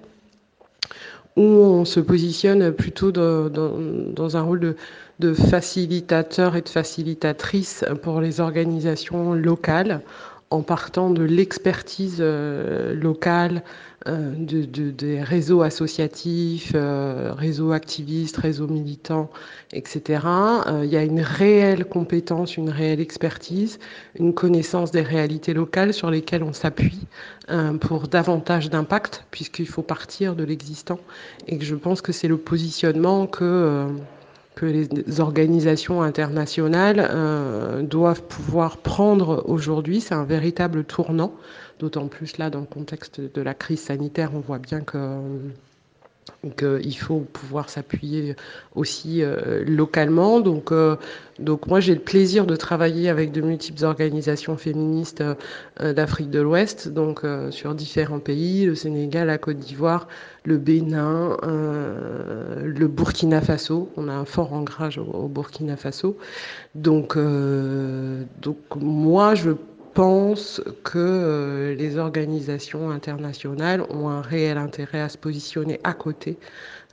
où 1.36 1.42
on 1.42 1.84
se 1.84 1.98
positionne 1.98 2.70
plutôt 2.72 3.10
dans, 3.10 4.36
un 4.36 4.42
rôle 4.42 4.76
de 5.18 5.34
facilitateur 5.34 6.54
et 6.54 6.62
de 6.62 6.68
facilitatrice 6.68 7.84
pour 8.02 8.20
les 8.20 8.40
organisations 8.40 9.34
locales, 9.34 10.02
en 10.50 10.62
partant 10.62 11.10
de 11.10 11.22
l'expertise 11.24 12.18
euh, 12.20 12.94
locale, 12.94 13.62
euh, 14.06 14.32
de, 14.36 14.64
de- 14.64 14.90
des 14.90 15.22
réseaux 15.22 15.62
associatifs, 15.62 16.72
euh, 16.74 17.32
réseaux 17.34 17.72
activistes, 17.72 18.36
réseaux 18.36 18.68
militants, 18.68 19.30
etc. 19.72 20.20
Il 20.82 20.88
y 20.90 20.96
a 20.96 21.02
une 21.02 21.20
réelle 21.20 21.86
compétence, 21.86 22.56
une 22.56 22.70
réelle 22.70 23.00
expertise, 23.00 23.78
une 24.18 24.34
connaissance 24.34 24.90
des 24.90 25.02
réalités 25.02 25.54
locales 25.54 25.92
sur 25.94 26.10
lesquelles 26.10 26.42
on 26.44 26.52
s'appuie 26.52 27.06
pour 27.80 28.08
davantage 28.08 28.70
d'impact, 28.70 29.24
puisqu'il 29.30 29.66
faut 29.68 29.82
partir 29.82 30.36
de 30.36 30.44
l'existant. 30.44 31.00
Et 31.46 31.58
que 31.58 31.64
je 31.64 31.74
pense 31.74 32.00
que 32.02 32.12
c'est 32.12 32.28
le 32.28 32.38
positionnement 32.38 33.26
que, 33.26 33.88
que 34.54 34.66
les 34.66 35.20
organisations 35.20 36.02
internationales 36.02 37.08
euh, 37.10 37.82
doivent 37.82 38.22
pouvoir 38.22 38.78
prendre 38.78 39.44
aujourd'hui. 39.46 40.00
C'est 40.00 40.14
un 40.14 40.24
véritable 40.24 40.84
tournant, 40.84 41.34
d'autant 41.80 42.06
plus 42.06 42.38
là 42.38 42.50
dans 42.50 42.60
le 42.60 42.66
contexte 42.66 43.20
de 43.20 43.42
la 43.42 43.54
crise 43.54 43.80
sanitaire, 43.80 44.30
on 44.34 44.40
voit 44.40 44.58
bien 44.58 44.80
que 44.80 44.98
qu'il 46.56 46.96
faut 46.98 47.20
pouvoir 47.20 47.68
s'appuyer 47.70 48.36
aussi 48.74 49.22
euh, 49.22 49.64
localement. 49.66 50.40
Donc, 50.40 50.72
euh, 50.72 50.96
donc 51.38 51.66
moi, 51.66 51.80
j'ai 51.80 51.94
le 51.94 52.00
plaisir 52.00 52.46
de 52.46 52.56
travailler 52.56 53.08
avec 53.08 53.32
de 53.32 53.40
multiples 53.40 53.84
organisations 53.84 54.56
féministes 54.56 55.22
euh, 55.80 55.92
d'Afrique 55.92 56.30
de 56.30 56.40
l'Ouest, 56.40 56.88
donc 56.88 57.24
euh, 57.24 57.50
sur 57.50 57.74
différents 57.74 58.20
pays, 58.20 58.66
le 58.66 58.74
Sénégal, 58.74 59.28
la 59.28 59.38
Côte 59.38 59.58
d'Ivoire, 59.58 60.08
le 60.44 60.58
Bénin, 60.58 61.36
euh, 61.42 62.62
le 62.64 62.88
Burkina 62.88 63.40
Faso. 63.40 63.90
On 63.96 64.08
a 64.08 64.12
un 64.12 64.24
fort 64.24 64.52
ancrage 64.52 64.98
au, 64.98 65.28
Burkina 65.28 65.76
Faso. 65.76 66.16
Donc, 66.74 67.16
euh, 67.16 68.22
donc 68.42 68.58
moi, 68.76 69.34
je 69.34 69.50
pense 69.94 70.60
que 70.82 70.98
euh, 70.98 71.74
les 71.76 71.98
organisations 71.98 72.90
internationales 72.90 73.82
ont 73.90 74.08
un 74.08 74.20
réel 74.20 74.58
intérêt 74.58 75.00
à 75.00 75.08
se 75.08 75.16
positionner 75.16 75.80
à 75.84 75.94
côté 75.94 76.36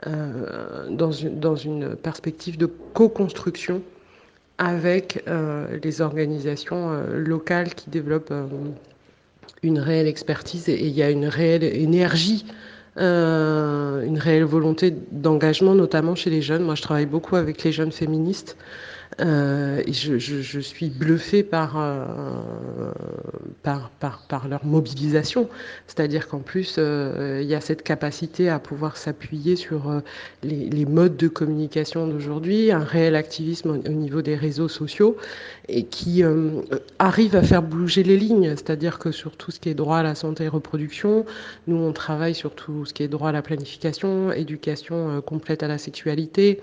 euh, 0.08 0.88
dans, 0.90 1.12
une, 1.12 1.96
perspective 1.96 2.58
de 2.58 2.68
co-construction 2.94 3.82
avec 4.60 5.24
euh, 5.28 5.80
les 5.84 6.02
organisations 6.02 6.92
locales 7.14 7.74
qui 7.74 7.90
développent 7.90 8.34
une 9.64 9.80
réelle 9.80 10.08
expertise 10.08 10.70
et 10.70 10.86
il 10.86 10.94
y 10.94 11.02
a 11.02 11.10
une 11.10 11.26
réelle 11.26 11.64
énergie, 11.64 12.46
une 12.98 14.20
réelle 14.20 14.44
volonté 14.44 14.94
d'engagement, 15.12 15.74
notamment 15.74 16.14
chez 16.14 16.30
les 16.30 16.44
jeunes. 16.44 16.64
Moi, 16.64 16.76
je 16.76 16.84
travaille 16.84 17.08
beaucoup 17.08 17.36
avec 17.36 17.64
les 17.64 17.72
jeunes 17.72 17.92
féministes. 17.92 18.58
Euh, 19.20 19.84
je, 19.90 20.18
je, 20.18 20.42
je, 20.42 20.60
suis 20.60 20.90
bluffée 20.90 21.44
par, 21.44 21.78
euh, 21.78 22.92
par, 23.62 23.90
par, 24.00 24.22
par, 24.28 24.48
leur 24.48 24.66
mobilisation. 24.66 25.50
C'est-à-dire 25.88 26.30
qu'en 26.30 26.40
plus, 26.40 26.76
euh, 26.78 27.40
il 27.42 27.48
y 27.48 27.54
a 27.54 27.60
cette 27.60 27.84
capacité 27.84 28.50
à 28.50 28.58
pouvoir 28.58 28.96
s'appuyer 28.96 29.58
sur 29.58 29.90
euh, 29.90 30.00
les, 30.44 30.70
les, 30.70 30.86
modes 30.86 31.18
de 31.18 31.28
communication 31.28 32.08
d'aujourd'hui, 32.08 32.72
un 32.72 32.86
réel 32.86 33.16
activisme 33.16 33.72
au, 33.72 33.76
au, 33.76 33.94
niveau 33.94 34.22
des 34.22 34.36
réseaux 34.36 34.70
sociaux, 34.70 35.18
et 35.68 35.84
qui 35.84 36.24
euh, 36.24 36.62
arrive 36.98 37.36
à 37.36 37.44
faire 37.44 37.64
bouger 37.64 38.04
les 38.04 38.18
lignes. 38.18 38.52
C'est-à-dire 38.52 38.98
que 38.98 39.12
sur 39.12 39.36
tout 39.36 39.52
ce 39.52 39.60
qui 39.60 39.68
est 39.68 39.76
droit 39.76 39.98
à 39.98 40.04
la 40.04 40.16
santé 40.16 40.46
et 40.46 40.48
reproduction, 40.48 41.26
nous, 41.68 41.76
on 41.76 41.92
travaille 41.92 42.34
sur 42.34 42.56
tout 42.56 42.86
ce 42.86 42.94
qui 42.94 43.04
est 43.04 43.10
droit 43.10 43.30
à 43.30 43.34
la 43.34 43.42
planification, 43.42 44.32
éducation 44.32 45.22
complète 45.22 45.64
à 45.64 45.68
la 45.68 45.78
sexualité. 45.78 46.62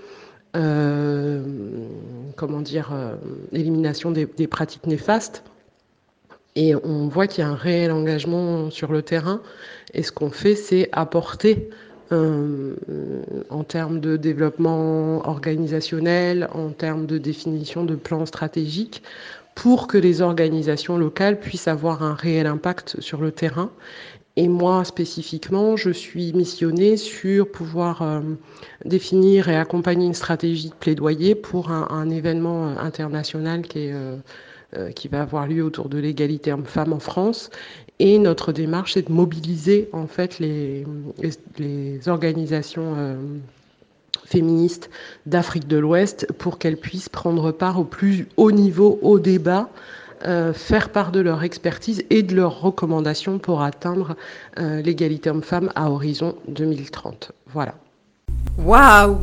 Euh, 0.57 1.43
comment 2.37 2.61
dire, 2.61 2.91
euh, 2.93 3.17
élimination 3.53 4.11
des, 4.11 4.27
pratiques 4.47 4.87
néfastes. 4.87 5.45
Et 6.57 6.75
on 6.75 7.09
voit 7.09 7.27
qu'il 7.27 7.45
y 7.45 7.47
a 7.47 7.51
un 7.51 7.55
réel 7.55 7.93
engagement 7.93 8.71
sur 8.71 8.91
le 8.91 9.03
terrain. 9.03 9.41
Et 9.95 10.03
ce 10.03 10.11
qu'on 10.11 10.31
fait, 10.31 10.55
c'est 10.55 10.89
apporter 10.93 11.69
euh, 12.11 12.75
en 13.51 13.63
termes 13.63 14.01
de 14.01 14.17
développement 14.17 15.29
organisationnel, 15.29 16.49
en 16.53 16.71
termes 16.71 17.07
de 17.07 17.19
définition 17.19 17.85
de 17.85 17.95
plans 17.95 18.27
stratégiques, 18.27 19.03
pour 19.55 19.87
que 19.87 19.99
les 19.99 20.23
organisations 20.23 20.97
locales 20.97 21.39
puissent 21.39 21.69
avoir 21.69 22.03
un 22.03 22.15
réel 22.15 22.47
impact 22.47 23.01
sur 23.01 23.21
le 23.21 23.31
terrain 23.33 23.71
Et 24.39 24.47
moi, 24.47 24.85
spécifiquement, 24.85 25.77
je 25.77 25.91
suis 25.91 26.33
missionnée 26.33 26.97
sur 26.97 27.51
pouvoir 27.51 28.03
euh, 28.03 28.21
définir 28.85 29.49
et 29.49 29.57
accompagner 29.57 30.07
une 30.07 30.15
stratégie 30.15 30.69
de 30.69 30.75
plaidoyer 30.75 31.35
pour 31.35 31.73
un, 31.73 32.09
événement 32.09 32.69
euh, 32.69 32.75
international 32.79 33.63
qui, 33.63 33.89
est, 33.89 33.93
euh, 33.93 34.93
qui 34.93 35.09
va 35.09 35.23
avoir 35.23 35.49
lieu 35.49 35.65
autour 35.65 35.89
de 35.89 35.99
l'égalité 35.99 36.53
homme-femme 36.53 36.93
en 36.93 37.01
France. 37.01 37.51
Et 37.99 38.21
notre 38.21 38.53
démarche, 38.53 38.93
c'est 38.93 39.09
de 39.09 39.13
mobiliser 39.13 39.89
en 39.93 40.07
fait 40.07 40.39
les, 40.39 40.87
organisations 42.07 43.19
féministes 44.25 44.89
d'Afrique 45.27 45.67
de 45.67 45.79
l'Ouest 45.79 46.29
pour 46.39 46.61
qu'elles 46.61 46.77
puissent 46.77 47.09
prendre 47.09 47.51
part 47.51 47.81
au 47.81 47.85
plus 47.85 48.29
haut 48.37 48.53
niveau 48.53 49.01
au 49.03 49.19
débat 49.19 49.69
euh, 50.25 50.53
faire 50.53 50.91
part 50.91 51.13
de 51.13 51.21
leur 51.21 51.45
expertise 51.45 52.03
et 52.11 52.23
de 52.23 52.35
leurs 52.35 52.61
recommandations 52.61 53.39
pour 53.39 53.63
atteindre 53.63 54.17
euh, 54.59 54.83
l'égalité 54.83 55.31
homme-femme 55.31 55.71
à 55.75 55.91
horizon 55.91 56.35
2030. 56.49 57.33
Voilà. 57.53 57.75
Waouh 58.59 59.21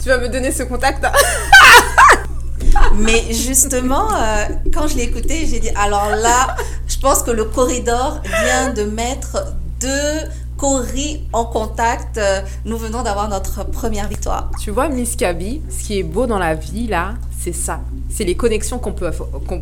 Tu 0.00 0.08
vas 0.08 0.18
me 0.18 0.28
donner 0.28 0.50
ce 0.50 0.62
contact 0.62 1.04
hein? 1.04 1.12
Mais 2.96 3.32
justement, 3.32 4.08
euh, 4.14 4.44
quand 4.72 4.88
je 4.88 4.96
l'ai 4.96 5.04
écouté, 5.04 5.46
j'ai 5.46 5.60
dit 5.60 5.70
alors 5.76 6.10
là, 6.16 6.56
je 6.86 6.98
pense 6.98 7.22
que 7.22 7.30
le 7.30 7.44
corridor 7.44 8.22
vient 8.24 8.72
de 8.72 8.82
mettre 8.84 9.54
deux 9.80 10.20
Cory 10.60 11.22
en 11.32 11.46
contact. 11.46 12.20
Nous 12.66 12.76
venons 12.76 13.02
d'avoir 13.02 13.30
notre 13.30 13.64
première 13.64 14.08
victoire. 14.08 14.50
Tu 14.60 14.70
vois, 14.70 14.90
Miss 14.90 15.16
Kaby, 15.16 15.62
ce 15.70 15.84
qui 15.84 15.98
est 15.98 16.02
beau 16.02 16.26
dans 16.26 16.38
la 16.38 16.54
vie, 16.54 16.86
là, 16.86 17.14
c'est 17.38 17.54
ça. 17.54 17.80
C'est 18.10 18.24
les 18.24 18.34
connexions 18.34 18.78
qu'on 18.78 18.92
peut, 18.92 19.10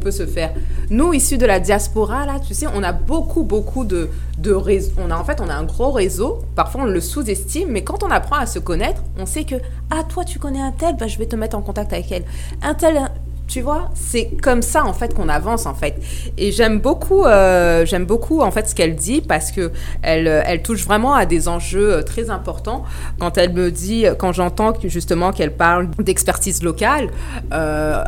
peut 0.01 0.11
se 0.11 0.27
faire. 0.27 0.53
Nous, 0.91 1.15
issus 1.15 1.39
de 1.39 1.47
la 1.47 1.61
diaspora, 1.61 2.27
là, 2.27 2.41
tu 2.41 2.53
sais, 2.53 2.67
on 2.75 2.83
a 2.83 2.91
beaucoup, 2.91 3.45
beaucoup 3.45 3.85
de, 3.85 4.11
de 4.39 4.53
réseaux. 4.53 4.91
On 4.99 5.13
a, 5.13 5.17
en 5.17 5.23
fait, 5.23 5.41
on 5.41 5.49
a 5.49 5.55
un 5.55 5.63
gros 5.63 5.93
réseau. 5.93 6.41
Parfois, 6.57 6.81
on 6.83 6.87
le 6.87 7.01
sous-estime, 7.01 7.69
mais 7.71 7.85
quand 7.85 8.03
on 8.03 8.11
apprend 8.11 8.37
à 8.37 8.47
se 8.47 8.59
connaître, 8.59 9.01
on 9.21 9.27
sait 9.27 9.45
que, 9.45 9.55
ah, 9.91 10.03
toi, 10.03 10.25
tu 10.25 10.41
connais 10.41 10.61
un 10.61 10.73
tel, 10.73 10.97
bah, 10.97 11.07
je 11.07 11.17
vais 11.19 11.27
te 11.27 11.37
mettre 11.37 11.57
en 11.57 11.63
contact 11.63 11.93
avec 11.93 12.11
elle. 12.11 12.25
Un 12.61 12.75
tel, 12.75 13.09
tu 13.49 13.63
vois, 13.63 13.91
c'est 13.95 14.31
comme 14.43 14.63
ça 14.63 14.85
en 14.85 14.93
fait 14.93 15.15
qu'on 15.15 15.29
avance 15.29 15.67
en 15.67 15.75
fait. 15.75 16.01
Et 16.37 16.53
j'aime 16.53 16.79
beaucoup, 16.79 17.25
euh, 17.25 17.87
j'aime 17.87 18.05
beaucoup 18.05 18.43
en 18.43 18.51
fait 18.51 18.69
ce 18.69 18.75
qu'elle 18.75 18.95
dit 18.95 19.23
parce 19.23 19.51
que 19.51 19.73
elle, 20.03 20.29
elle 20.29 20.63
touche 20.63 20.85
vraiment 20.85 21.15
à 21.15 21.27
des 21.27 21.49
enjeux 21.49 21.95
euh, 21.95 22.03
très 22.03 22.31
importants. 22.31 22.85
Quand 23.19 23.39
elle 23.39 23.55
me 23.55 23.71
dit, 23.71 24.05
quand 24.19 24.33
j'entends 24.33 24.75
justement 24.85 25.33
qu'elle 25.33 25.57
parle 25.57 25.89
d'expertise 25.99 26.63
locale. 26.63 27.11
Euh, 27.53 28.05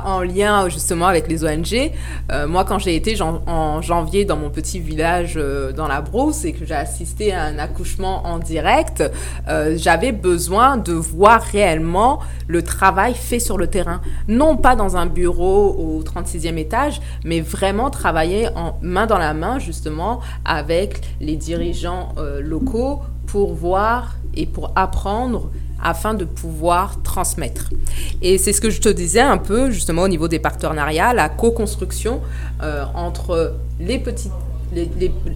en 0.00 0.22
lien 0.22 0.68
justement 0.68 1.06
avec 1.06 1.28
les 1.28 1.44
ONG. 1.44 1.92
Euh, 2.30 2.46
moi, 2.46 2.64
quand 2.64 2.78
j'ai 2.78 2.96
été 2.96 3.20
en 3.22 3.80
janvier 3.82 4.24
dans 4.24 4.36
mon 4.36 4.50
petit 4.50 4.80
village 4.80 5.34
euh, 5.36 5.72
dans 5.72 5.86
la 5.86 6.00
brousse 6.00 6.44
et 6.44 6.52
que 6.52 6.64
j'ai 6.64 6.74
assisté 6.74 7.32
à 7.32 7.44
un 7.44 7.58
accouchement 7.58 8.26
en 8.26 8.38
direct, 8.38 9.02
euh, 9.48 9.74
j'avais 9.76 10.12
besoin 10.12 10.76
de 10.76 10.92
voir 10.92 11.42
réellement 11.42 12.20
le 12.46 12.62
travail 12.62 13.14
fait 13.14 13.40
sur 13.40 13.58
le 13.58 13.66
terrain. 13.66 14.00
Non 14.28 14.56
pas 14.56 14.76
dans 14.76 14.96
un 14.96 15.06
bureau 15.06 15.76
au 15.78 16.02
36e 16.02 16.56
étage, 16.56 17.00
mais 17.24 17.40
vraiment 17.40 17.90
travailler 17.90 18.48
main 18.80 19.06
dans 19.06 19.18
la 19.18 19.34
main 19.34 19.58
justement 19.58 20.20
avec 20.44 21.00
les 21.20 21.36
dirigeants 21.36 22.14
locaux 22.40 23.00
pour 23.26 23.54
voir 23.54 24.16
et 24.34 24.46
pour 24.46 24.72
apprendre 24.76 25.50
afin 25.82 26.14
de 26.14 26.24
pouvoir 26.24 27.02
transmettre. 27.02 27.70
Et 28.22 28.38
c'est 28.38 28.52
ce 28.52 28.60
que 28.60 28.70
je 28.70 28.80
te 28.80 28.88
disais 28.88 29.20
un 29.20 29.38
peu 29.38 29.70
justement 29.70 30.02
au 30.02 30.08
niveau 30.08 30.28
des 30.28 30.38
partenariats, 30.38 31.12
la 31.14 31.28
co-construction 31.28 32.20
euh, 32.62 32.84
entre 32.94 33.54
les 33.80 34.02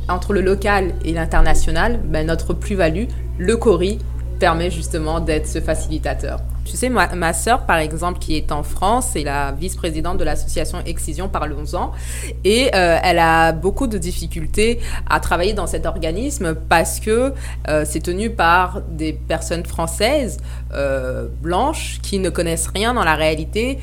entre 0.09 0.33
le 0.33 0.41
local 0.41 0.95
et 1.05 1.13
l'international, 1.13 2.01
ben, 2.05 2.27
notre 2.27 2.55
plus-value, 2.55 3.05
le 3.39 3.57
CORI, 3.57 3.99
permet 4.39 4.71
justement 4.71 5.21
d'être 5.21 5.47
ce 5.47 5.61
facilitateur. 5.61 6.41
Tu 6.67 6.77
sais, 6.77 6.89
ma, 6.89 7.15
ma 7.15 7.33
sœur, 7.33 7.65
par 7.65 7.77
exemple, 7.77 8.19
qui 8.19 8.37
est 8.37 8.51
en 8.51 8.65
France, 8.65 9.11
c'est 9.13 9.23
la 9.23 9.53
vice-présidente 9.53 10.19
de 10.19 10.25
l'association 10.25 10.79
Excision 10.85 11.29
Parlons-en. 11.29 11.93
Et 12.45 12.71
euh, 12.75 12.99
elle 13.03 13.21
a 13.21 13.53
beaucoup 13.53 13.87
de 13.87 13.99
difficultés 13.99 14.81
à 15.09 15.21
travailler 15.21 15.53
dans 15.53 15.69
cet 15.69 15.87
organisme 15.87 16.57
parce 16.69 16.99
que 16.99 17.33
euh, 17.69 17.85
c'est 17.87 18.01
tenu 18.01 18.31
par 18.31 18.83
des 18.89 19.13
personnes 19.13 19.65
françaises, 19.65 20.39
euh, 20.75 21.29
blanches, 21.41 22.01
qui 22.03 22.19
ne 22.19 22.31
connaissent 22.31 22.69
rien 22.75 22.95
dans 22.95 23.05
la 23.05 23.15
réalité 23.15 23.79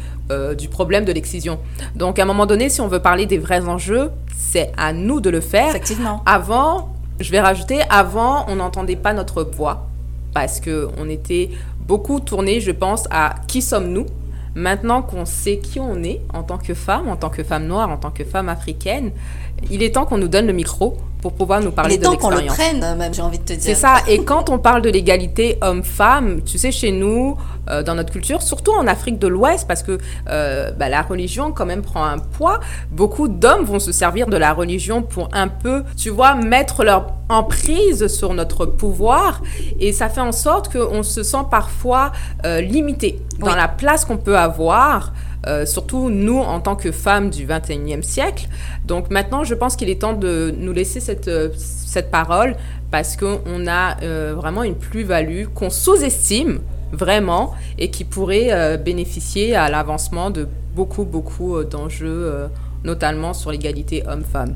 du 0.57 0.67
problème 0.67 1.05
de 1.05 1.11
l'excision. 1.11 1.59
Donc, 1.95 2.17
à 2.17 2.23
un 2.23 2.25
moment 2.25 2.47
donné, 2.47 2.67
si 2.67 2.81
on 2.81 2.88
veut 2.88 3.01
parler 3.01 3.27
des 3.27 3.38
vrais 3.38 3.67
enjeux, 3.67 4.09
c'est 4.36 4.71
à 4.77 4.91
nous 4.91 5.19
de 5.19 5.29
le 5.29 5.41
faire. 5.41 5.69
Effectivement. 5.69 6.23
Avant, 6.25 6.95
je 7.19 7.29
vais 7.29 7.39
rajouter, 7.39 7.81
avant, 7.91 8.45
on 8.47 8.55
n'entendait 8.55 8.95
pas 8.95 9.13
notre 9.13 9.43
voix 9.43 9.88
parce 10.34 10.59
qu'on 10.59 11.09
était 11.09 11.49
beaucoup 11.88 12.19
tourné, 12.19 12.59
je 12.59 12.71
pense, 12.71 13.07
à 13.11 13.36
qui 13.47 13.61
sommes-nous 13.61 14.05
Maintenant 14.55 15.01
qu'on 15.01 15.25
sait 15.25 15.57
qui 15.57 15.79
on 15.79 16.03
est 16.03 16.21
en 16.31 16.43
tant 16.43 16.59
que 16.59 16.75
femme, 16.75 17.09
en 17.09 17.15
tant 17.15 17.29
que 17.29 17.43
femme 17.43 17.65
noire, 17.65 17.89
en 17.89 17.97
tant 17.97 18.11
que 18.11 18.23
femme 18.23 18.49
africaine, 18.49 19.11
il 19.71 19.81
est 19.81 19.95
temps 19.95 20.05
qu'on 20.05 20.19
nous 20.19 20.27
donne 20.27 20.45
le 20.45 20.53
micro 20.53 20.97
pour 21.24 21.32
pouvoir 21.32 21.61
nous 21.61 21.71
parler 21.71 21.97
de 21.97 22.03
l'expérience. 22.03 22.41
Qu'on 22.41 22.41
le 22.41 22.80
prenne, 22.80 22.97
même, 22.97 23.13
j'ai 23.13 23.21
envie 23.21 23.39
de 23.39 23.45
te 23.45 23.53
dire. 23.53 23.61
C'est 23.61 23.76
ça. 23.76 23.99
Et 24.09 24.26
quand 24.26 24.49
on 24.49 24.59
parle 24.59 24.82
de 24.82 24.89
l'égalité 24.89 25.57
homme-femme, 25.61 26.41
tu 26.43 26.57
sais, 26.57 26.69
chez 26.69 26.91
nous, 26.91 27.38
euh, 27.69 27.82
dans 27.82 27.95
notre 27.95 28.11
culture, 28.11 28.41
surtout 28.41 28.74
en 28.74 28.88
Afrique 28.88 29.19
de 29.19 29.28
l'Ouest, 29.28 29.65
parce 29.65 29.84
que 29.84 29.99
euh, 30.30 30.71
bah, 30.71 30.89
la 30.89 31.01
religion 31.01 31.53
quand 31.53 31.65
même 31.65 31.82
prend 31.82 32.03
un 32.03 32.17
poids, 32.17 32.59
beaucoup 32.91 33.30
d'hommes 33.30 33.63
vont 33.63 33.80
se 33.80 33.93
servir 33.93 34.28
de 34.28 34.36
la 34.36 34.51
religion 34.51 35.01
pour 35.01 35.30
un 35.32 35.47
peu, 35.47 35.86
tu 35.95 36.09
vois, 36.09 36.36
mettre 36.36 36.84
leur 36.84 37.13
emprise 37.30 38.07
sur 38.07 38.34
notre 38.34 38.65
pouvoir. 38.65 39.41
Et 39.80 39.93
ça 39.93 40.09
fait 40.09 40.19
en 40.19 40.34
sorte 40.34 40.74
qu'on 40.74 41.03
se 41.03 41.24
sent 41.24 41.45
parfois 41.49 42.11
euh, 42.45 42.59
limité 42.59 43.21
dans 43.39 43.55
la 43.55 43.69
place 43.69 44.03
qu'on 44.03 44.17
peut 44.17 44.38
avoir. 44.38 45.13
Euh, 45.45 45.65
surtout 45.65 46.09
nous 46.09 46.39
en 46.39 46.61
tant 46.61 46.77
que 46.77 46.91
femmes 46.91 47.29
du 47.29 47.45
21e 47.45 48.01
siècle. 48.01 48.47
Donc 48.85 49.09
maintenant, 49.09 49.43
je 49.43 49.53
pense 49.55 49.75
qu'il 49.75 49.89
est 49.89 50.01
temps 50.01 50.13
de 50.13 50.53
nous 50.57 50.71
laisser 50.71 51.01
cette, 51.01 51.27
euh, 51.27 51.49
cette 51.55 52.11
parole 52.11 52.55
parce 52.91 53.17
qu'on 53.17 53.67
a 53.67 54.01
euh, 54.03 54.33
vraiment 54.37 54.63
une 54.63 54.75
plus-value 54.75 55.45
qu'on 55.53 55.69
sous-estime 55.69 56.59
vraiment 56.93 57.53
et 57.77 57.89
qui 57.89 58.05
pourrait 58.05 58.77
bénéficier 58.77 59.55
à 59.55 59.67
l'avancement 59.67 60.29
de 60.29 60.47
beaucoup, 60.75 61.05
beaucoup 61.05 61.63
d'enjeux, 61.63 62.47
notamment 62.83 63.33
sur 63.33 63.49
l'égalité 63.49 64.03
homme-femme. 64.07 64.53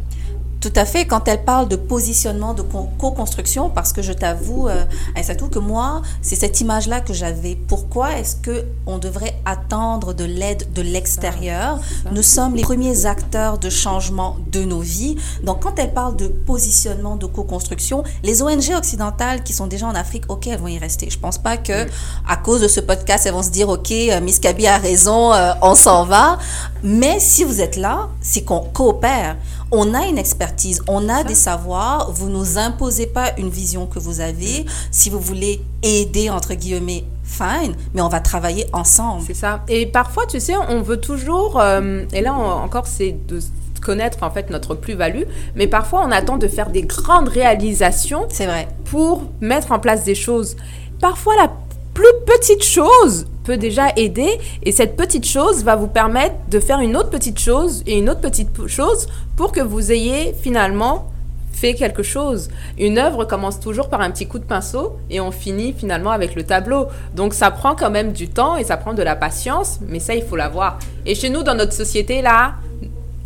Tout 0.60 0.74
à 0.76 0.86
fait, 0.86 1.06
quand 1.06 1.28
elle 1.28 1.44
parle 1.44 1.68
de 1.68 1.76
positionnement, 1.76 2.54
de 2.54 2.64
co-construction, 2.64 3.70
parce 3.70 3.94
que 3.94 4.02
je 4.02 4.12
t'avoue, 4.12 4.68
euh, 4.68 4.86
Aïssatou, 5.16 5.50
que 5.50 5.60
moi, 5.60 6.02
c'est 6.22 6.36
cette 6.36 6.60
image-là 6.62 7.00
que 7.02 7.14
j'avais. 7.14 7.56
Pourquoi 7.56 8.18
est-ce 8.18 8.36
que 8.36 8.66
on 8.88 8.98
devrait 8.98 9.40
attendre 9.46 10.14
de 10.14 10.24
l'aide 10.24 10.74
de 10.74 10.82
l'extérieur? 10.82 11.80
Nous 12.12 12.24
sommes 12.24 12.56
les 12.56 12.64
premiers 12.64 13.06
acteurs 13.06 13.60
de 13.60 13.70
changement 13.70 14.38
de 14.52 14.64
nos 14.64 14.80
vies. 14.80 15.16
Donc, 15.44 15.62
quand 15.62 15.78
elle 15.78 15.94
parle 15.94 16.16
de 16.16 16.28
positionnement, 16.28 17.18
de 17.18 17.28
co-construction, 17.28 18.04
les 18.24 18.42
ONG 18.42 18.72
occidentales 18.76 19.44
qui 19.44 19.54
sont 19.54 19.68
déjà 19.68 19.86
en 19.88 19.96
Afrique, 19.96 20.24
ok, 20.30 20.48
elles 20.48 20.60
vont 20.60 20.68
y 20.68 20.80
rester. 20.80 21.10
Je 21.10 21.20
pense 21.20 21.38
pas 21.38 21.58
que 21.58 21.86
à 22.28 22.36
cause 22.36 22.62
de 22.62 22.68
ce 22.68 22.80
podcast, 22.80 23.28
elles 23.28 23.34
vont 23.34 23.44
se 23.44 23.52
dire, 23.52 23.70
ok, 23.70 23.92
euh, 23.92 24.22
Miss 24.22 24.40
Kaby 24.40 24.66
a 24.66 24.78
raison, 24.78 25.34
euh, 25.34 25.54
on 25.62 25.76
s'en 25.76 26.04
va. 26.06 26.40
Mais 26.84 27.20
si 27.20 27.44
vous 27.44 27.62
êtes 27.62 27.76
là, 27.76 28.10
c'est 28.22 28.42
qu'on 28.42 28.62
coopère. 28.62 29.38
On 29.72 29.94
a 29.94 30.08
une 30.08 30.18
expertise, 30.18 30.82
on 30.88 31.10
a 31.10 31.24
des 31.24 31.36
savoirs. 31.36 32.12
Vous 32.12 32.30
nous 32.30 32.58
imposez 32.58 33.08
pas 33.08 33.32
une 33.38 33.50
vision 33.50 33.86
que 33.86 34.00
vous 34.00 34.22
avez. 34.22 34.66
Si 34.92 35.10
vous 35.10 35.20
voulez 35.20 35.62
aider, 35.84 36.30
entre 36.30 36.54
guillemets, 36.54 37.04
fine, 37.24 37.76
mais 37.94 38.02
on 38.02 38.08
va 38.08 38.22
travailler 38.22 38.66
ensemble. 38.72 39.24
C'est 39.28 39.34
ça. 39.34 39.64
Et 39.68 39.86
parfois, 39.86 40.26
tu 40.26 40.40
sais, 40.40 40.54
on 40.70 40.82
veut 40.82 41.02
toujours, 41.02 41.60
euh, 41.60 42.04
et 42.14 42.22
là 42.22 42.34
encore, 42.34 42.88
c'est 42.88 43.18
de 43.28 43.40
connaître 43.82 44.24
en 44.24 44.32
fait 44.32 44.50
notre 44.50 44.74
plus-value, 44.74 45.24
mais 45.56 45.68
parfois 45.68 46.04
on 46.04 46.12
attend 46.12 46.38
de 46.38 46.48
faire 46.48 46.70
des 46.70 46.82
grandes 46.84 47.28
réalisations. 47.28 48.26
C'est 48.30 48.46
vrai. 48.46 48.68
Pour 48.86 49.24
mettre 49.42 49.72
en 49.72 49.80
place 49.80 50.04
des 50.04 50.16
choses. 50.16 50.56
Parfois, 51.00 51.36
la 51.36 51.52
plus 51.94 52.06
petite 52.26 52.64
chose 52.64 53.28
peut 53.48 53.58
déjà 53.58 53.88
aider 53.96 54.30
et 54.62 54.74
cette 54.74 54.98
petite 54.98 55.26
chose 55.26 55.64
va 55.64 55.78
vous 55.78 55.88
permettre 55.88 56.36
de 56.52 56.60
faire 56.60 56.82
une 56.82 56.98
autre 56.98 57.10
petite 57.10 57.40
chose 57.40 57.82
et 57.88 57.98
une 57.98 58.10
autre 58.10 58.20
petite 58.20 58.50
chose 58.68 59.08
pour 59.38 59.54
que 59.54 59.62
vous 59.62 59.94
ayez 59.94 60.36
finalement 60.42 61.10
fait 61.54 61.74
quelque 61.74 62.04
chose. 62.04 62.50
Une 62.78 62.98
œuvre 62.98 63.24
commence 63.24 63.62
toujours 63.62 63.88
par 63.88 64.02
un 64.02 64.12
petit 64.12 64.28
coup 64.28 64.38
de 64.38 64.44
pinceau 64.44 64.98
et 65.10 65.22
on 65.22 65.32
finit 65.32 65.72
finalement 65.72 66.12
avec 66.12 66.36
le 66.36 66.44
tableau. 66.44 66.88
Donc 67.16 67.34
ça 67.34 67.50
prend 67.50 67.74
quand 67.74 67.90
même 67.90 68.12
du 68.12 68.28
temps 68.28 68.58
et 68.58 68.66
ça 68.66 68.76
prend 68.76 68.94
de 68.94 69.02
la 69.02 69.16
patience, 69.16 69.80
mais 69.88 70.00
ça 70.00 70.14
il 70.14 70.24
faut 70.24 70.36
l'avoir. 70.36 70.78
Et 71.06 71.16
chez 71.16 71.30
nous 71.30 71.42
dans 71.42 71.56
notre 71.56 71.74
société 71.74 72.22
là, 72.22 72.56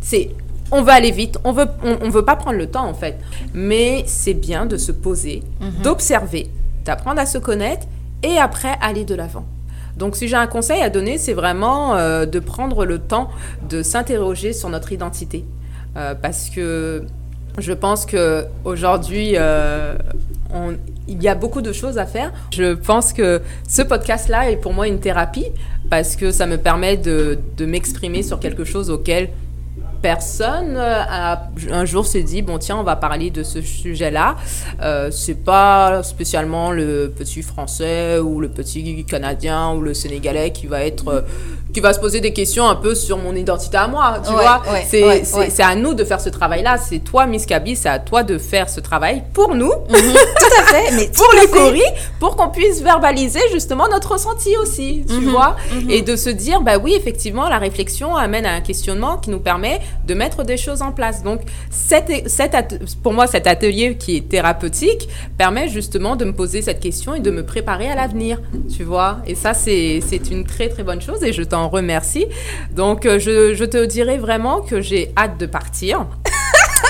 c'est 0.00 0.30
on 0.70 0.82
veut 0.82 0.92
aller 0.92 1.10
vite, 1.10 1.36
on 1.42 1.50
veut 1.50 1.66
on, 1.82 2.08
veut 2.10 2.24
pas 2.24 2.36
prendre 2.36 2.58
le 2.58 2.68
temps 2.68 2.86
en 2.86 2.94
fait. 2.94 3.18
Mais 3.54 4.04
c'est 4.06 4.34
bien 4.34 4.66
de 4.66 4.76
se 4.76 4.92
poser, 4.92 5.42
mhm. 5.60 5.82
d'observer, 5.82 6.48
d'apprendre 6.84 7.20
à 7.20 7.26
se 7.26 7.38
connaître 7.38 7.88
et 8.22 8.38
après 8.38 8.78
aller 8.80 9.04
de 9.04 9.16
l'avant. 9.16 9.46
Donc 9.96 10.16
si 10.16 10.28
j'ai 10.28 10.36
un 10.36 10.46
conseil 10.46 10.82
à 10.82 10.90
donner, 10.90 11.18
c'est 11.18 11.32
vraiment 11.32 11.94
euh, 11.94 12.26
de 12.26 12.38
prendre 12.38 12.84
le 12.84 12.98
temps 12.98 13.30
de 13.68 13.82
s'interroger 13.82 14.52
sur 14.52 14.68
notre 14.68 14.92
identité. 14.92 15.44
Euh, 15.96 16.14
parce 16.14 16.48
que 16.48 17.04
Je 17.58 17.74
pense 17.74 18.06
que 18.06 18.46
aujourd'hui, 18.64 19.34
euh, 19.36 19.94
il 21.06 21.22
y 21.22 21.28
a 21.28 21.34
beaucoup 21.34 21.60
de 21.60 21.72
choses 21.72 21.98
à 21.98 22.06
faire. 22.06 22.32
Je 22.50 22.72
pense 22.72 23.12
que 23.12 23.42
ce 23.68 23.82
podcast-là 23.82 24.50
est 24.50 24.56
pour 24.56 24.72
moi 24.72 24.88
une 24.88 25.00
thérapie 25.00 25.48
parce 25.90 26.16
que 26.16 26.30
ça 26.30 26.46
me 26.46 26.56
permet 26.56 26.96
de 26.96 27.38
m'exprimer 27.66 28.22
sur 28.22 28.40
quelque 28.40 28.64
chose 28.64 28.88
auquel 28.88 29.28
personne 30.02 30.76
euh, 30.76 31.02
a, 31.08 31.48
un 31.70 31.84
jour 31.84 32.04
s'est 32.04 32.22
dit 32.22 32.42
bon 32.42 32.58
tiens 32.58 32.76
on 32.76 32.82
va 32.82 32.96
parler 32.96 33.30
de 33.30 33.42
ce 33.42 33.62
sujet-là. 33.62 34.36
Euh, 34.82 35.10
c'est 35.10 35.42
pas 35.44 36.02
spécialement 36.02 36.72
le 36.72 37.12
petit 37.16 37.42
français 37.42 38.18
ou 38.18 38.40
le 38.40 38.48
petit 38.48 39.04
canadien 39.04 39.72
ou 39.72 39.80
le 39.80 39.94
sénégalais 39.94 40.50
qui 40.50 40.66
va 40.66 40.84
être 40.84 41.08
euh, 41.08 41.20
qui 41.72 41.80
va 41.80 41.92
se 41.92 42.00
poser 42.00 42.20
des 42.20 42.32
questions 42.32 42.68
un 42.68 42.76
peu 42.76 42.94
sur 42.94 43.18
mon 43.18 43.34
identité 43.34 43.76
à 43.76 43.88
moi, 43.88 44.20
tu 44.24 44.32
vois. 44.32 44.62
c'est 44.86 45.62
à 45.62 45.74
nous 45.74 45.94
de 45.94 46.04
faire 46.04 46.20
ce 46.20 46.28
travail-là. 46.28 46.76
C'est 46.78 46.98
toi, 46.98 47.26
Miss 47.26 47.46
Kaby, 47.46 47.76
c'est 47.76 47.88
à 47.88 47.98
toi 47.98 48.22
de 48.22 48.38
faire 48.38 48.68
ce 48.68 48.80
travail 48.80 49.22
pour 49.32 49.54
nous. 49.54 49.72
Mhm. 49.72 50.12
tout 50.38 50.60
à 50.60 50.62
fait. 50.64 50.92
Mais 50.94 51.08
pour 51.14 51.28
le 51.32 51.46
Cori, 51.50 51.82
pour 52.20 52.36
qu'on 52.36 52.48
puisse 52.48 52.82
verbaliser 52.82 53.40
justement 53.52 53.88
notre 53.88 54.12
ressenti 54.12 54.56
aussi, 54.56 55.04
tu 55.08 55.14
mhm. 55.14 55.30
vois. 55.30 55.56
Mhm. 55.74 55.90
Et 55.90 56.02
de 56.02 56.16
se 56.16 56.30
dire, 56.30 56.60
bah 56.60 56.78
oui, 56.82 56.94
effectivement, 56.94 57.48
la 57.48 57.58
réflexion 57.58 58.16
amène 58.16 58.46
à 58.46 58.52
un 58.52 58.60
questionnement 58.60 59.16
qui 59.16 59.30
nous 59.30 59.40
permet 59.40 59.80
de 60.06 60.14
mettre 60.14 60.44
des 60.44 60.56
choses 60.56 60.82
en 60.82 60.92
place. 60.92 61.22
Donc, 61.22 61.40
cette, 61.70 62.28
cette, 62.28 62.80
pour 63.02 63.12
moi, 63.12 63.26
cet 63.26 63.46
atelier 63.46 63.96
qui 63.96 64.16
est 64.16 64.28
thérapeutique 64.28 65.08
permet 65.38 65.68
justement 65.68 66.16
de 66.16 66.24
me 66.24 66.32
poser 66.32 66.62
cette 66.62 66.80
question 66.80 67.14
et 67.14 67.20
de 67.20 67.30
me 67.30 67.44
préparer 67.44 67.88
à 67.88 67.94
l'avenir, 67.94 68.40
tu 68.74 68.84
vois. 68.84 69.18
Et 69.26 69.34
ça, 69.34 69.54
c'est 69.54 70.00
une 70.30 70.44
très, 70.44 70.68
très 70.68 70.82
bonne 70.82 71.00
chose 71.00 71.22
et 71.24 71.32
je 71.32 71.42
t'en 71.42 71.61
remercie. 71.68 72.26
Donc, 72.72 73.06
euh, 73.06 73.18
je, 73.18 73.54
je 73.54 73.64
te 73.64 73.84
dirais 73.84 74.18
vraiment 74.18 74.60
que 74.60 74.80
j'ai 74.80 75.12
hâte 75.16 75.38
de 75.38 75.46
partir. 75.46 76.06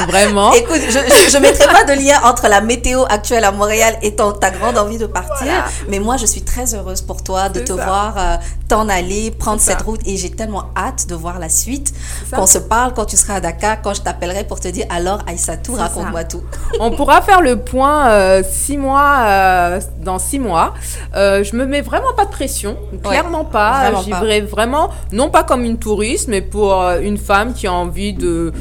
Vraiment. 0.09 0.53
Écoute, 0.53 0.81
je 0.89 1.37
ne 1.37 1.43
mettrai 1.43 1.67
pas 1.73 1.85
de 1.85 1.93
lien 1.93 2.19
entre 2.25 2.49
la 2.49 2.61
météo 2.61 3.05
actuelle 3.09 3.45
à 3.45 3.53
Montréal 3.53 3.97
et 4.03 4.15
ton, 4.15 4.33
ta 4.33 4.51
grande 4.51 4.79
envie 4.79 4.99
de 4.99 5.07
partir. 5.07 5.53
Mais 5.89 5.99
moi, 5.99 6.17
je 6.17 6.27
suis 6.27 6.43
très 6.43 6.75
heureuse 6.75 7.03
pour 7.03 7.23
toi 7.23 7.49
de 7.49 7.61
te 7.61 7.73
voir 7.73 8.15
euh, 8.19 8.37
t'en 8.69 8.89
aller, 8.89 9.31
prendre 9.31 9.61
cette 9.61 9.83
route. 9.83 10.01
Et 10.07 10.17
j'ai 10.17 10.31
tellement 10.31 10.71
hâte 10.77 11.07
de 11.09 11.15
voir 11.15 11.39
la 11.39 11.49
suite. 11.49 11.93
Qu'on 12.35 12.47
se 12.47 12.59
parle 12.59 12.95
quand 12.95 13.05
tu 13.05 13.17
seras 13.17 13.35
à 13.35 13.41
Dakar, 13.41 13.83
quand 13.83 13.95
je 13.95 14.03
t'appellerai 14.03 14.45
pour 14.45 14.61
te 14.61 14.69
dire 14.69 14.87
alors, 14.91 15.21
Aïssatou, 15.27 15.75
raconte-moi 15.75 16.25
tout. 16.25 16.43
On 16.81 16.91
pourra 16.91 17.23
faire 17.23 17.41
le 17.41 17.57
point 17.57 18.09
euh, 18.11 18.43
six 18.49 18.79
mois, 18.79 19.17
euh, 19.21 19.81
dans 20.01 20.19
six 20.19 20.39
mois. 20.39 20.75
je 21.15 21.57
me 21.57 21.67
mets 21.67 21.81
vraiment 21.81 22.13
pas 22.17 22.25
de 22.25 22.31
pression. 22.31 22.77
Clairement 23.03 23.45
pas. 23.45 23.93
J'y 24.05 24.13
vais 24.13 24.41
vraiment, 24.41 24.91
non 25.13 25.31
pas 25.31 25.45
comme 25.45 25.65
une 25.65 25.79
touriste, 25.79 26.29
mais 26.29 26.41
pour 26.41 26.75
une 27.03 27.19
femme 27.19 27.55
qui 27.55 27.67
a 27.67 27.73
envie 27.73 28.13
de 28.13 28.53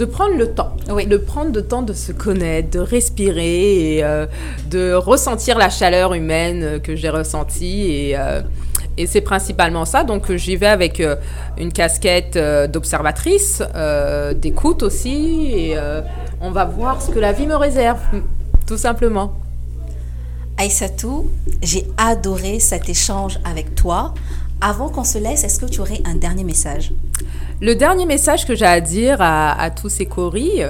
de 0.00 0.06
prendre 0.06 0.34
le 0.34 0.54
temps, 0.54 0.72
de 0.88 1.16
prendre 1.18 1.52
le 1.52 1.62
temps 1.62 1.82
de 1.82 1.92
se 1.92 2.10
connaître, 2.10 2.70
de 2.70 2.78
respirer 2.78 3.96
et 3.96 4.02
euh, 4.02 4.24
de 4.70 4.94
ressentir 4.94 5.58
la 5.58 5.68
chaleur 5.68 6.14
humaine 6.14 6.80
que 6.80 6.96
j'ai 6.96 7.10
ressentie 7.10 7.82
et, 7.90 8.16
euh, 8.16 8.40
et 8.96 9.06
c'est 9.06 9.20
principalement 9.20 9.84
ça. 9.84 10.02
Donc 10.02 10.34
j'y 10.34 10.56
vais 10.56 10.68
avec 10.68 11.00
euh, 11.00 11.16
une 11.58 11.70
casquette 11.70 12.38
d'observatrice, 12.72 13.62
d'écoute 14.36 14.82
aussi 14.82 15.52
et 15.54 15.76
on 16.40 16.50
va 16.50 16.64
voir 16.64 17.02
ce 17.02 17.10
que 17.10 17.18
la 17.18 17.32
vie 17.32 17.46
me 17.46 17.56
réserve, 17.56 18.00
tout 18.66 18.78
simplement. 18.78 19.34
Aïssatou, 20.56 21.30
j'ai 21.62 21.86
adoré 21.98 22.58
cet 22.58 22.88
échange 22.88 23.38
avec 23.44 23.74
toi. 23.74 24.14
Avant 24.62 24.88
qu'on 24.88 25.04
se 25.04 25.18
laisse, 25.18 25.44
est-ce 25.44 25.60
que 25.60 25.66
tu 25.66 25.80
aurais 25.80 26.00
un 26.06 26.14
dernier 26.14 26.44
message? 26.44 26.92
Le 27.60 27.74
dernier 27.74 28.06
message 28.06 28.46
que 28.46 28.54
j'ai 28.54 28.66
à 28.66 28.80
dire 28.80 29.18
à, 29.20 29.70
tous 29.70 29.88
ces 29.88 30.06
coris, 30.06 30.62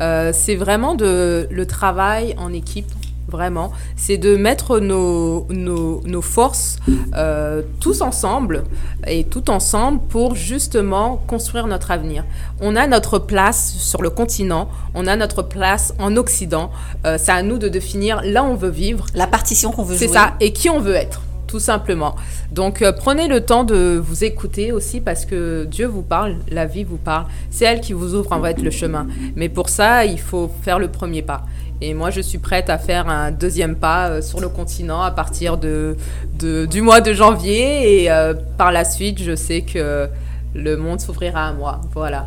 euh, 0.00 0.30
c'est 0.32 0.54
vraiment 0.54 0.94
de 0.94 1.48
le 1.50 1.66
travail 1.66 2.34
en 2.38 2.52
équipe. 2.52 2.86
Vraiment, 3.28 3.72
c'est 3.96 4.18
de 4.18 4.36
mettre 4.36 4.78
nos, 4.78 5.48
nos, 5.50 6.22
forces 6.22 6.78
euh, 7.16 7.62
tous 7.80 8.00
ensemble 8.00 8.62
et 9.04 9.24
tout 9.24 9.50
ensemble 9.50 10.00
pour 10.08 10.36
justement 10.36 11.20
construire 11.26 11.66
notre 11.66 11.90
avenir. 11.90 12.24
On 12.60 12.76
a 12.76 12.86
notre 12.86 13.18
place 13.18 13.74
sur 13.78 14.00
le 14.00 14.10
continent, 14.10 14.68
on 14.94 15.08
a 15.08 15.16
notre 15.16 15.42
place 15.42 15.92
en 15.98 16.16
Occident. 16.16 16.70
Euh, 17.04 17.18
c'est 17.18 17.32
à 17.32 17.42
nous 17.42 17.58
de 17.58 17.66
définir 17.66 18.20
là 18.22 18.44
où 18.44 18.46
on 18.46 18.54
veut 18.54 18.70
vivre. 18.70 19.06
La 19.12 19.26
partition 19.26 19.72
qu'on 19.72 19.82
veut 19.82 19.96
jouer. 19.96 20.06
C'est 20.06 20.12
ça, 20.12 20.34
et 20.38 20.52
qui 20.52 20.70
on 20.70 20.78
veut 20.78 20.94
être 20.94 21.20
tout 21.56 21.60
simplement. 21.60 22.14
Donc 22.52 22.82
euh, 22.82 22.92
prenez 22.92 23.28
le 23.28 23.40
temps 23.40 23.64
de 23.64 23.98
vous 24.06 24.24
écouter 24.24 24.72
aussi 24.72 25.00
parce 25.00 25.24
que 25.24 25.64
Dieu 25.64 25.86
vous 25.86 26.02
parle, 26.02 26.36
la 26.50 26.66
vie 26.66 26.84
vous 26.84 26.98
parle. 26.98 27.24
C'est 27.48 27.64
elle 27.64 27.80
qui 27.80 27.94
vous 27.94 28.14
ouvre 28.14 28.32
en 28.32 28.42
fait 28.42 28.60
le 28.60 28.70
chemin. 28.70 29.06
Mais 29.36 29.48
pour 29.48 29.70
ça, 29.70 30.04
il 30.04 30.20
faut 30.20 30.50
faire 30.60 30.78
le 30.78 30.88
premier 30.88 31.22
pas. 31.22 31.46
Et 31.80 31.94
moi, 31.94 32.10
je 32.10 32.20
suis 32.20 32.36
prête 32.36 32.68
à 32.68 32.76
faire 32.76 33.08
un 33.08 33.30
deuxième 33.30 33.74
pas 33.74 34.08
euh, 34.08 34.20
sur 34.20 34.38
le 34.38 34.50
continent 34.50 35.00
à 35.00 35.10
partir 35.10 35.56
de, 35.56 35.96
du 36.38 36.82
mois 36.82 37.00
de 37.00 37.14
janvier. 37.14 38.02
Et 38.02 38.10
euh, 38.10 38.34
par 38.58 38.70
la 38.70 38.84
suite, 38.84 39.22
je 39.22 39.34
sais 39.34 39.62
que 39.62 40.08
le 40.54 40.76
monde 40.76 41.00
s'ouvrira 41.00 41.48
à 41.48 41.52
moi. 41.54 41.80
Voilà. 41.94 42.26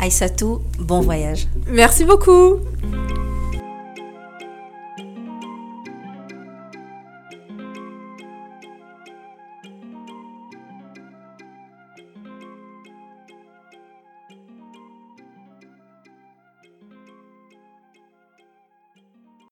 Aïssatou, 0.00 0.62
bon 0.80 1.00
voyage. 1.00 1.46
Merci 1.68 2.04
beaucoup. 2.04 2.58